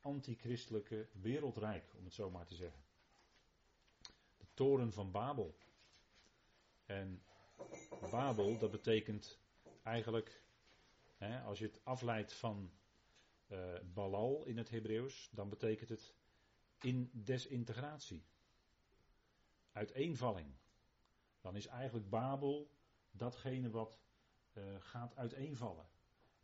antichristelijke 0.00 1.08
wereldrijk, 1.12 1.94
om 1.96 2.04
het 2.04 2.14
zo 2.14 2.30
maar 2.30 2.46
te 2.46 2.54
zeggen. 2.54 2.82
De 4.36 4.46
toren 4.54 4.92
van 4.92 5.10
Babel. 5.10 5.56
En 6.86 7.22
Babel, 8.10 8.58
dat 8.58 8.70
betekent 8.70 9.38
eigenlijk, 9.82 10.42
hè, 11.16 11.40
als 11.40 11.58
je 11.58 11.64
het 11.64 11.80
afleidt 11.84 12.32
van 12.32 12.70
uh, 13.48 13.74
Balal 13.94 14.44
in 14.44 14.56
het 14.56 14.70
Hebreeuws, 14.70 15.28
dan 15.32 15.48
betekent 15.48 15.88
het 15.88 16.14
in 16.84 17.10
desintegratie. 17.12 18.24
Uiteenvalling. 19.72 20.54
Dan 21.40 21.56
is 21.56 21.66
eigenlijk 21.66 22.10
Babel 22.10 22.70
datgene 23.10 23.70
wat 23.70 23.98
uh, 24.52 24.64
gaat 24.78 25.16
uiteenvallen. 25.16 25.88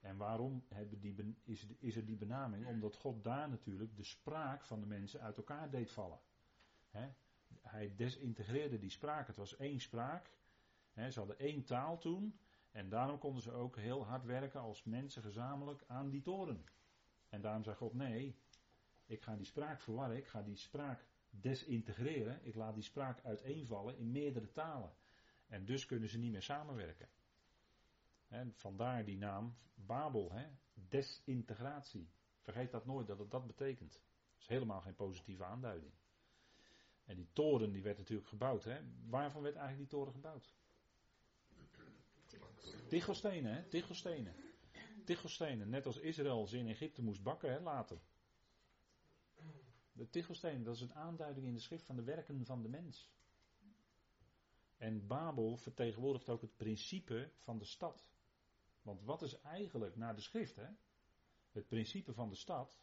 En 0.00 0.16
waarom 0.16 0.64
hebben 0.68 1.00
die, 1.00 1.36
is, 1.44 1.66
is, 1.78 1.96
er 1.96 2.04
die 2.04 2.16
benaming? 2.16 2.66
Omdat 2.66 2.96
God 2.96 3.24
daar 3.24 3.48
natuurlijk 3.48 3.96
de 3.96 4.04
spraak 4.04 4.64
van 4.64 4.80
de 4.80 4.86
mensen 4.86 5.20
uit 5.20 5.36
elkaar 5.36 5.70
deed 5.70 5.90
vallen. 5.90 6.18
hij 7.60 7.94
desintegreerde 7.96 8.78
die 8.78 8.90
spraak. 8.90 9.26
Het 9.26 9.36
was 9.36 9.56
één 9.56 9.80
spraak. 9.80 10.30
ze 10.94 11.18
hadden 11.18 11.38
één 11.38 11.64
taal 11.64 11.98
toen. 11.98 12.38
En 12.70 12.88
daarom 12.88 13.18
konden 13.18 13.42
ze 13.42 13.52
ook 13.52 13.76
heel 13.76 14.06
hard 14.06 14.24
werken 14.24 14.60
als 14.60 14.84
mensen 14.84 15.22
gezamenlijk 15.22 15.84
aan 15.86 16.10
die 16.10 16.22
toren. 16.22 16.64
En 17.28 17.40
daarom 17.40 17.62
zei 17.62 17.76
God: 17.76 17.94
nee, 17.94 18.36
ik 19.06 19.22
ga 19.22 19.36
die 19.36 19.46
spraak 19.46 19.80
verwarren. 19.80 20.16
Ik 20.16 20.26
ga 20.26 20.42
die 20.42 20.56
spraak 20.56 21.04
desintegreren. 21.30 22.40
Ik 22.42 22.54
laat 22.54 22.74
die 22.74 22.82
spraak 22.82 23.24
uiteenvallen 23.24 23.98
in 23.98 24.10
meerdere 24.10 24.52
talen. 24.52 24.92
En 25.46 25.64
dus 25.64 25.86
kunnen 25.86 26.08
ze 26.08 26.18
niet 26.18 26.32
meer 26.32 26.42
samenwerken. 26.42 27.08
En 28.28 28.52
vandaar 28.54 29.04
die 29.04 29.16
naam 29.16 29.56
Babel, 29.74 30.32
hè? 30.32 30.46
desintegratie. 30.74 32.10
Vergeet 32.40 32.70
dat 32.70 32.86
nooit 32.86 33.06
dat 33.06 33.18
het 33.18 33.30
dat 33.30 33.46
betekent. 33.46 33.92
Dat 33.92 34.40
is 34.40 34.46
helemaal 34.46 34.80
geen 34.80 34.94
positieve 34.94 35.44
aanduiding. 35.44 35.92
En 37.04 37.16
die 37.16 37.28
toren 37.32 37.72
die 37.72 37.82
werd 37.82 37.98
natuurlijk 37.98 38.28
gebouwd. 38.28 38.64
Hè? 38.64 38.80
Waarvan 39.08 39.42
werd 39.42 39.56
eigenlijk 39.56 39.90
die 39.90 39.98
toren 39.98 40.12
gebouwd? 40.12 40.54
Tichelstenen, 42.88 43.54
hè? 43.54 43.62
Tichelstenen. 43.62 44.34
Tichelstenen, 45.04 45.68
net 45.68 45.86
als 45.86 45.98
Israël 45.98 46.46
ze 46.46 46.58
in 46.58 46.68
Egypte 46.68 47.02
moest 47.02 47.22
bakken 47.22 47.52
hè, 47.52 47.60
later. 47.60 47.98
De 49.96 50.10
tichelstenen, 50.10 50.64
dat 50.64 50.74
is 50.74 50.80
een 50.80 50.94
aanduiding 50.94 51.46
in 51.46 51.54
de 51.54 51.60
schrift 51.60 51.84
van 51.84 51.96
de 51.96 52.02
werken 52.02 52.44
van 52.44 52.62
de 52.62 52.68
mens. 52.68 53.10
En 54.76 55.06
Babel 55.06 55.56
vertegenwoordigt 55.56 56.28
ook 56.28 56.40
het 56.40 56.56
principe 56.56 57.30
van 57.38 57.58
de 57.58 57.64
stad. 57.64 58.06
Want 58.82 59.02
wat 59.02 59.22
is 59.22 59.40
eigenlijk 59.40 59.96
naar 59.96 60.14
de 60.14 60.20
schrift, 60.20 60.56
hè? 60.56 60.68
Het 61.50 61.68
principe 61.68 62.12
van 62.14 62.28
de 62.28 62.34
stad 62.34 62.78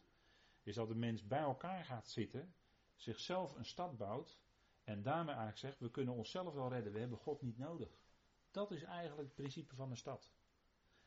is 0.63 0.75
dat 0.75 0.87
de 0.87 0.95
mens 0.95 1.27
bij 1.27 1.39
elkaar 1.39 1.85
gaat 1.85 2.07
zitten, 2.07 2.55
zichzelf 2.95 3.55
een 3.55 3.65
stad 3.65 3.97
bouwt 3.97 4.39
en 4.83 5.01
daarmee 5.01 5.35
eigenlijk 5.35 5.57
zegt: 5.57 5.79
we 5.79 5.91
kunnen 5.91 6.13
onszelf 6.13 6.53
wel 6.53 6.69
redden, 6.69 6.93
we 6.93 6.99
hebben 6.99 7.17
God 7.17 7.41
niet 7.41 7.57
nodig. 7.57 7.97
Dat 8.51 8.71
is 8.71 8.83
eigenlijk 8.83 9.27
het 9.27 9.35
principe 9.35 9.75
van 9.75 9.89
een 9.89 9.97
stad. 9.97 10.31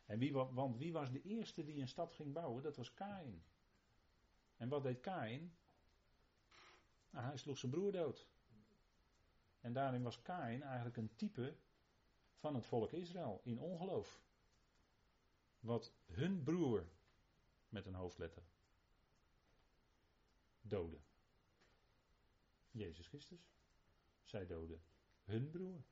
En 0.05 0.19
wie, 0.19 0.33
want 0.33 0.77
wie 0.77 0.93
was 0.93 1.11
de 1.11 1.23
eerste 1.23 1.65
die 1.65 1.81
een 1.81 1.89
stad 1.89 2.13
ging 2.13 2.33
bouwen? 2.33 2.63
Dat 2.63 2.77
was 2.77 2.95
Kain. 2.95 3.45
En 4.57 4.69
wat 4.69 4.83
deed 4.83 5.01
Kain? 5.01 5.57
Nou, 7.17 7.29
hij 7.29 7.37
sloeg 7.37 7.59
zijn 7.59 7.73
broer 7.73 7.93
dood. 7.93 8.27
En 9.61 9.73
daarin 9.73 10.03
was 10.03 10.23
Kain 10.23 10.63
eigenlijk 10.63 10.97
een 10.97 11.15
type 11.17 11.57
van 12.35 12.55
het 12.55 12.67
volk 12.67 12.93
Israël 12.93 13.41
in 13.45 13.59
ongeloof 13.59 14.21
wat 15.61 15.93
hun 16.07 16.43
broer 16.43 16.89
met 17.69 17.87
een 17.87 17.95
hoofdletter 17.95 18.43
doodde. 20.61 20.99
Jezus 22.71 23.07
Christus. 23.07 23.51
Zij 24.23 24.47
doodde 24.47 24.79
hun 25.25 25.51
broer. 25.51 25.85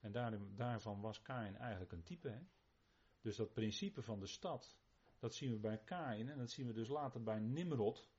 En 0.00 0.12
daarin, 0.12 0.56
daarvan 0.56 1.00
was 1.00 1.22
Kain 1.22 1.56
eigenlijk 1.56 1.92
een 1.92 2.02
type. 2.02 2.28
Hè? 2.28 2.40
Dus 3.20 3.36
dat 3.36 3.52
principe 3.52 4.02
van 4.02 4.20
de 4.20 4.26
stad, 4.26 4.76
dat 5.18 5.34
zien 5.34 5.50
we 5.50 5.58
bij 5.58 5.78
Kain 5.78 6.28
en 6.28 6.38
dat 6.38 6.50
zien 6.50 6.66
we 6.66 6.72
dus 6.72 6.88
later 6.88 7.22
bij 7.22 7.38
Nimrod, 7.38 8.12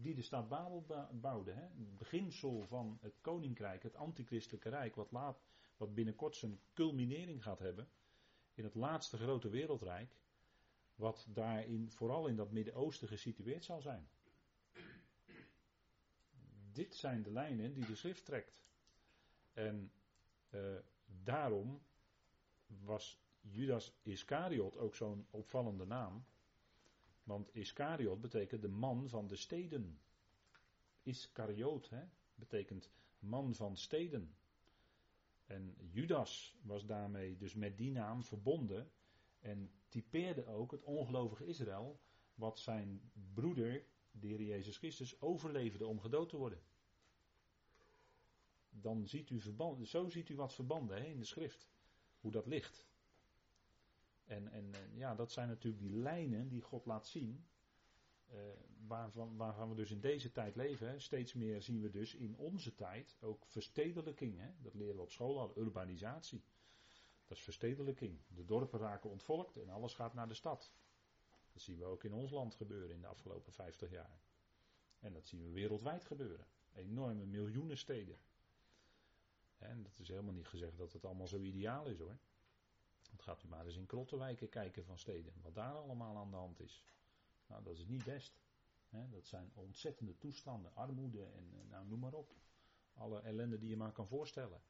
die 0.00 0.14
de 0.14 0.22
stad 0.22 0.48
Babel 0.48 0.86
bouwde. 1.12 1.52
Hè? 1.52 1.62
Het 1.62 1.98
beginsel 1.98 2.66
van 2.66 2.98
het 3.00 3.20
koninkrijk, 3.20 3.82
het 3.82 3.96
antichristelijke 3.96 4.68
rijk, 4.68 4.94
wat, 4.94 5.10
laat, 5.10 5.42
wat 5.76 5.94
binnenkort 5.94 6.36
zijn 6.36 6.60
culminering 6.72 7.42
gaat 7.42 7.58
hebben 7.58 7.88
in 8.54 8.64
het 8.64 8.74
laatste 8.74 9.16
grote 9.16 9.48
wereldrijk, 9.48 10.16
wat 10.94 11.26
daarin, 11.28 11.90
vooral 11.90 12.26
in 12.26 12.36
dat 12.36 12.50
Midden-Oosten 12.50 13.08
gesitueerd 13.08 13.64
zal 13.64 13.80
zijn. 13.80 14.08
Dit 16.72 16.94
zijn 16.94 17.22
de 17.22 17.30
lijnen 17.30 17.74
die 17.74 17.86
de 17.86 17.94
schrift 17.94 18.24
trekt. 18.24 18.62
En 19.52 19.92
uh, 20.50 20.76
daarom 21.22 21.82
was 22.66 23.20
Judas 23.40 23.92
Iscariot 24.02 24.76
ook 24.76 24.94
zo'n 24.94 25.26
opvallende 25.30 25.86
naam. 25.86 26.24
Want 27.24 27.54
Iscariot 27.54 28.20
betekent 28.20 28.62
de 28.62 28.68
man 28.68 29.08
van 29.08 29.26
de 29.26 29.36
steden. 29.36 29.98
Iscariot 31.02 31.90
hè, 31.90 32.04
betekent 32.34 32.90
man 33.18 33.54
van 33.54 33.76
steden. 33.76 34.36
En 35.46 35.76
Judas 35.90 36.56
was 36.62 36.86
daarmee 36.86 37.36
dus 37.36 37.54
met 37.54 37.78
die 37.78 37.90
naam 37.90 38.22
verbonden 38.22 38.90
en 39.40 39.70
typeerde 39.88 40.46
ook 40.46 40.70
het 40.70 40.82
ongelovige 40.82 41.46
Israël, 41.46 42.00
wat 42.34 42.58
zijn 42.58 43.10
broeder, 43.34 43.84
de 44.10 44.26
Heer 44.26 44.42
Jezus 44.42 44.76
Christus, 44.76 45.20
overleefde 45.20 45.86
om 45.86 46.00
gedood 46.00 46.28
te 46.28 46.36
worden. 46.36 46.62
Dan 48.70 49.06
ziet 49.06 49.30
u 49.30 49.40
verbanden, 49.40 49.86
zo 49.86 50.08
ziet 50.08 50.28
u 50.28 50.36
wat 50.36 50.54
verbanden 50.54 50.96
hè, 50.96 51.04
in 51.04 51.18
de 51.18 51.24
schrift, 51.24 51.68
hoe 52.20 52.30
dat 52.30 52.46
ligt. 52.46 52.86
En, 54.24 54.52
en 54.52 54.72
ja, 54.94 55.14
dat 55.14 55.32
zijn 55.32 55.48
natuurlijk 55.48 55.82
die 55.82 55.92
lijnen 55.92 56.48
die 56.48 56.60
God 56.60 56.86
laat 56.86 57.06
zien 57.06 57.46
uh, 58.32 58.40
waarvan, 59.36 59.68
we 59.68 59.74
dus 59.74 59.90
in 59.90 60.00
deze 60.00 60.32
tijd 60.32 60.56
leven. 60.56 61.00
Steeds 61.00 61.32
meer 61.32 61.62
zien 61.62 61.80
we 61.80 61.90
dus 61.90 62.14
in 62.14 62.36
onze 62.36 62.74
tijd 62.74 63.16
ook 63.20 63.46
verstedelijking. 63.46 64.38
Hè. 64.38 64.50
Dat 64.58 64.74
leren 64.74 64.96
we 64.96 65.02
op 65.02 65.10
school 65.10 65.40
al, 65.40 65.58
urbanisatie. 65.58 66.44
Dat 67.26 67.36
is 67.36 67.42
verstedelijking. 67.42 68.20
De 68.28 68.44
dorpen 68.44 68.78
raken 68.78 69.10
ontvolkt 69.10 69.56
en 69.56 69.68
alles 69.68 69.94
gaat 69.94 70.14
naar 70.14 70.28
de 70.28 70.34
stad. 70.34 70.72
Dat 71.52 71.62
zien 71.62 71.78
we 71.78 71.84
ook 71.84 72.04
in 72.04 72.12
ons 72.12 72.30
land 72.30 72.54
gebeuren 72.54 72.94
in 72.94 73.00
de 73.00 73.06
afgelopen 73.06 73.52
50 73.52 73.90
jaar. 73.90 74.20
En 74.98 75.12
dat 75.12 75.26
zien 75.26 75.42
we 75.42 75.50
wereldwijd 75.50 76.04
gebeuren. 76.04 76.46
Enorme 76.72 77.24
miljoenen 77.24 77.78
steden. 77.78 78.18
En 79.58 79.82
dat 79.82 79.98
is 79.98 80.08
helemaal 80.08 80.32
niet 80.32 80.48
gezegd 80.48 80.78
dat 80.78 80.92
het 80.92 81.04
allemaal 81.04 81.28
zo 81.28 81.40
ideaal 81.40 81.86
is 81.86 81.98
hoor. 81.98 82.18
Want 83.14 83.26
gaat 83.26 83.42
u 83.42 83.48
maar 83.48 83.66
eens 83.66 83.76
in 83.76 83.86
krottenwijken 83.86 84.48
kijken 84.48 84.84
van 84.84 84.98
steden. 84.98 85.32
Wat 85.42 85.54
daar 85.54 85.74
allemaal 85.74 86.16
aan 86.16 86.30
de 86.30 86.36
hand 86.36 86.60
is. 86.60 86.84
Nou, 87.46 87.62
dat 87.64 87.78
is 87.78 87.86
niet 87.86 88.04
best. 88.04 88.38
dat 89.10 89.26
zijn 89.26 89.50
ontzettende 89.54 90.18
toestanden, 90.18 90.74
armoede 90.74 91.24
en 91.24 91.68
nou, 91.68 91.86
noem 91.86 91.98
maar 91.98 92.12
op. 92.12 92.34
Alle 92.94 93.20
ellende 93.20 93.58
die 93.58 93.68
je 93.68 93.76
maar 93.76 93.92
kan 93.92 94.08
voorstellen. 94.08 94.62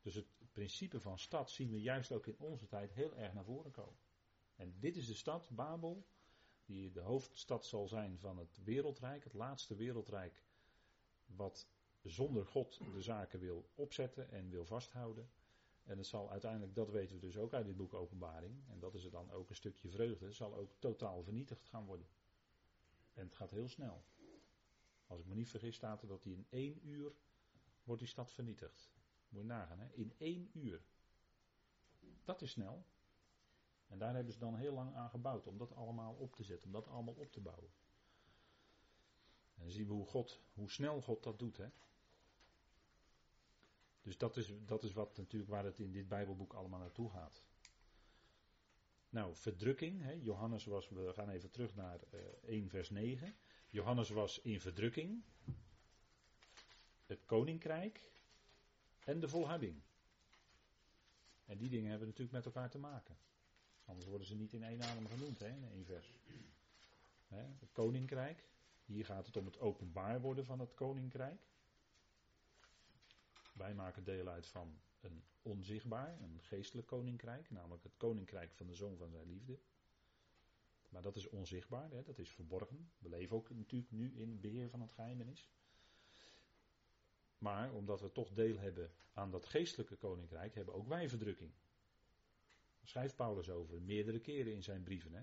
Dus 0.00 0.14
het 0.14 0.26
principe 0.52 1.00
van 1.00 1.18
stad 1.18 1.50
zien 1.50 1.70
we 1.70 1.80
juist 1.80 2.12
ook 2.12 2.26
in 2.26 2.38
onze 2.38 2.66
tijd 2.66 2.92
heel 2.92 3.16
erg 3.16 3.32
naar 3.32 3.44
voren 3.44 3.70
komen. 3.70 4.00
En 4.54 4.78
dit 4.78 4.96
is 4.96 5.06
de 5.06 5.14
stad, 5.14 5.50
Babel, 5.50 6.06
die 6.64 6.90
de 6.90 7.00
hoofdstad 7.00 7.66
zal 7.66 7.88
zijn 7.88 8.18
van 8.18 8.38
het 8.38 8.64
wereldrijk, 8.64 9.24
het 9.24 9.34
laatste 9.34 9.74
wereldrijk, 9.74 10.42
wat 11.26 11.68
zonder 12.02 12.46
God 12.46 12.80
de 12.92 13.02
zaken 13.02 13.40
wil 13.40 13.70
opzetten 13.74 14.30
en 14.30 14.50
wil 14.50 14.64
vasthouden. 14.64 15.30
En 15.88 15.98
het 15.98 16.06
zal 16.06 16.30
uiteindelijk, 16.30 16.74
dat 16.74 16.90
weten 16.90 17.14
we 17.14 17.20
dus 17.20 17.36
ook 17.36 17.52
uit 17.52 17.66
dit 17.66 17.76
boek 17.76 17.94
Openbaring, 17.94 18.68
en 18.68 18.78
dat 18.78 18.94
is 18.94 19.04
er 19.04 19.10
dan 19.10 19.30
ook 19.30 19.48
een 19.48 19.54
stukje 19.54 19.88
vreugde, 19.88 20.32
zal 20.32 20.54
ook 20.54 20.72
totaal 20.78 21.22
vernietigd 21.22 21.68
gaan 21.68 21.84
worden. 21.84 22.06
En 23.12 23.24
het 23.24 23.34
gaat 23.34 23.50
heel 23.50 23.68
snel. 23.68 24.04
Als 25.06 25.20
ik 25.20 25.26
me 25.26 25.34
niet 25.34 25.48
vergis 25.48 25.76
staat 25.76 26.02
er 26.02 26.08
dat 26.08 26.24
hij 26.24 26.32
in 26.32 26.46
één 26.48 26.86
uur 26.88 27.12
wordt 27.84 28.00
die 28.00 28.10
stad 28.10 28.32
vernietigd. 28.32 28.90
Moet 29.28 29.40
je 29.40 29.46
nagaan, 29.46 29.78
hè? 29.78 29.92
in 29.92 30.14
één 30.18 30.50
uur. 30.52 30.82
Dat 32.24 32.42
is 32.42 32.50
snel. 32.50 32.86
En 33.86 33.98
daar 33.98 34.14
hebben 34.14 34.32
ze 34.32 34.38
dan 34.38 34.56
heel 34.56 34.74
lang 34.74 34.94
aan 34.94 35.10
gebouwd 35.10 35.46
om 35.46 35.58
dat 35.58 35.74
allemaal 35.74 36.14
op 36.14 36.34
te 36.34 36.44
zetten, 36.44 36.66
om 36.66 36.72
dat 36.72 36.86
allemaal 36.86 37.14
op 37.14 37.32
te 37.32 37.40
bouwen. 37.40 37.70
En 39.54 39.62
dan 39.62 39.70
zien 39.70 39.86
we 39.86 39.92
hoe, 39.92 40.06
God, 40.06 40.40
hoe 40.54 40.70
snel 40.70 41.02
God 41.02 41.22
dat 41.22 41.38
doet. 41.38 41.56
Hè? 41.56 41.68
Dus 44.08 44.18
dat 44.18 44.36
is, 44.36 44.52
dat 44.66 44.82
is 44.82 44.92
wat 44.92 45.16
natuurlijk 45.16 45.50
waar 45.50 45.64
het 45.64 45.78
in 45.78 45.92
dit 45.92 46.08
Bijbelboek 46.08 46.52
allemaal 46.52 46.78
naartoe 46.78 47.10
gaat. 47.10 47.42
Nou, 49.08 49.36
verdrukking. 49.36 50.02
Hè? 50.02 50.12
Johannes 50.12 50.64
was, 50.64 50.88
we 50.88 51.12
gaan 51.12 51.28
even 51.28 51.50
terug 51.50 51.74
naar 51.74 52.00
uh, 52.14 52.20
eh, 52.20 52.26
1 52.42 52.68
vers 52.68 52.90
9. 52.90 53.34
Johannes 53.68 54.08
was 54.08 54.40
in 54.40 54.60
verdrukking. 54.60 55.22
Het 57.06 57.24
koninkrijk 57.24 58.10
en 59.04 59.20
de 59.20 59.28
volharding. 59.28 59.82
En 61.44 61.58
die 61.58 61.68
dingen 61.68 61.90
hebben 61.90 62.08
natuurlijk 62.08 62.36
met 62.36 62.44
elkaar 62.44 62.70
te 62.70 62.78
maken. 62.78 63.16
Anders 63.84 64.06
worden 64.06 64.26
ze 64.26 64.34
niet 64.34 64.52
in 64.52 64.62
één 64.62 64.82
adem 64.82 65.06
genoemd, 65.06 65.38
hè, 65.38 65.48
in 65.48 65.64
één 65.64 65.84
vers. 65.84 66.18
Hè, 67.26 67.42
het 67.58 67.72
koninkrijk. 67.72 68.48
Hier 68.84 69.04
gaat 69.04 69.26
het 69.26 69.36
om 69.36 69.46
het 69.46 69.58
openbaar 69.58 70.20
worden 70.20 70.44
van 70.44 70.60
het 70.60 70.74
koninkrijk. 70.74 71.40
Wij 73.58 73.74
maken 73.74 74.04
deel 74.04 74.28
uit 74.28 74.46
van 74.46 74.80
een 75.00 75.24
onzichtbaar, 75.42 76.20
een 76.20 76.40
geestelijk 76.42 76.86
koninkrijk, 76.86 77.50
namelijk 77.50 77.82
het 77.82 77.96
koninkrijk 77.96 78.52
van 78.52 78.66
de 78.66 78.74
zoon 78.74 78.96
van 78.96 79.10
zijn 79.10 79.26
liefde. 79.26 79.58
Maar 80.88 81.02
dat 81.02 81.16
is 81.16 81.28
onzichtbaar, 81.28 81.90
hè, 81.90 82.02
dat 82.02 82.18
is 82.18 82.30
verborgen. 82.30 82.90
We 82.98 83.08
leven 83.08 83.36
ook 83.36 83.50
natuurlijk 83.50 83.90
nu 83.90 84.14
in 84.16 84.40
beheer 84.40 84.70
van 84.70 84.80
het 84.80 84.92
geheimenis. 84.92 85.50
Maar 87.38 87.72
omdat 87.72 88.00
we 88.00 88.12
toch 88.12 88.32
deel 88.32 88.58
hebben 88.58 88.92
aan 89.12 89.30
dat 89.30 89.46
geestelijke 89.46 89.96
koninkrijk, 89.96 90.54
hebben 90.54 90.74
ook 90.74 90.88
wij 90.88 91.08
verdrukking. 91.08 91.52
Daar 92.78 92.88
schrijft 92.88 93.16
Paulus 93.16 93.50
over 93.50 93.82
meerdere 93.82 94.20
keren 94.20 94.52
in 94.52 94.62
zijn 94.62 94.82
brieven. 94.82 95.12
Hè. 95.12 95.22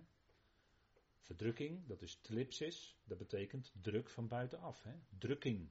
Verdrukking, 1.18 1.88
dat 1.88 2.02
is 2.02 2.16
tlipsis, 2.16 2.98
dat 3.04 3.18
betekent 3.18 3.74
druk 3.82 4.10
van 4.10 4.28
buitenaf. 4.28 4.84
Hè. 4.84 4.94
Drukking. 5.18 5.70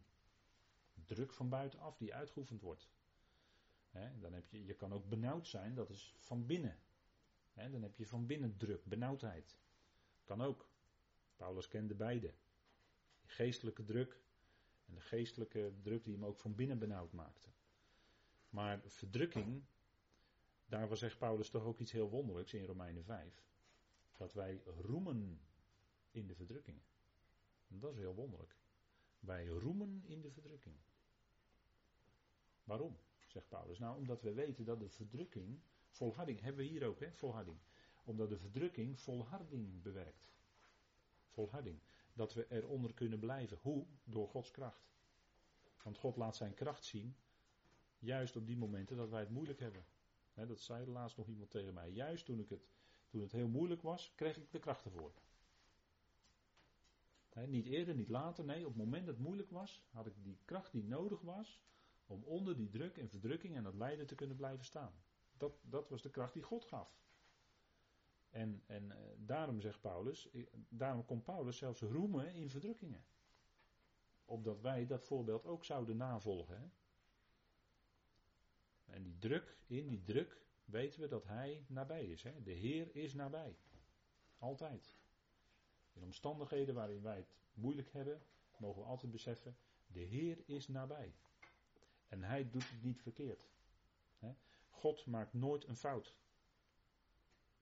Druk 1.04 1.32
van 1.32 1.48
buitenaf 1.48 1.96
die 1.96 2.14
uitgeoefend 2.14 2.60
wordt. 2.60 2.88
Dan 4.20 4.32
heb 4.32 4.48
je, 4.48 4.64
je 4.64 4.74
kan 4.74 4.92
ook 4.92 5.08
benauwd 5.08 5.48
zijn, 5.48 5.74
dat 5.74 5.90
is 5.90 6.14
van 6.18 6.46
binnen. 6.46 6.78
Dan 7.54 7.82
heb 7.82 7.96
je 7.96 8.06
van 8.06 8.26
binnen 8.26 8.56
druk, 8.56 8.84
benauwdheid. 8.84 9.58
Kan 10.24 10.42
ook. 10.42 10.68
Paulus 11.36 11.68
kende 11.68 11.94
beide. 11.94 12.34
Geestelijke 13.24 13.84
druk 13.84 14.22
en 14.86 14.94
de 14.94 15.00
geestelijke 15.00 15.72
druk 15.82 16.04
die 16.04 16.14
hem 16.14 16.24
ook 16.24 16.38
van 16.38 16.54
binnen 16.54 16.78
benauwd 16.78 17.12
maakte. 17.12 17.48
Maar 18.50 18.80
verdrukking, 18.86 19.64
daarvoor 20.66 20.96
zegt 20.96 21.18
Paulus 21.18 21.50
toch 21.50 21.64
ook 21.64 21.78
iets 21.78 21.92
heel 21.92 22.10
wonderlijks 22.10 22.54
in 22.54 22.64
Romeinen 22.64 23.04
5. 23.04 23.44
Dat 24.16 24.32
wij 24.32 24.62
roemen 24.64 25.40
in 26.10 26.26
de 26.26 26.34
verdrukkingen. 26.34 26.84
En 27.68 27.78
dat 27.78 27.92
is 27.92 27.98
heel 27.98 28.14
wonderlijk. 28.14 28.56
Wij 29.20 29.46
roemen 29.46 30.02
in 30.04 30.20
de 30.20 30.30
verdrukking. 30.30 30.76
Waarom, 32.64 32.98
zegt 33.26 33.48
Paulus? 33.48 33.78
Nou, 33.78 33.96
omdat 33.96 34.22
we 34.22 34.32
weten 34.32 34.64
dat 34.64 34.80
de 34.80 34.88
verdrukking, 34.88 35.60
volharding, 35.88 36.40
hebben 36.40 36.64
we 36.64 36.70
hier 36.70 36.86
ook, 36.86 37.00
hè, 37.00 37.12
volharding. 37.12 37.58
Omdat 38.04 38.28
de 38.28 38.38
verdrukking 38.38 39.00
volharding 39.00 39.82
bewerkt. 39.82 40.32
Volharding. 41.28 41.78
Dat 42.12 42.34
we 42.34 42.46
eronder 42.48 42.94
kunnen 42.94 43.18
blijven. 43.18 43.58
Hoe? 43.62 43.86
Door 44.04 44.28
Gods 44.28 44.50
kracht. 44.50 44.92
Want 45.82 45.98
God 45.98 46.16
laat 46.16 46.36
zijn 46.36 46.54
kracht 46.54 46.84
zien, 46.84 47.16
juist 47.98 48.36
op 48.36 48.46
die 48.46 48.56
momenten 48.56 48.96
dat 48.96 49.10
wij 49.10 49.20
het 49.20 49.30
moeilijk 49.30 49.60
hebben. 49.60 49.84
dat 50.34 50.60
zei 50.60 50.86
laatst 50.86 51.16
nog 51.16 51.28
iemand 51.28 51.50
tegen 51.50 51.74
mij. 51.74 51.90
Juist 51.90 52.24
toen, 52.24 52.40
ik 52.40 52.48
het, 52.48 52.68
toen 53.08 53.20
het 53.20 53.32
heel 53.32 53.48
moeilijk 53.48 53.82
was, 53.82 54.12
kreeg 54.14 54.36
ik 54.36 54.52
de 54.52 54.58
kracht 54.58 54.84
ervoor. 54.84 55.12
niet 57.46 57.66
eerder, 57.66 57.94
niet 57.94 58.08
later. 58.08 58.44
Nee, 58.44 58.66
op 58.66 58.74
het 58.74 58.84
moment 58.84 59.06
dat 59.06 59.14
het 59.14 59.24
moeilijk 59.24 59.50
was, 59.50 59.82
had 59.90 60.06
ik 60.06 60.14
die 60.22 60.38
kracht 60.44 60.72
die 60.72 60.84
nodig 60.84 61.20
was 61.20 61.62
om 62.14 62.22
onder 62.24 62.56
die 62.56 62.68
druk 62.68 62.98
en 62.98 63.08
verdrukking 63.08 63.56
en 63.56 63.62
dat 63.62 63.74
lijden 63.74 64.06
te 64.06 64.14
kunnen 64.14 64.36
blijven 64.36 64.64
staan. 64.64 64.92
Dat, 65.36 65.52
dat 65.62 65.88
was 65.88 66.02
de 66.02 66.10
kracht 66.10 66.32
die 66.32 66.42
God 66.42 66.64
gaf. 66.64 67.02
En, 68.30 68.62
en 68.66 68.90
eh, 68.90 68.98
daarom 69.16 69.60
zegt 69.60 69.80
Paulus, 69.80 70.28
daarom 70.68 71.04
komt 71.04 71.24
Paulus 71.24 71.56
zelfs 71.56 71.80
roemen 71.80 72.34
in 72.34 72.50
verdrukkingen. 72.50 73.04
Opdat 74.24 74.60
wij 74.60 74.86
dat 74.86 75.04
voorbeeld 75.04 75.46
ook 75.46 75.64
zouden 75.64 75.96
navolgen. 75.96 76.72
En 78.84 79.02
die 79.02 79.18
druk, 79.18 79.56
in 79.66 79.86
die 79.86 80.02
druk 80.02 80.42
weten 80.64 81.00
we 81.00 81.08
dat 81.08 81.24
hij 81.24 81.64
nabij 81.68 82.04
is. 82.04 82.22
Hè? 82.22 82.42
De 82.42 82.52
Heer 82.52 82.96
is 82.96 83.14
nabij. 83.14 83.56
Altijd. 84.38 84.96
In 85.92 86.02
omstandigheden 86.02 86.74
waarin 86.74 87.02
wij 87.02 87.16
het 87.16 87.34
moeilijk 87.54 87.92
hebben, 87.92 88.22
mogen 88.56 88.82
we 88.82 88.88
altijd 88.88 89.12
beseffen, 89.12 89.56
de 89.86 90.00
Heer 90.00 90.42
is 90.46 90.68
nabij. 90.68 91.14
En 92.14 92.22
hij 92.22 92.50
doet 92.50 92.70
het 92.70 92.82
niet 92.82 93.02
verkeerd. 93.02 93.48
God 94.70 95.06
maakt 95.06 95.32
nooit 95.32 95.66
een 95.66 95.76
fout. 95.76 96.16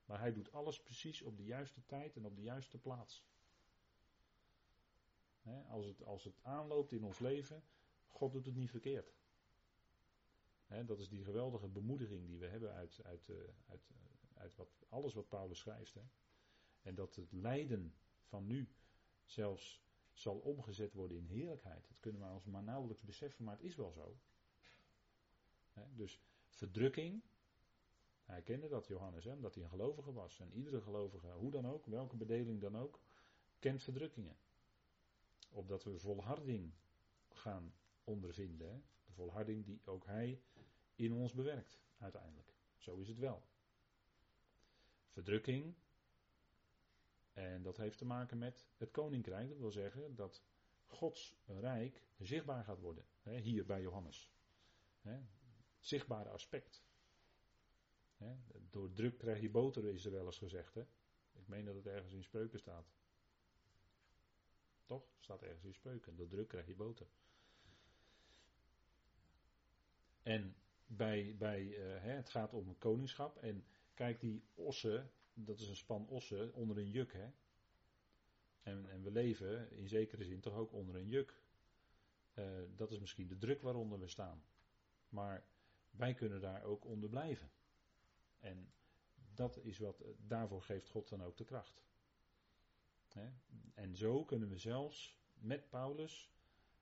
Maar 0.04 0.18
hij 0.18 0.32
doet 0.32 0.52
alles 0.52 0.82
precies 0.82 1.22
op 1.22 1.36
de 1.36 1.44
juiste 1.44 1.84
tijd 1.86 2.16
en 2.16 2.24
op 2.24 2.36
de 2.36 2.42
juiste 2.42 2.78
plaats. 2.78 3.24
als, 5.68 5.86
het, 5.86 6.02
als 6.02 6.24
het 6.24 6.38
aanloopt 6.42 6.92
in 6.92 7.04
ons 7.04 7.18
leven, 7.18 7.64
God 8.06 8.32
doet 8.32 8.46
het 8.46 8.54
niet 8.54 8.70
verkeerd. 8.70 9.14
dat 10.86 10.98
is 10.98 11.08
die 11.08 11.24
geweldige 11.24 11.68
bemoediging 11.68 12.26
die 12.26 12.38
we 12.38 12.46
hebben 12.46 12.72
uit, 12.72 13.00
uit, 13.04 13.28
eh, 13.28 13.36
uit, 13.68 13.90
eh, 13.90 14.40
uit 14.40 14.56
wat, 14.56 14.84
alles 14.88 15.14
wat 15.14 15.28
Paulus 15.28 15.58
schrijft. 15.58 15.96
En 16.82 16.94
dat 16.94 17.14
het 17.14 17.32
lijden 17.32 17.94
van 18.22 18.46
nu 18.46 18.68
zelfs 19.24 19.82
zal 20.12 20.38
omgezet 20.38 20.92
worden 20.92 21.16
in 21.16 21.26
heerlijkheid. 21.26 21.88
Dat 21.88 22.00
kunnen 22.00 22.20
we 22.20 22.34
ons 22.34 22.44
maar 22.44 22.62
nauwelijks 22.62 23.02
beseffen, 23.02 23.44
maar 23.44 23.56
het 23.56 23.64
is 23.64 23.76
wel 23.76 23.90
zo. 23.90 24.18
Dus 25.94 26.20
verdrukking, 26.48 27.22
hij 28.24 28.42
kende 28.42 28.68
dat 28.68 28.86
Johannes, 28.86 29.24
hè, 29.24 29.32
omdat 29.32 29.54
hij 29.54 29.64
een 29.64 29.70
gelovige 29.70 30.12
was. 30.12 30.40
En 30.40 30.52
iedere 30.52 30.80
gelovige, 30.80 31.30
hoe 31.30 31.50
dan 31.50 31.66
ook, 31.66 31.86
welke 31.86 32.16
bedeling 32.16 32.60
dan 32.60 32.76
ook, 32.76 33.00
kent 33.58 33.82
verdrukkingen. 33.82 34.36
Opdat 35.50 35.84
we 35.84 35.98
volharding 35.98 36.72
gaan 37.28 37.74
ondervinden. 38.04 38.68
Hè. 38.68 38.80
De 39.04 39.12
volharding 39.12 39.64
die 39.64 39.80
ook 39.84 40.06
hij 40.06 40.40
in 40.94 41.12
ons 41.12 41.32
bewerkt, 41.32 41.78
uiteindelijk. 41.98 42.52
Zo 42.76 42.96
is 42.96 43.08
het 43.08 43.18
wel. 43.18 43.42
Verdrukking. 45.08 45.74
En 47.32 47.62
dat 47.62 47.76
heeft 47.76 47.98
te 47.98 48.04
maken 48.04 48.38
met 48.38 48.66
het 48.76 48.90
koninkrijk. 48.90 49.48
Dat 49.48 49.58
wil 49.58 49.70
zeggen 49.70 50.14
dat 50.16 50.42
Gods 50.86 51.34
rijk 51.46 52.02
zichtbaar 52.18 52.64
gaat 52.64 52.80
worden. 52.80 53.04
Hè, 53.20 53.38
hier 53.38 53.66
bij 53.66 53.80
Johannes. 53.80 54.30
Hè, 55.00 55.20
zichtbare 55.82 56.28
aspect 56.28 56.82
door 58.70 58.92
druk 58.92 59.18
krijg 59.18 59.40
je 59.40 59.50
boter, 59.50 59.84
is 59.84 60.04
er 60.04 60.12
wel 60.12 60.26
eens 60.26 60.38
gezegd. 60.38 60.74
Hè? 60.74 60.80
Ik 61.32 61.48
meen 61.48 61.64
dat 61.64 61.74
het 61.74 61.86
ergens 61.86 62.12
in 62.12 62.22
spreuken 62.22 62.58
staat. 62.58 62.92
Toch? 64.84 65.04
Staat 65.18 65.42
ergens 65.42 65.64
in 65.64 65.74
spreuken. 65.74 66.16
Door 66.16 66.28
druk 66.28 66.48
krijg 66.48 66.66
je 66.66 66.74
boter. 66.74 67.06
En 70.22 70.56
bij, 70.86 71.36
bij, 71.38 71.64
hè, 72.00 72.10
het 72.10 72.28
gaat 72.28 72.52
om 72.52 72.68
een 72.68 72.78
koningschap. 72.78 73.36
En 73.36 73.64
kijk, 73.94 74.20
die 74.20 74.44
ossen, 74.54 75.10
dat 75.34 75.60
is 75.60 75.68
een 75.68 75.76
span 75.76 76.08
ossen 76.08 76.54
onder 76.54 76.78
een 76.78 76.90
juk. 76.90 77.12
En, 78.62 78.90
en 78.90 79.02
we 79.02 79.10
leven 79.10 79.70
in 79.70 79.88
zekere 79.88 80.24
zin 80.24 80.40
toch 80.40 80.54
ook 80.54 80.72
onder 80.72 80.94
een 80.94 81.08
juk. 81.08 81.40
Uh, 82.34 82.44
dat 82.76 82.90
is 82.90 82.98
misschien 82.98 83.28
de 83.28 83.38
druk 83.38 83.62
waaronder 83.62 83.98
we 83.98 84.08
staan. 84.08 84.44
Maar 85.08 85.44
wij 85.92 86.14
kunnen 86.14 86.40
daar 86.40 86.62
ook 86.62 86.84
onder 86.84 87.08
blijven. 87.08 87.50
En 88.38 88.72
dat 89.34 89.58
is 89.58 89.78
wat, 89.78 90.04
daarvoor 90.18 90.62
geeft 90.62 90.88
God 90.88 91.08
dan 91.08 91.22
ook 91.22 91.36
de 91.36 91.44
kracht. 91.44 91.82
En 93.74 93.96
zo 93.96 94.24
kunnen 94.24 94.48
we 94.48 94.58
zelfs 94.58 95.18
met 95.34 95.68
Paulus 95.68 96.32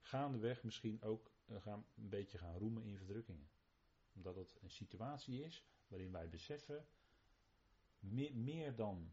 gaandeweg 0.01 0.63
misschien 0.63 1.03
ook 1.03 1.31
eh, 1.45 1.63
gaan, 1.63 1.87
een 1.97 2.09
beetje 2.09 2.39
gaan 2.39 2.57
roemen 2.57 2.83
in 2.85 2.97
verdrukkingen. 2.97 3.51
Omdat 4.13 4.37
het 4.37 4.57
een 4.63 4.71
situatie 4.71 5.43
is 5.43 5.65
waarin 5.89 6.13
wij 6.13 6.29
beseffen, 6.29 6.87
meer, 7.99 8.35
meer 8.37 8.75
dan 8.75 9.13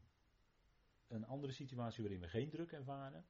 een 1.08 1.26
andere 1.26 1.54
situatie 1.54 2.04
waarin 2.04 2.22
we 2.22 2.28
geen 2.28 2.50
druk 2.50 2.72
ervaren, 2.72 3.26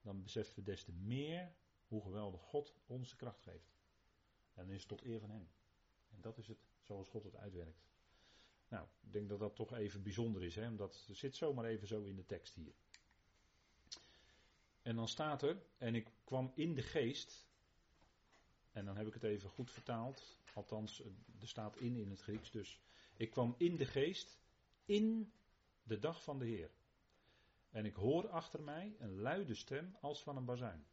dan 0.00 0.22
beseffen 0.22 0.54
we 0.54 0.62
des 0.62 0.84
te 0.84 0.92
meer 0.92 1.54
hoe 1.86 2.02
geweldig 2.02 2.40
God 2.40 2.74
ons 2.86 3.10
de 3.10 3.16
kracht 3.16 3.42
geeft. 3.42 3.76
En 4.54 4.64
dan 4.64 4.74
is 4.74 4.80
het 4.80 4.88
tot 4.88 5.04
eer 5.04 5.20
van 5.20 5.30
Hem. 5.30 5.48
Dat 6.20 6.38
is 6.38 6.48
het 6.48 6.58
zoals 6.80 7.08
God 7.08 7.24
het 7.24 7.36
uitwerkt. 7.36 7.86
Nou, 8.68 8.86
ik 9.00 9.12
denk 9.12 9.28
dat 9.28 9.38
dat 9.38 9.56
toch 9.56 9.72
even 9.72 10.02
bijzonder 10.02 10.42
is, 10.42 10.54
hè, 10.54 10.68
omdat 10.68 11.04
het 11.06 11.16
zit 11.16 11.36
zomaar 11.36 11.64
even 11.64 11.86
zo 11.86 12.02
in 12.02 12.16
de 12.16 12.26
tekst 12.26 12.54
hier. 12.54 12.74
En 14.82 14.96
dan 14.96 15.08
staat 15.08 15.42
er, 15.42 15.62
en 15.78 15.94
ik 15.94 16.12
kwam 16.24 16.52
in 16.54 16.74
de 16.74 16.82
geest, 16.82 17.46
En 18.72 18.84
dan 18.84 18.96
heb 18.96 19.06
ik 19.06 19.14
het 19.14 19.22
even 19.22 19.50
goed 19.50 19.70
vertaald. 19.70 20.38
Althans, 20.54 21.02
er 21.40 21.48
staat 21.48 21.76
in 21.76 21.96
in 21.96 22.10
het 22.10 22.20
Grieks. 22.20 22.50
Dus 22.50 22.80
ik 23.16 23.30
kwam 23.30 23.54
in 23.58 23.76
de 23.76 23.86
geest 23.86 24.38
in 24.84 25.32
de 25.82 25.98
dag 25.98 26.22
van 26.22 26.38
de 26.38 26.44
Heer. 26.44 26.70
En 27.70 27.84
ik 27.84 27.94
hoor 27.94 28.28
achter 28.28 28.62
mij 28.62 28.96
een 28.98 29.20
luide 29.20 29.54
stem 29.54 29.96
als 30.00 30.22
van 30.22 30.36
een 30.36 30.44
bazuin. 30.44 30.86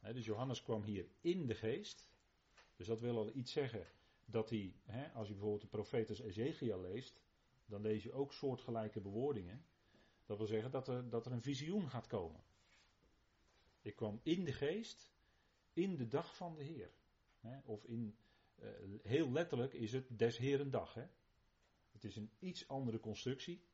dus 0.00 0.24
Johannes 0.24 0.62
kwam 0.62 0.82
hier 0.82 1.06
in 1.20 1.46
de 1.46 1.54
geest. 1.54 2.08
Dus 2.76 2.86
dat 2.86 3.00
wil 3.00 3.16
al 3.16 3.30
iets 3.34 3.52
zeggen 3.52 3.86
dat 4.24 4.50
hij, 4.50 4.74
als 5.14 5.26
je 5.26 5.32
bijvoorbeeld 5.32 5.62
de 5.62 5.68
profeet 5.68 6.20
Ezekiel 6.20 6.80
leest, 6.80 7.20
dan 7.66 7.80
lees 7.80 8.02
je 8.02 8.12
ook 8.12 8.32
soortgelijke 8.32 9.00
bewoordingen. 9.00 9.64
Dat 10.26 10.38
wil 10.38 10.46
zeggen 10.46 10.70
dat 10.70 10.88
er, 10.88 11.08
dat 11.08 11.26
er 11.26 11.32
een 11.32 11.42
visioen 11.42 11.88
gaat 11.88 12.06
komen. 12.06 12.40
Ik 13.82 13.96
kwam 13.96 14.20
in 14.22 14.44
de 14.44 14.52
geest 14.52 15.12
in 15.72 15.96
de 15.96 16.08
dag 16.08 16.36
van 16.36 16.54
de 16.54 16.62
Heer. 16.62 16.90
Of 17.64 17.84
in, 17.84 18.16
eh, 18.54 18.68
heel 19.02 19.32
letterlijk 19.32 19.72
is 19.72 19.92
het 19.92 20.18
des 20.18 20.36
Heeren 20.36 20.70
dag. 20.70 20.94
Hè? 20.94 21.06
Het 21.92 22.04
is 22.04 22.16
een 22.16 22.30
iets 22.38 22.68
andere 22.68 23.00
constructie. 23.00 23.64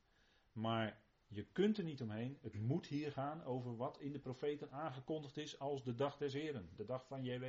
Maar 0.52 1.02
je 1.26 1.44
kunt 1.44 1.78
er 1.78 1.84
niet 1.84 2.02
omheen. 2.02 2.38
Het 2.40 2.54
moet 2.54 2.86
hier 2.86 3.12
gaan 3.12 3.44
over 3.44 3.76
wat 3.76 3.98
in 3.98 4.12
de 4.12 4.18
profeten 4.18 4.70
aangekondigd 4.70 5.36
is 5.36 5.58
als 5.58 5.84
de 5.84 5.94
dag 5.94 6.16
des 6.16 6.32
Heren. 6.32 6.70
De 6.76 6.84
dag 6.84 7.06
van 7.06 7.24
JW. 7.24 7.44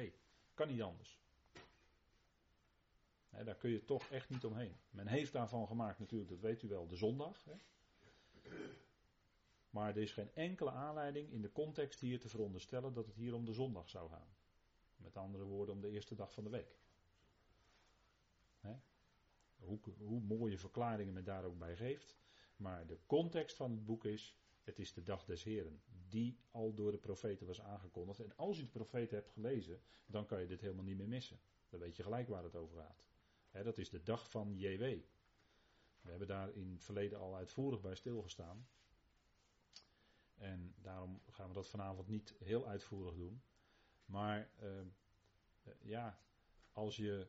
Kan 0.53 0.67
niet 0.67 0.81
anders. 0.81 1.22
Daar 3.41 3.55
kun 3.55 3.69
je 3.69 3.83
toch 3.83 4.09
echt 4.09 4.29
niet 4.29 4.45
omheen. 4.45 4.75
Men 4.89 5.07
heeft 5.07 5.31
daarvan 5.31 5.67
gemaakt 5.67 5.99
natuurlijk, 5.99 6.29
dat 6.29 6.39
weet 6.39 6.61
u 6.61 6.67
wel, 6.67 6.87
de 6.87 6.95
zondag. 6.95 7.47
Maar 9.69 9.89
er 9.89 10.01
is 10.01 10.11
geen 10.11 10.33
enkele 10.33 10.71
aanleiding 10.71 11.31
in 11.31 11.41
de 11.41 11.51
context 11.51 11.99
hier 11.99 12.19
te 12.19 12.29
veronderstellen 12.29 12.93
dat 12.93 13.05
het 13.05 13.15
hier 13.15 13.33
om 13.33 13.45
de 13.45 13.53
zondag 13.53 13.89
zou 13.89 14.09
gaan. 14.09 14.27
Met 14.95 15.17
andere 15.17 15.43
woorden, 15.43 15.75
om 15.75 15.81
de 15.81 15.89
eerste 15.89 16.15
dag 16.15 16.33
van 16.33 16.43
de 16.43 16.49
week. 16.49 16.77
Hoe, 19.55 19.79
hoe 19.97 20.21
mooie 20.21 20.57
verklaringen 20.57 21.13
men 21.13 21.23
daar 21.23 21.43
ook 21.43 21.57
bij 21.57 21.75
geeft. 21.75 22.17
Maar 22.55 22.87
de 22.87 22.97
context 23.05 23.55
van 23.55 23.71
het 23.71 23.85
boek 23.85 24.05
is, 24.05 24.37
het 24.63 24.79
is 24.79 24.93
de 24.93 25.03
dag 25.03 25.25
des 25.25 25.43
Heren, 25.43 25.81
die 26.09 26.37
al 26.51 26.73
door 26.73 26.91
de 26.91 26.97
profeten 26.97 27.47
was 27.47 27.61
aangekondigd. 27.61 28.19
En 28.19 28.35
als 28.35 28.57
je 28.57 28.63
de 28.63 28.69
profeten 28.69 29.17
hebt 29.17 29.29
gelezen, 29.29 29.81
dan 30.05 30.25
kan 30.25 30.39
je 30.39 30.47
dit 30.47 30.61
helemaal 30.61 30.83
niet 30.83 30.97
meer 30.97 31.07
missen. 31.07 31.39
Dan 31.69 31.79
weet 31.79 31.95
je 31.95 32.03
gelijk 32.03 32.27
waar 32.27 32.43
het 32.43 32.55
over 32.55 32.77
gaat. 32.77 33.05
Dat 33.61 33.77
is 33.77 33.89
de 33.89 34.03
dag 34.03 34.29
van 34.29 34.57
JW. 34.57 34.81
We 36.01 36.09
hebben 36.09 36.27
daar 36.27 36.53
in 36.53 36.71
het 36.71 36.83
verleden 36.83 37.19
al 37.19 37.35
uitvoerig 37.35 37.81
bij 37.81 37.95
stilgestaan. 37.95 38.67
En 40.35 40.73
daarom 40.81 41.21
gaan 41.29 41.47
we 41.47 41.53
dat 41.53 41.67
vanavond 41.67 42.07
niet 42.07 42.33
heel 42.39 42.67
uitvoerig 42.67 43.15
doen. 43.15 43.43
Maar 44.05 44.49
uh, 44.63 44.69
ja, 45.79 46.19
als 46.71 46.95
je. 46.95 47.27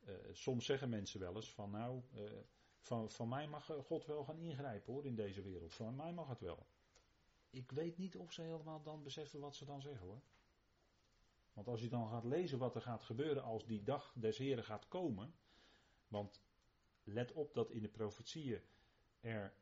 Uh, 0.00 0.14
soms 0.32 0.64
zeggen 0.64 0.88
mensen 0.88 1.20
wel 1.20 1.34
eens 1.34 1.52
van 1.52 1.70
nou, 1.70 2.02
uh, 2.14 2.30
van, 2.78 3.10
van 3.10 3.28
mij 3.28 3.48
mag 3.48 3.66
God 3.66 4.06
wel 4.06 4.24
gaan 4.24 4.38
ingrijpen 4.38 4.92
hoor 4.92 5.06
in 5.06 5.14
deze 5.14 5.42
wereld. 5.42 5.74
Van 5.74 5.96
mij 5.96 6.12
mag 6.12 6.28
het 6.28 6.40
wel. 6.40 6.66
Ik 7.50 7.70
weet 7.70 7.98
niet 7.98 8.16
of 8.16 8.32
ze 8.32 8.42
helemaal 8.42 8.82
dan 8.82 9.02
beseffen 9.02 9.40
wat 9.40 9.56
ze 9.56 9.64
dan 9.64 9.82
zeggen 9.82 10.06
hoor. 10.06 10.20
Want 11.52 11.68
als 11.68 11.80
je 11.80 11.88
dan 11.88 12.08
gaat 12.08 12.24
lezen 12.24 12.58
wat 12.58 12.74
er 12.74 12.82
gaat 12.82 13.02
gebeuren 13.02 13.42
als 13.42 13.66
die 13.66 13.82
dag 13.82 14.12
des 14.16 14.38
Heren 14.38 14.64
gaat 14.64 14.88
komen. 14.88 15.34
Want 16.10 16.42
let 17.02 17.32
op 17.32 17.54
dat 17.54 17.70
in 17.70 17.82
de 17.82 17.88
profetieën 17.88 18.62
er 19.20 19.54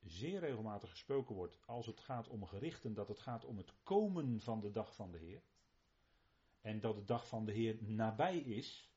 zeer 0.00 0.40
regelmatig 0.40 0.90
gesproken 0.90 1.34
wordt 1.34 1.58
als 1.66 1.86
het 1.86 2.00
gaat 2.00 2.28
om 2.28 2.46
gerichten, 2.46 2.94
dat 2.94 3.08
het 3.08 3.18
gaat 3.18 3.44
om 3.44 3.56
het 3.56 3.72
komen 3.82 4.40
van 4.40 4.60
de 4.60 4.70
dag 4.70 4.94
van 4.94 5.12
de 5.12 5.18
Heer. 5.18 5.42
En 6.60 6.80
dat 6.80 6.96
de 6.96 7.04
dag 7.04 7.28
van 7.28 7.44
de 7.44 7.52
Heer 7.52 7.82
nabij 7.82 8.38
is. 8.38 8.90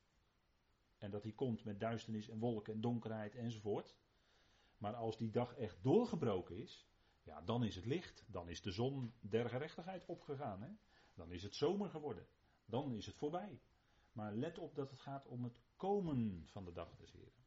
En 0.98 1.10
dat 1.10 1.22
hij 1.22 1.32
komt 1.32 1.64
met 1.64 1.80
duisternis 1.80 2.28
en 2.28 2.38
wolken 2.38 2.74
en 2.74 2.80
donkerheid 2.80 3.34
enzovoort. 3.34 3.96
Maar 4.78 4.94
als 4.94 5.16
die 5.16 5.30
dag 5.30 5.56
echt 5.56 5.82
doorgebroken 5.82 6.56
is, 6.56 6.86
ja, 7.22 7.40
dan 7.40 7.64
is 7.64 7.76
het 7.76 7.84
licht. 7.84 8.24
Dan 8.26 8.48
is 8.48 8.62
de 8.62 8.72
zon 8.72 9.12
der 9.20 9.48
gerechtigheid 9.48 10.06
opgegaan. 10.06 10.62
Hè? 10.62 10.70
Dan 11.14 11.32
is 11.32 11.42
het 11.42 11.54
zomer 11.54 11.90
geworden. 11.90 12.26
Dan 12.64 12.94
is 12.94 13.06
het 13.06 13.16
voorbij. 13.16 13.60
Maar 14.12 14.32
let 14.34 14.58
op 14.58 14.74
dat 14.74 14.90
het 14.90 15.00
gaat 15.00 15.26
om 15.26 15.44
het 15.44 15.60
komen 15.82 16.42
van 16.46 16.64
de 16.64 16.72
dag 16.72 16.96
des 16.96 17.12
Heren. 17.12 17.44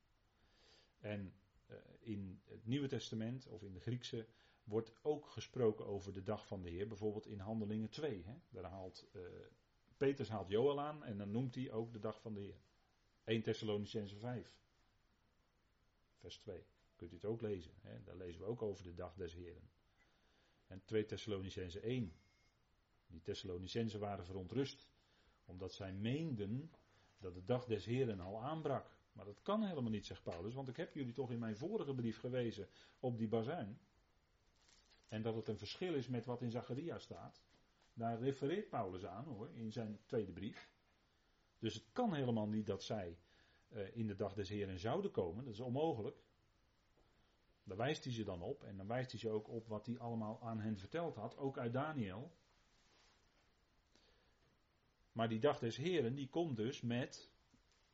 En 1.00 1.34
uh, 1.68 1.78
in 2.00 2.42
het 2.46 2.66
Nieuwe 2.66 2.88
Testament 2.88 3.48
of 3.48 3.64
in 3.64 3.74
de 3.74 3.80
Griekse 3.80 4.28
wordt 4.64 4.92
ook 5.02 5.28
gesproken 5.28 5.86
over 5.86 6.14
de 6.14 6.24
dag 6.24 6.48
van 6.48 6.62
de 6.62 6.70
Heer. 6.70 6.88
Bijvoorbeeld 6.88 7.28
in 7.28 7.40
Handelingen 7.40 7.90
2. 7.90 8.24
Hè? 8.26 8.34
Daar 8.50 8.64
haalt 8.64 9.08
uh, 9.14 9.22
Peters 9.98 10.30
haalt 10.30 10.50
Joel 10.50 10.82
aan 10.82 11.04
en 11.04 11.18
dan 11.18 11.32
noemt 11.32 11.56
hij 11.56 11.72
ook 11.72 11.94
de 11.94 12.00
dag 12.00 12.22
van 12.22 12.34
de 12.34 12.40
Heer. 12.40 12.60
1 13.24 13.42
Thessalonicense 13.42 14.18
5. 14.18 14.58
Vers 16.18 16.38
2. 16.38 16.66
Kunt 16.96 17.12
u 17.12 17.16
het 17.16 17.26
ook 17.26 17.42
lezen. 17.42 17.74
Hè? 17.82 18.04
Daar 18.04 18.18
lezen 18.18 18.42
we 18.42 18.48
ook 18.48 18.62
over 18.62 18.84
de 18.84 18.94
dag 18.94 19.16
des 19.16 19.34
Heren. 19.34 19.70
En 20.68 20.84
2 20.86 21.06
Thessalonicense 21.06 21.80
1. 21.80 22.14
Die 23.08 23.22
Thessalonicensen 23.22 24.00
waren 24.00 24.26
verontrust. 24.26 24.88
Omdat 25.46 25.74
zij 25.74 25.94
meenden 25.94 26.72
dat 27.26 27.34
de 27.34 27.46
dag 27.46 27.66
des 27.66 27.86
Heren 27.86 28.20
al 28.20 28.42
aanbrak. 28.42 28.96
Maar 29.14 29.26
dat 29.26 29.42
kan 29.42 29.64
helemaal 29.64 29.92
niet, 29.92 30.06
zegt 30.06 30.24
Paulus. 30.24 30.54
Want 30.54 30.68
ik 30.68 30.78
heb 30.78 30.94
jullie 30.94 31.14
toch 31.14 31.32
in 31.32 31.40
mijn 31.40 31.58
vorige 31.58 31.94
brief 31.94 32.20
gewezen 32.20 32.68
op 33.00 33.18
die 33.18 33.28
bazuin. 33.28 33.80
En 35.08 35.22
dat 35.22 35.36
het 35.36 35.48
een 35.48 35.58
verschil 35.58 35.94
is 35.94 36.08
met 36.08 36.26
wat 36.26 36.42
in 36.42 36.52
Zacharia 36.52 37.00
staat. 37.00 37.42
Daar 37.94 38.20
refereert 38.20 38.70
Paulus 38.70 39.06
aan 39.06 39.26
hoor, 39.26 39.50
in 39.54 39.72
zijn 39.72 40.00
tweede 40.06 40.32
brief. 40.32 40.70
Dus 41.60 41.74
het 41.74 41.86
kan 41.92 42.14
helemaal 42.14 42.48
niet 42.48 42.66
dat 42.66 42.84
zij 42.84 43.18
uh, 43.70 43.96
in 43.96 44.08
de 44.08 44.16
dag 44.16 44.34
des 44.34 44.50
Heren 44.50 44.80
zouden 44.80 45.12
komen. 45.12 45.44
Dat 45.44 45.54
is 45.54 45.60
onmogelijk. 45.60 46.24
Daar 47.64 47.78
wijst 47.78 48.04
hij 48.04 48.14
ze 48.14 48.24
dan 48.24 48.42
op. 48.42 48.64
En 48.64 48.78
dan 48.78 48.88
wijst 48.88 49.12
hij 49.12 49.20
ze 49.20 49.30
ook 49.30 49.48
op 49.48 49.68
wat 49.68 49.86
hij 49.86 50.00
allemaal 50.00 50.42
aan 50.42 50.60
hen 50.60 50.78
verteld 50.78 51.16
had. 51.16 51.38
Ook 51.38 51.58
uit 51.58 51.74
Daniel. 51.74 52.32
Maar 55.16 55.30
die 55.30 55.40
dag 55.40 55.60
des 55.60 55.78
Heren, 55.78 56.16
die 56.16 56.30
komt 56.30 56.58
dus 56.58 56.82
met. 56.82 57.30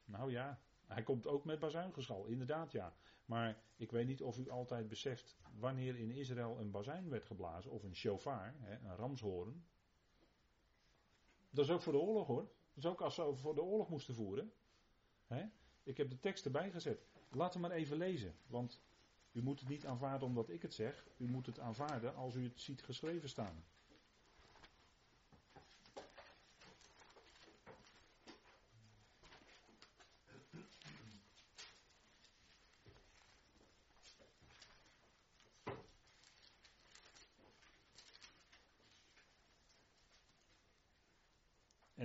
Nou 0.05 0.31
ja, 0.31 0.59
hij 0.87 1.03
komt 1.03 1.27
ook 1.27 1.45
met 1.45 1.59
bazuingeschal, 1.59 2.25
inderdaad 2.25 2.71
ja. 2.71 2.95
Maar 3.25 3.61
ik 3.75 3.91
weet 3.91 4.07
niet 4.07 4.21
of 4.21 4.37
u 4.37 4.49
altijd 4.49 4.87
beseft 4.87 5.37
wanneer 5.59 5.97
in 5.97 6.11
Israël 6.11 6.59
een 6.59 6.71
bazuin 6.71 7.09
werd 7.09 7.25
geblazen. 7.25 7.71
Of 7.71 7.83
een 7.83 7.95
shofar, 7.95 8.55
een 8.83 8.95
ramshoorn. 8.95 9.65
Dat 11.49 11.65
is 11.65 11.71
ook 11.71 11.81
voor 11.81 11.93
de 11.93 11.99
oorlog 11.99 12.27
hoor. 12.27 12.43
Dat 12.73 12.83
is 12.83 12.85
ook 12.85 13.01
als 13.01 13.15
ze 13.15 13.35
voor 13.35 13.55
de 13.55 13.61
oorlog 13.61 13.89
moesten 13.89 14.15
voeren. 14.15 14.53
Ik 15.83 15.97
heb 15.97 16.09
de 16.09 16.19
tekst 16.19 16.45
erbij 16.45 16.71
gezet. 16.71 17.07
Laten 17.29 17.61
we 17.61 17.67
maar 17.67 17.77
even 17.77 17.97
lezen. 17.97 18.35
Want 18.47 18.81
u 19.31 19.43
moet 19.43 19.59
het 19.59 19.69
niet 19.69 19.85
aanvaarden 19.85 20.27
omdat 20.27 20.49
ik 20.49 20.61
het 20.61 20.73
zeg. 20.73 21.07
U 21.17 21.27
moet 21.27 21.45
het 21.45 21.59
aanvaarden 21.59 22.15
als 22.15 22.35
u 22.35 22.43
het 22.43 22.59
ziet 22.59 22.83
geschreven 22.83 23.29
staan. 23.29 23.63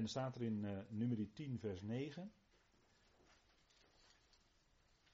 Dan 0.06 0.14
staat 0.14 0.36
er 0.36 0.42
in 0.42 0.64
uh, 0.64 0.78
nummer 0.88 1.32
10, 1.32 1.58
vers 1.58 1.82
9. 1.82 2.32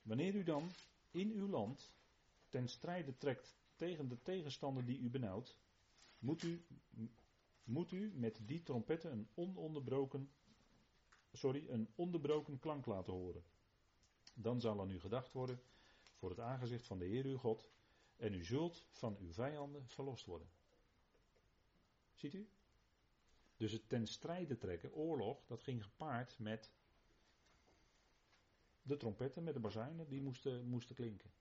Wanneer 0.02 0.34
u 0.34 0.42
dan 0.42 0.70
in 1.10 1.30
uw 1.30 1.48
land 1.48 1.92
ten 2.48 2.68
strijde 2.68 3.16
trekt 3.16 3.56
tegen 3.76 4.08
de 4.08 4.22
tegenstander 4.22 4.84
die 4.84 4.98
u 4.98 5.10
benauwt, 5.10 5.56
moet 6.18 6.42
u, 6.42 6.64
moet 7.64 7.92
u 7.92 8.12
met 8.14 8.40
die 8.46 8.62
trompetten 8.62 9.12
een 9.12 9.28
ononderbroken, 9.34 10.30
sorry, 11.32 11.68
een 11.68 11.88
onderbroken 11.94 12.58
klank 12.58 12.86
laten 12.86 13.12
horen. 13.12 13.42
Dan 14.34 14.60
zal 14.60 14.80
aan 14.80 14.90
u 14.90 15.00
gedacht 15.00 15.32
worden 15.32 15.60
voor 16.14 16.30
het 16.30 16.40
aangezicht 16.40 16.86
van 16.86 16.98
de 16.98 17.04
Heer 17.04 17.24
uw 17.24 17.38
God, 17.38 17.70
en 18.16 18.34
u 18.34 18.44
zult 18.44 18.84
van 18.90 19.16
uw 19.20 19.32
vijanden 19.32 19.88
verlost 19.88 20.26
worden. 20.26 20.48
Ziet 22.14 22.34
u? 22.34 22.48
Dus 23.62 23.72
het 23.72 23.88
ten 23.88 24.06
strijde 24.06 24.58
trekken, 24.58 24.94
oorlog, 24.94 25.44
dat 25.46 25.62
ging 25.62 25.84
gepaard 25.84 26.38
met 26.38 26.72
de 28.82 28.96
trompetten, 28.96 29.44
met 29.44 29.54
de 29.54 29.60
bazuinen, 29.60 30.08
die 30.08 30.22
moesten, 30.22 30.66
moesten 30.66 30.94
klinken. 30.94 31.32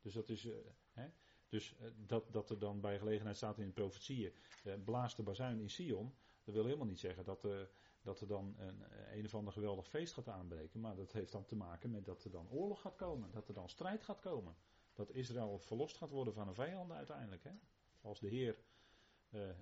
Dus 0.00 0.14
dat 0.14 0.28
is. 0.28 0.44
Uh, 0.44 0.54
hè, 0.92 1.08
dus 1.48 1.74
uh, 1.80 1.90
dat, 1.96 2.32
dat 2.32 2.50
er 2.50 2.58
dan 2.58 2.80
bij 2.80 2.98
gelegenheid 2.98 3.36
staat 3.36 3.58
in 3.58 3.66
de 3.66 3.72
profetieën. 3.72 4.34
Uh, 4.64 4.74
blaast 4.84 5.16
de 5.16 5.22
bazuin 5.22 5.60
in 5.60 5.70
Sion. 5.70 6.14
Dat 6.44 6.54
wil 6.54 6.64
helemaal 6.64 6.86
niet 6.86 6.98
zeggen 6.98 7.24
dat, 7.24 7.46
dat 8.02 8.20
er 8.20 8.26
dan 8.26 8.54
een, 8.58 8.84
een 9.12 9.24
of 9.24 9.34
ander 9.34 9.52
geweldig 9.52 9.88
feest 9.88 10.12
gaat 10.12 10.28
aanbreken. 10.28 10.80
Maar 10.80 10.96
dat 10.96 11.12
heeft 11.12 11.32
dan 11.32 11.44
te 11.44 11.56
maken 11.56 11.90
met 11.90 12.04
dat 12.04 12.24
er 12.24 12.30
dan 12.30 12.50
oorlog 12.50 12.80
gaat 12.80 12.96
komen. 12.96 13.30
Dat 13.30 13.48
er 13.48 13.54
dan 13.54 13.68
strijd 13.68 14.02
gaat 14.02 14.20
komen. 14.20 14.56
Dat 14.92 15.10
Israël 15.10 15.58
verlost 15.58 15.96
gaat 15.96 16.10
worden 16.10 16.34
van 16.34 16.48
een 16.48 16.54
vijanden 16.54 16.96
uiteindelijk. 16.96 17.44
Hè? 17.44 17.52
Als 18.00 18.20
de 18.20 18.28
Heer 18.28 18.56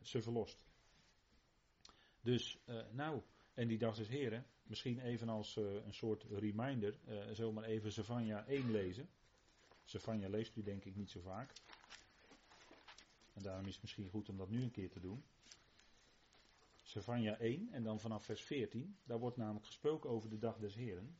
ze 0.02 0.22
verlost. 0.22 0.67
Dus, 2.20 2.58
uh, 2.66 2.80
nou, 2.92 3.22
En 3.58 3.68
die 3.68 3.78
dag 3.78 3.96
des 3.96 4.08
Heren, 4.08 4.46
misschien 4.62 5.00
even 5.00 5.28
als 5.28 5.56
uh, 5.56 5.84
een 5.84 5.94
soort 5.94 6.22
reminder, 6.22 6.98
uh, 7.08 7.24
zomaar 7.32 7.64
even 7.64 7.92
Savanja 7.92 8.46
1 8.46 8.70
lezen. 8.70 9.08
Savanja 9.84 10.28
leest 10.28 10.56
u 10.56 10.62
denk 10.62 10.84
ik 10.84 10.96
niet 10.96 11.10
zo 11.10 11.20
vaak. 11.20 11.52
En 13.34 13.42
daarom 13.42 13.66
is 13.66 13.72
het 13.72 13.82
misschien 13.82 14.08
goed 14.08 14.28
om 14.28 14.36
dat 14.36 14.48
nu 14.48 14.62
een 14.62 14.70
keer 14.70 14.90
te 14.90 15.00
doen. 15.00 15.24
Savanja 16.82 17.38
1 17.38 17.68
en 17.72 17.82
dan 17.82 18.00
vanaf 18.00 18.24
vers 18.24 18.42
14. 18.42 18.96
Daar 19.04 19.18
wordt 19.18 19.36
namelijk 19.36 19.66
gesproken 19.66 20.10
over 20.10 20.28
de 20.28 20.38
dag 20.38 20.58
des 20.58 20.74
Heren. 20.74 21.16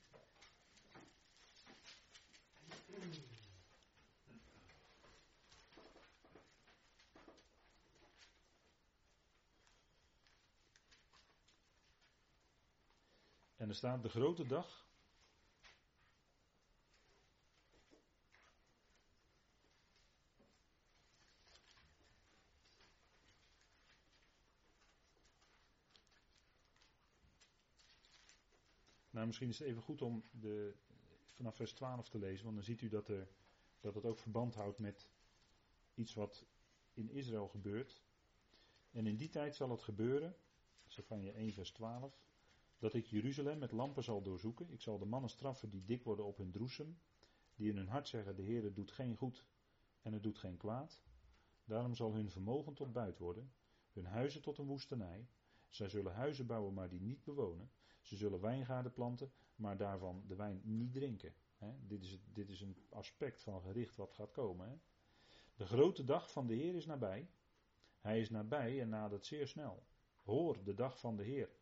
En 13.68 13.74
er 13.74 13.80
staat 13.80 14.02
de 14.02 14.08
grote 14.08 14.46
dag. 14.46 14.86
Nou, 29.10 29.26
misschien 29.26 29.48
is 29.48 29.58
het 29.58 29.68
even 29.68 29.82
goed 29.82 30.02
om 30.02 30.24
de, 30.30 30.74
vanaf 31.26 31.56
vers 31.56 31.72
12 31.72 32.08
te 32.08 32.18
lezen, 32.18 32.44
want 32.44 32.56
dan 32.56 32.64
ziet 32.64 32.82
u 32.82 32.88
dat, 32.88 33.08
er, 33.08 33.28
dat 33.80 33.94
het 33.94 34.04
ook 34.04 34.18
verband 34.18 34.54
houdt 34.54 34.78
met 34.78 35.08
iets 35.94 36.14
wat 36.14 36.44
in 36.94 37.10
Israël 37.10 37.48
gebeurt. 37.48 38.02
En 38.90 39.06
in 39.06 39.16
die 39.16 39.28
tijd 39.28 39.56
zal 39.56 39.70
het 39.70 39.82
gebeuren, 39.82 40.36
je 40.86 41.32
1 41.32 41.52
vers 41.52 41.70
12, 41.70 42.26
dat 42.78 42.94
ik 42.94 43.06
Jeruzalem 43.06 43.58
met 43.58 43.72
lampen 43.72 44.04
zal 44.04 44.22
doorzoeken. 44.22 44.70
Ik 44.70 44.80
zal 44.80 44.98
de 44.98 45.04
mannen 45.04 45.30
straffen 45.30 45.70
die 45.70 45.84
dik 45.84 46.02
worden 46.02 46.24
op 46.24 46.36
hun 46.36 46.50
droesem, 46.50 46.98
die 47.54 47.70
in 47.70 47.76
hun 47.76 47.88
hart 47.88 48.08
zeggen, 48.08 48.36
de 48.36 48.42
Heer 48.42 48.74
doet 48.74 48.90
geen 48.90 49.16
goed 49.16 49.44
en 50.02 50.12
het 50.12 50.22
doet 50.22 50.38
geen 50.38 50.56
kwaad. 50.56 51.02
Daarom 51.64 51.94
zal 51.94 52.14
hun 52.14 52.30
vermogen 52.30 52.74
tot 52.74 52.92
buit 52.92 53.18
worden, 53.18 53.52
hun 53.92 54.06
huizen 54.06 54.42
tot 54.42 54.58
een 54.58 54.66
woestenij. 54.66 55.28
Zij 55.68 55.88
zullen 55.88 56.12
huizen 56.12 56.46
bouwen, 56.46 56.74
maar 56.74 56.88
die 56.88 57.00
niet 57.00 57.24
bewonen. 57.24 57.70
Ze 58.02 58.16
zullen 58.16 58.40
wijngaarden 58.40 58.92
planten, 58.92 59.32
maar 59.56 59.76
daarvan 59.76 60.24
de 60.26 60.34
wijn 60.34 60.60
niet 60.64 60.92
drinken. 60.92 61.34
dit, 61.80 62.02
is, 62.02 62.18
dit, 62.32 62.48
is, 62.48 62.60
een 62.60 62.76
aspect 62.88 63.42
van 63.42 63.60
gericht 63.60 63.96
wat 63.96 64.12
gaat 64.12 64.30
komen. 64.30 64.82
De 65.56 65.66
grote 65.66 66.04
dag 66.04 66.32
van 66.32 66.46
de 66.46 66.54
Heer 66.54 66.74
is 66.74 66.86
nabij. 66.86 67.30
Hij 68.00 68.20
is 68.20 68.30
nabij 68.30 68.80
en 68.80 68.88
nadert 68.88 69.26
zeer 69.26 69.48
snel. 69.48 69.86
Hoor 70.22 70.64
de 70.64 70.74
dag 70.74 70.98
van 70.98 71.16
de 71.16 71.22
Heer. 71.22 71.57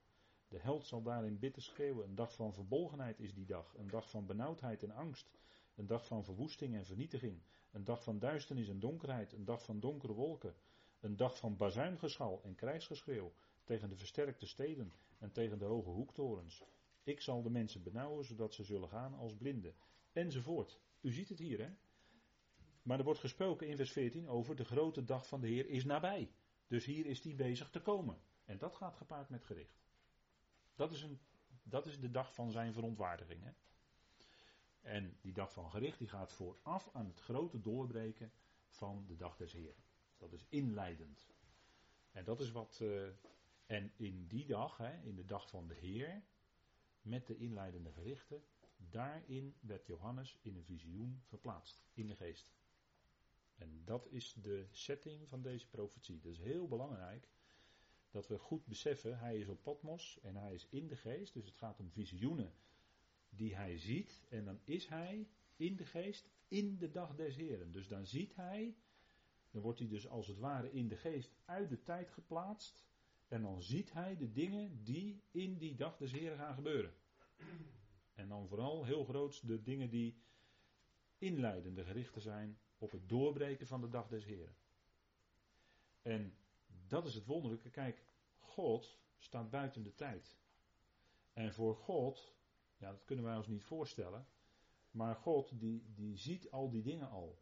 De 0.57 0.63
held 0.63 0.87
zal 0.87 1.03
daarin 1.03 1.39
bitter 1.39 1.63
schreeuwen. 1.63 2.05
Een 2.05 2.15
dag 2.15 2.35
van 2.35 2.53
verbolgenheid 2.53 3.21
is 3.21 3.35
die 3.35 3.47
dag. 3.47 3.75
Een 3.77 3.91
dag 3.91 4.11
van 4.11 4.27
benauwdheid 4.27 4.83
en 4.83 4.91
angst. 4.91 5.31
Een 5.75 5.87
dag 5.87 6.07
van 6.07 6.25
verwoesting 6.25 6.75
en 6.75 6.85
vernietiging. 6.85 7.43
Een 7.73 7.85
dag 7.85 8.03
van 8.03 8.19
duisternis 8.19 8.69
en 8.69 8.79
donkerheid. 8.79 9.33
Een 9.33 9.45
dag 9.45 9.65
van 9.65 9.81
donkere 9.81 10.13
wolken. 10.13 10.55
Een 11.01 11.17
dag 11.17 11.39
van 11.39 11.57
bazuingeschal 11.57 12.41
en 12.45 12.55
krijgsgeschreeuw. 12.55 13.33
Tegen 13.65 13.89
de 13.89 13.97
versterkte 13.97 14.47
steden 14.47 14.93
en 15.19 15.33
tegen 15.33 15.59
de 15.59 15.65
hoge 15.65 15.89
hoektorens. 15.89 16.65
Ik 17.03 17.21
zal 17.21 17.43
de 17.43 17.51
mensen 17.51 17.83
benauwen 17.83 18.25
zodat 18.25 18.55
ze 18.55 18.65
zullen 18.65 18.89
gaan 18.89 19.15
als 19.15 19.35
blinden. 19.35 19.75
Enzovoort. 20.13 20.81
U 21.01 21.13
ziet 21.13 21.29
het 21.29 21.39
hier, 21.39 21.59
hè? 21.59 21.71
Maar 22.83 22.99
er 22.99 23.05
wordt 23.05 23.21
gesproken 23.21 23.69
in 23.69 23.77
vers 23.77 23.93
14 23.93 24.29
over 24.29 24.57
de 24.57 24.65
grote 24.65 25.05
dag 25.05 25.27
van 25.27 25.41
de 25.41 25.47
Heer 25.49 25.69
is 25.69 25.85
nabij. 25.85 26.31
Dus 26.67 26.85
hier 26.85 27.07
is 27.07 27.21
die 27.21 27.35
bezig 27.35 27.71
te 27.71 27.81
komen. 27.81 28.19
En 28.45 28.59
dat 28.59 28.77
gaat 28.77 28.97
gepaard 28.97 29.29
met 29.29 29.45
gericht. 29.45 29.86
Dat 30.77 30.93
is, 30.93 31.03
een, 31.03 31.21
dat 31.63 31.87
is 31.87 32.01
de 32.01 32.11
dag 32.11 32.35
van 32.35 32.51
zijn 32.51 32.73
verontwaardiging. 32.73 33.43
Hè? 33.43 33.51
En 34.81 35.17
die 35.21 35.33
dag 35.33 35.53
van 35.53 35.71
gericht 35.71 35.99
die 35.99 36.09
gaat 36.09 36.33
vooraf 36.33 36.91
aan 36.93 37.07
het 37.07 37.21
grote 37.21 37.61
doorbreken 37.61 38.33
van 38.69 39.05
de 39.07 39.17
dag 39.17 39.37
des 39.37 39.53
Heeren. 39.53 39.85
Dat 40.17 40.33
is 40.33 40.47
inleidend. 40.49 41.27
En 42.13 42.25
dat 42.25 42.41
is 42.41 42.53
wat. 42.53 42.79
Uh, 42.83 43.09
en 43.67 43.93
in 43.97 44.27
die 44.27 44.47
dag, 44.47 44.77
hè, 44.77 45.03
in 45.03 45.17
de 45.17 45.25
dag 45.25 45.49
van 45.49 45.67
de 45.67 45.75
Heer, 45.75 46.23
met 47.03 47.27
de 47.27 47.37
inleidende 47.37 47.93
gerichten, 47.93 48.45
daarin 48.77 49.55
werd 49.61 49.87
Johannes 49.87 50.39
in 50.43 50.57
een 50.57 50.65
visioen 50.65 51.23
verplaatst, 51.25 51.83
in 51.93 52.07
de 52.07 52.17
geest. 52.17 52.53
En 53.55 53.83
dat 53.85 54.07
is 54.11 54.33
de 54.33 54.67
setting 54.71 55.29
van 55.29 55.43
deze 55.43 55.69
profetie. 55.69 56.21
Dat 56.21 56.33
is 56.33 56.39
heel 56.39 56.69
belangrijk 56.69 57.29
dat 58.11 58.29
we 58.29 58.39
goed 58.39 58.67
beseffen, 58.67 59.19
hij 59.19 59.39
is 59.39 59.49
op 59.49 59.63
Patmos 59.63 60.19
en 60.23 60.37
hij 60.37 60.55
is 60.55 60.67
in 60.71 60.89
de 60.89 60.97
geest. 60.97 61.35
Dus 61.35 61.47
het 61.47 61.57
gaat 61.57 61.81
om 61.81 61.91
visioenen 61.91 62.53
die 63.29 63.57
hij 63.57 63.79
ziet. 63.79 64.25
En 64.29 64.45
dan 64.45 64.61
is 64.65 64.87
hij 64.87 65.29
in 65.57 65.77
de 65.77 65.85
geest 65.85 66.29
in 66.49 66.79
de 66.79 66.91
dag 66.91 67.15
des 67.15 67.37
Heren. 67.37 67.73
Dus 67.73 67.89
dan 67.89 68.07
ziet 68.07 68.37
hij, 68.37 68.77
dan 69.51 69.63
wordt 69.63 69.79
hij 69.79 69.89
dus 69.89 70.09
als 70.09 70.27
het 70.27 70.39
ware 70.39 70.73
in 70.73 70.89
de 70.89 70.97
geest 70.97 71.35
uit 71.45 71.69
de 71.69 71.83
tijd 71.83 72.11
geplaatst. 72.11 72.87
En 73.29 73.43
dan 73.43 73.63
ziet 73.63 73.93
hij 73.93 74.17
de 74.17 74.33
dingen 74.33 74.85
die 74.85 75.23
in 75.31 75.59
die 75.59 75.75
dag 75.75 75.97
des 75.97 76.13
Heren 76.13 76.39
gaan 76.39 76.55
gebeuren. 76.55 76.95
En 78.15 78.29
dan 78.29 78.49
vooral 78.49 78.85
heel 78.85 79.05
groot 79.05 79.47
de 79.47 79.63
dingen 79.63 79.91
die 79.91 80.21
inleidende 81.19 81.85
gerichten 81.85 82.21
zijn 82.21 82.59
op 82.79 82.91
het 82.91 83.09
doorbreken 83.09 83.67
van 83.67 83.81
de 83.81 83.89
dag 83.89 84.09
des 84.09 84.25
Heren. 84.25 84.57
En 86.03 86.37
dat 86.89 87.07
is 87.07 87.15
het 87.15 87.27
wonderlijke. 87.27 87.71
Kijk, 87.71 88.05
God 88.39 88.99
staat 89.19 89.51
buiten 89.51 89.83
de 89.83 89.95
tijd. 89.95 90.37
En 91.33 91.53
voor 91.53 91.77
God, 91.77 92.35
ja, 92.77 92.91
dat 92.91 93.05
kunnen 93.05 93.25
wij 93.25 93.37
ons 93.37 93.47
niet 93.47 93.65
voorstellen. 93.65 94.27
Maar 94.91 95.17
God, 95.17 95.61
die, 95.61 95.93
die 95.95 96.17
ziet 96.17 96.51
al 96.51 96.71
die 96.71 96.83
dingen 96.83 97.11
al. 97.11 97.39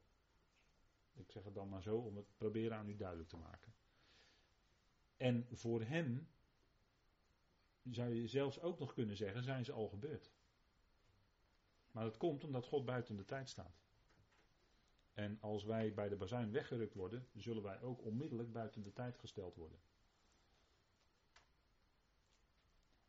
Ik 1.12 1.30
zeg 1.30 1.44
het 1.44 1.54
dan 1.54 1.68
maar 1.68 1.82
zo 1.82 1.96
om 1.96 2.16
het 2.16 2.36
proberen 2.36 2.76
aan 2.76 2.88
u 2.88 2.96
duidelijk 2.96 3.28
te 3.28 3.36
maken. 3.36 3.74
En 5.16 5.46
voor 5.52 5.82
hem, 5.82 6.28
zou 7.90 8.14
je 8.14 8.26
zelfs 8.26 8.60
ook 8.60 8.78
nog 8.78 8.92
kunnen 8.92 9.16
zeggen, 9.16 9.42
zijn 9.42 9.64
ze 9.64 9.72
al 9.72 9.88
gebeurd. 9.88 10.32
Maar 11.90 12.04
dat 12.04 12.16
komt 12.16 12.44
omdat 12.44 12.66
God 12.66 12.84
buiten 12.84 13.16
de 13.16 13.24
tijd 13.24 13.48
staat. 13.48 13.83
En 15.14 15.38
als 15.40 15.64
wij 15.64 15.94
bij 15.94 16.08
de 16.08 16.16
bazuin 16.16 16.52
weggerukt 16.52 16.94
worden, 16.94 17.26
zullen 17.34 17.62
wij 17.62 17.80
ook 17.80 18.04
onmiddellijk 18.04 18.52
buiten 18.52 18.82
de 18.82 18.92
tijd 18.92 19.18
gesteld 19.18 19.56
worden. 19.56 19.78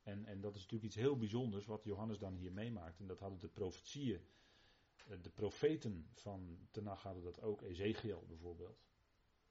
En, 0.03 0.25
en 0.25 0.41
dat 0.41 0.55
is 0.55 0.61
natuurlijk 0.61 0.91
iets 0.91 1.01
heel 1.01 1.17
bijzonders 1.17 1.65
wat 1.65 1.83
Johannes 1.83 2.19
dan 2.19 2.35
hier 2.35 2.51
meemaakt. 2.51 2.99
En 2.99 3.07
dat 3.07 3.19
hadden 3.19 3.39
de 3.39 3.47
profetieën, 3.47 4.27
eh, 5.07 5.17
de 5.21 5.29
profeten 5.29 6.07
van 6.13 6.67
Tenach 6.71 7.03
hadden 7.03 7.23
dat 7.23 7.41
ook, 7.41 7.61
Ezekiel 7.61 8.25
bijvoorbeeld. 8.27 8.83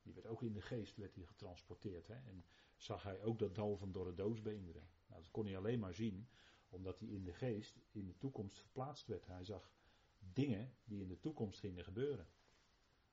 Die 0.02 0.14
werd 0.14 0.26
ook 0.26 0.42
in 0.42 0.52
de 0.52 0.62
geest 0.62 0.96
werd 0.96 1.14
hij 1.14 1.24
getransporteerd. 1.24 2.06
Hè? 2.06 2.14
En 2.14 2.44
zag 2.76 3.02
hij 3.02 3.22
ook 3.22 3.38
dat 3.38 3.54
dal 3.54 3.76
van 3.76 3.92
dorre 3.92 4.14
doosbeenderen. 4.14 4.88
Nou, 5.06 5.22
dat 5.22 5.30
kon 5.30 5.46
hij 5.46 5.56
alleen 5.56 5.78
maar 5.78 5.94
zien 5.94 6.28
omdat 6.68 6.98
hij 6.98 7.08
in 7.08 7.24
de 7.24 7.32
geest 7.32 7.78
in 7.90 8.06
de 8.06 8.16
toekomst 8.16 8.58
verplaatst 8.58 9.06
werd. 9.06 9.26
Hij 9.26 9.44
zag 9.44 9.70
dingen 10.18 10.74
die 10.84 11.00
in 11.00 11.08
de 11.08 11.20
toekomst 11.20 11.58
gingen 11.58 11.84
gebeuren. 11.84 12.28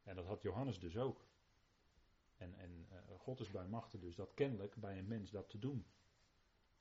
En 0.04 0.16
dat 0.16 0.26
had 0.26 0.42
Johannes 0.42 0.80
dus 0.80 0.98
ook. 0.98 1.26
En, 2.38 2.56
en 2.56 2.88
uh, 2.92 3.20
God 3.20 3.40
is 3.40 3.52
bij 3.52 3.68
machten 3.68 4.00
dus 4.00 4.16
dat 4.16 4.34
kennelijk 4.34 4.76
bij 4.76 4.98
een 4.98 5.08
mens 5.08 5.32
dat 5.32 5.50
te 5.50 5.60
doen. 5.60 5.86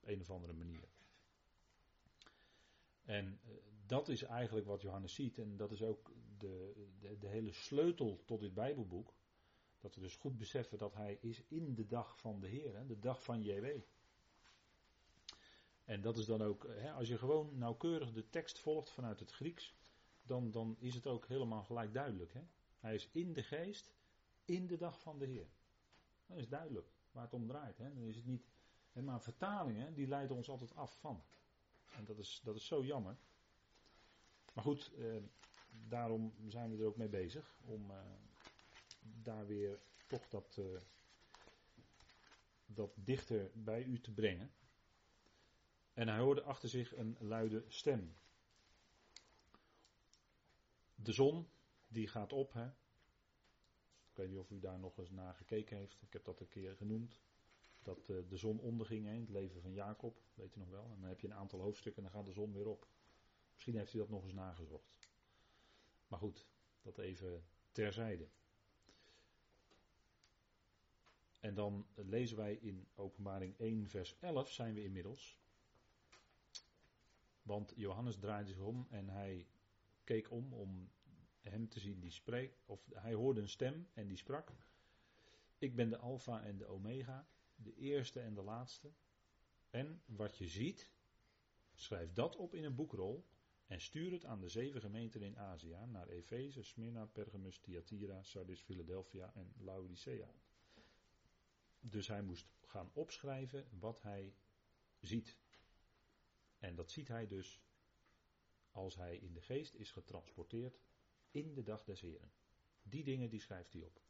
Op 0.00 0.08
een 0.08 0.20
of 0.20 0.30
andere 0.30 0.52
manier. 0.52 0.88
En 3.04 3.40
uh, 3.44 3.52
dat 3.86 4.08
is 4.08 4.22
eigenlijk 4.22 4.66
wat 4.66 4.82
Johannes 4.82 5.14
ziet. 5.14 5.38
En 5.38 5.56
dat 5.56 5.72
is 5.72 5.82
ook 5.82 6.12
de, 6.38 6.88
de, 7.00 7.18
de, 7.18 7.28
hele 7.28 7.52
sleutel 7.52 8.22
tot 8.24 8.40
dit 8.40 8.54
Bijbelboek. 8.54 9.14
Dat 9.80 9.94
we 9.94 10.00
dus 10.00 10.16
goed 10.16 10.38
beseffen 10.38 10.78
dat 10.78 10.94
hij 10.94 11.18
is 11.20 11.42
in 11.48 11.74
de 11.74 11.86
dag 11.86 12.18
van 12.18 12.40
de 12.40 12.48
Heer. 12.48 12.86
De 12.86 12.98
dag 12.98 13.24
van 13.24 13.42
JW. 13.42 13.66
En 15.84 16.00
dat 16.00 16.18
is 16.18 16.24
dan 16.24 16.42
ook, 16.42 16.66
hè, 16.68 16.92
als 16.92 17.08
je 17.08 17.18
gewoon 17.18 17.58
nauwkeurig 17.58 18.12
de 18.12 18.28
tekst 18.28 18.58
volgt 18.58 18.90
vanuit 18.90 19.20
het 19.20 19.30
Grieks. 19.30 19.74
Dan, 20.22 20.50
dan 20.50 20.76
is 20.78 20.94
het 20.94 21.06
ook 21.06 21.26
helemaal 21.26 21.62
gelijk 21.62 21.94
duidelijk. 21.94 22.32
Hè? 22.32 22.42
Hij 22.80 22.94
is 22.94 23.08
in 23.12 23.32
de 23.32 23.42
geest, 23.42 23.92
in 24.44 24.66
de 24.66 24.76
dag 24.76 25.00
van 25.00 25.18
de 25.18 25.26
Heer. 25.26 25.48
Dat 26.26 26.38
is 26.38 26.48
duidelijk 26.48 26.92
waar 27.12 27.24
het 27.24 27.32
om 27.34 27.46
draait. 27.46 27.78
Hè? 27.78 27.94
Dan 27.94 28.04
is 28.04 28.16
het 28.16 28.26
niet. 28.26 28.48
Maar 28.92 29.22
vertalingen 29.22 29.94
die 29.94 30.06
leiden 30.06 30.36
ons 30.36 30.48
altijd 30.48 30.74
af 30.74 30.98
van. 30.98 31.22
En 31.96 32.04
dat 32.04 32.18
is, 32.18 32.40
dat 32.44 32.56
is 32.56 32.66
zo 32.66 32.84
jammer. 32.84 33.16
Maar 34.52 34.64
goed, 34.64 34.92
eh, 34.94 35.16
daarom 35.88 36.34
zijn 36.48 36.70
we 36.70 36.82
er 36.82 36.88
ook 36.88 36.96
mee 36.96 37.08
bezig. 37.08 37.54
Om 37.64 37.90
eh, 37.90 37.96
daar 39.00 39.46
weer 39.46 39.80
toch 40.06 40.28
dat, 40.28 40.56
eh, 40.58 40.80
dat 42.66 42.92
dichter 42.94 43.50
bij 43.54 43.82
u 43.84 44.00
te 44.00 44.12
brengen. 44.12 44.52
En 45.94 46.08
hij 46.08 46.18
hoorde 46.18 46.42
achter 46.42 46.68
zich 46.68 46.96
een 46.96 47.16
luide 47.18 47.64
stem. 47.68 48.14
De 50.94 51.12
zon 51.12 51.48
die 51.90 52.08
gaat 52.08 52.32
op. 52.32 52.52
Hè? 52.52 52.66
Ik 54.10 54.16
weet 54.16 54.28
niet 54.28 54.38
of 54.38 54.50
u 54.50 54.60
daar 54.60 54.78
nog 54.78 54.98
eens 54.98 55.10
naar 55.10 55.34
gekeken 55.34 55.76
heeft. 55.76 56.02
Ik 56.02 56.12
heb 56.12 56.24
dat 56.24 56.40
een 56.40 56.48
keer 56.48 56.76
genoemd. 56.76 57.20
dat 57.82 58.08
uh, 58.08 58.16
de 58.28 58.36
zon 58.36 58.60
onderging 58.60 59.06
in 59.06 59.20
het 59.20 59.30
leven 59.30 59.60
van 59.60 59.72
Jacob, 59.72 60.22
weet 60.34 60.56
u 60.56 60.58
nog 60.58 60.68
wel. 60.68 60.90
En 60.92 61.00
dan 61.00 61.08
heb 61.08 61.20
je 61.20 61.26
een 61.26 61.34
aantal 61.34 61.60
hoofdstukken 61.60 62.04
en 62.04 62.10
dan 62.10 62.18
gaat 62.18 62.28
de 62.28 62.40
zon 62.40 62.52
weer 62.52 62.66
op. 62.66 62.86
Misschien 63.54 63.76
heeft 63.76 63.94
u 63.94 63.98
dat 63.98 64.08
nog 64.08 64.24
eens 64.24 64.32
nagezocht. 64.32 64.98
Maar 66.08 66.18
goed, 66.18 66.46
dat 66.82 66.98
even 66.98 67.44
terzijde. 67.72 68.28
En 71.40 71.54
dan 71.54 71.86
lezen 71.94 72.36
wij 72.36 72.54
in 72.54 72.88
Openbaring 72.94 73.58
1, 73.58 73.88
vers 73.88 74.16
11 74.18 74.52
zijn 74.52 74.74
we 74.74 74.82
inmiddels. 74.82 75.38
Want 77.42 77.72
Johannes 77.76 78.18
draaide 78.18 78.48
zich 78.48 78.60
om 78.60 78.86
en 78.90 79.08
hij 79.08 79.46
keek 80.04 80.30
om 80.30 80.52
om 80.52 80.90
hem 81.40 81.68
te 81.68 81.80
zien 81.80 82.00
die 82.00 82.10
spreekt. 82.10 82.62
Of 82.66 82.86
hij 82.92 83.14
hoorde 83.14 83.40
een 83.40 83.48
stem 83.48 83.88
en 83.94 84.06
die 84.06 84.16
sprak. 84.16 84.52
Ik 85.58 85.74
ben 85.74 85.88
de 85.88 85.96
Alpha 85.96 86.42
en 86.42 86.58
de 86.58 86.66
Omega, 86.66 87.28
de 87.54 87.74
eerste 87.74 88.20
en 88.20 88.34
de 88.34 88.42
laatste. 88.42 88.92
En 89.70 90.02
wat 90.06 90.36
je 90.36 90.48
ziet, 90.48 90.90
schrijf 91.74 92.12
dat 92.12 92.36
op 92.36 92.54
in 92.54 92.64
een 92.64 92.74
boekrol 92.74 93.28
en 93.66 93.80
stuur 93.80 94.12
het 94.12 94.24
aan 94.24 94.40
de 94.40 94.48
zeven 94.48 94.80
gemeenten 94.80 95.22
in 95.22 95.38
Azië, 95.38 95.76
naar 95.86 96.08
Efeze, 96.08 96.62
Smyrna, 96.62 97.04
Pergamus, 97.04 97.58
Thyatira, 97.58 98.22
Sardis, 98.22 98.60
Philadelphia 98.60 99.32
en 99.34 99.52
Laodicea. 99.58 100.34
Dus 101.80 102.08
hij 102.08 102.22
moest 102.22 102.46
gaan 102.60 102.90
opschrijven 102.92 103.68
wat 103.78 104.02
hij 104.02 104.34
ziet. 105.00 105.38
En 106.58 106.74
dat 106.74 106.90
ziet 106.90 107.08
hij 107.08 107.26
dus 107.26 107.60
als 108.70 108.96
hij 108.96 109.16
in 109.16 109.32
de 109.32 109.40
geest 109.40 109.74
is 109.74 109.90
getransporteerd 109.90 110.80
in 111.30 111.54
de 111.54 111.62
dag 111.62 111.84
des 111.84 112.00
Heren. 112.00 112.32
Die 112.82 113.04
dingen 113.04 113.30
die 113.30 113.40
schrijft 113.40 113.72
hij 113.72 113.82
op. 113.82 114.00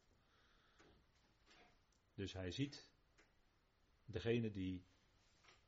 Dus 2.13 2.33
hij 2.33 2.51
ziet 2.51 2.89
degene 4.05 4.51
die 4.51 4.85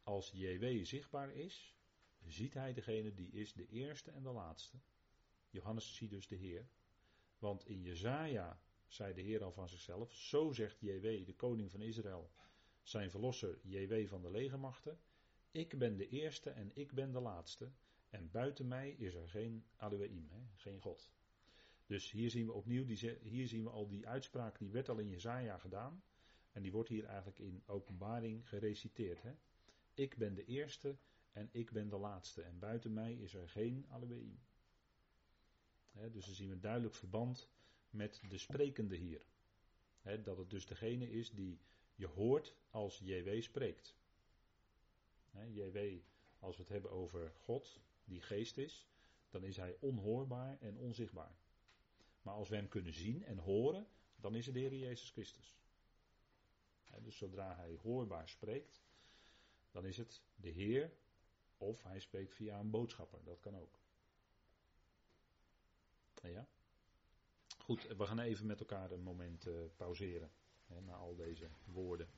als 0.04 0.32
JW 0.32 0.86
zichtbaar 0.86 1.32
is, 1.32 1.76
ziet 2.26 2.54
hij 2.54 2.74
degene 2.74 3.14
die 3.14 3.32
is 3.32 3.54
de 3.54 3.68
eerste 3.68 4.12
en 4.12 4.24
de 4.24 4.32
laatste. 4.32 4.78
Johannes 5.50 5.96
ziet 5.96 6.10
dus 6.10 6.28
de 6.28 6.36
Heer. 6.36 6.68
Want 7.38 7.66
in 7.66 7.82
Jezaja 7.82 8.62
zei 8.88 9.14
de 9.14 9.22
Heer 9.22 9.44
al 9.44 9.52
van 9.52 9.70
zichzelf, 9.70 10.14
zo 10.14 10.52
zegt 10.52 10.80
JW, 10.80 11.26
de 11.26 11.34
koning 11.36 11.72
van 11.72 11.82
Israël, 11.82 12.32
zijn 12.82 13.12
verlosser 13.12 13.60
JW 13.64 14.08
van 14.08 14.22
de 14.22 14.32
legermachten. 14.32 15.00
Ik 15.52 15.78
ben 15.78 15.98
de 15.98 16.10
eerste 16.10 16.50
en 16.50 16.72
ik 16.74 16.92
ben 16.92 17.12
de 17.12 17.20
laatste. 17.20 17.72
En 18.10 18.32
buiten 18.32 18.68
mij 18.68 18.92
is 18.92 19.14
er 19.14 19.30
geen 19.30 19.66
Elohim, 19.78 20.30
geen 20.56 20.82
God. 20.82 21.12
Dus 21.94 22.12
hier 22.12 22.30
zien 22.30 22.46
we 22.46 22.52
opnieuw, 22.52 22.86
die, 22.86 23.18
hier 23.22 23.48
zien 23.48 23.64
we 23.64 23.70
al 23.70 23.88
die 23.88 24.08
uitspraak, 24.08 24.58
die 24.58 24.72
werd 24.72 24.90
al 24.90 24.98
in 24.98 25.10
Jezaja 25.10 25.58
gedaan. 25.58 26.04
En 26.52 26.62
die 26.62 26.72
wordt 26.72 26.90
hier 26.90 27.06
eigenlijk 27.06 27.40
in 27.40 27.64
openbaring 27.66 28.50
gereciteerd. 28.50 29.22
Hè? 29.22 29.34
Ik 29.94 30.18
ben 30.18 30.34
de 30.34 30.46
eerste 30.46 30.98
en 31.32 31.50
ik 31.52 31.72
ben 31.72 31.90
de 31.90 31.98
laatste. 31.98 32.42
En 32.42 32.60
buiten 32.60 32.94
mij 32.94 33.14
is 33.14 33.34
er 33.34 33.50
geen 33.50 33.86
Elohim. 33.96 34.40
dus 36.12 36.26
dan 36.26 36.36
zien 36.36 36.48
we 36.48 36.54
een 36.54 36.62
duidelijk 36.62 36.96
verband 36.96 37.50
met 37.90 38.22
de 38.28 38.38
sprekende 38.38 38.96
hier. 38.96 39.26
dat 40.24 40.38
het 40.38 40.50
dus 40.50 40.66
degene 40.66 41.12
is 41.12 41.32
die 41.32 41.60
je 41.96 42.08
hoort 42.08 42.56
als 42.70 43.00
JW 43.04 43.42
spreekt. 43.42 43.96
JW, 45.52 46.02
als 46.40 46.56
we 46.56 46.62
het 46.62 46.72
hebben 46.72 46.92
over 46.92 47.34
God, 47.38 47.82
die 48.04 48.22
geest 48.22 48.58
is, 48.58 48.88
dan 49.30 49.44
is 49.44 49.58
hij 49.58 49.78
onhoorbaar 49.80 50.58
en 50.60 50.78
onzichtbaar. 50.78 51.43
Maar 52.24 52.34
als 52.34 52.50
we 52.50 52.56
hem 52.56 52.68
kunnen 52.68 52.94
zien 52.94 53.24
en 53.24 53.38
horen, 53.38 53.88
dan 54.16 54.36
is 54.36 54.46
het 54.46 54.54
de 54.54 54.62
Heer 54.62 54.76
Jezus 54.76 55.10
Christus. 55.10 55.58
dus 57.02 57.18
zodra 57.18 57.56
hij 57.56 57.78
hoorbaar 57.82 58.30
spreekt, 58.30 58.82
dan 59.72 59.86
is 59.86 59.98
het 59.98 60.22
de 60.36 60.50
Heer 60.50 60.92
of 61.58 61.84
hij 61.84 62.00
spreekt 62.00 62.34
via 62.34 62.60
een 62.60 62.70
boodschapper. 62.70 63.24
Dat 63.24 63.40
kan 63.40 63.58
ook. 63.58 63.82
Ja? 66.32 66.48
Goed, 67.58 67.88
we 67.88 68.06
gaan 68.06 68.20
even 68.20 68.46
met 68.46 68.60
elkaar 68.60 68.92
een 68.92 69.04
moment 69.04 69.46
uh, 69.46 69.54
pauzeren. 69.76 70.32
Hè, 70.66 70.82
na 70.82 70.94
al 70.94 71.16
deze 71.16 71.50
woorden. 71.66 72.10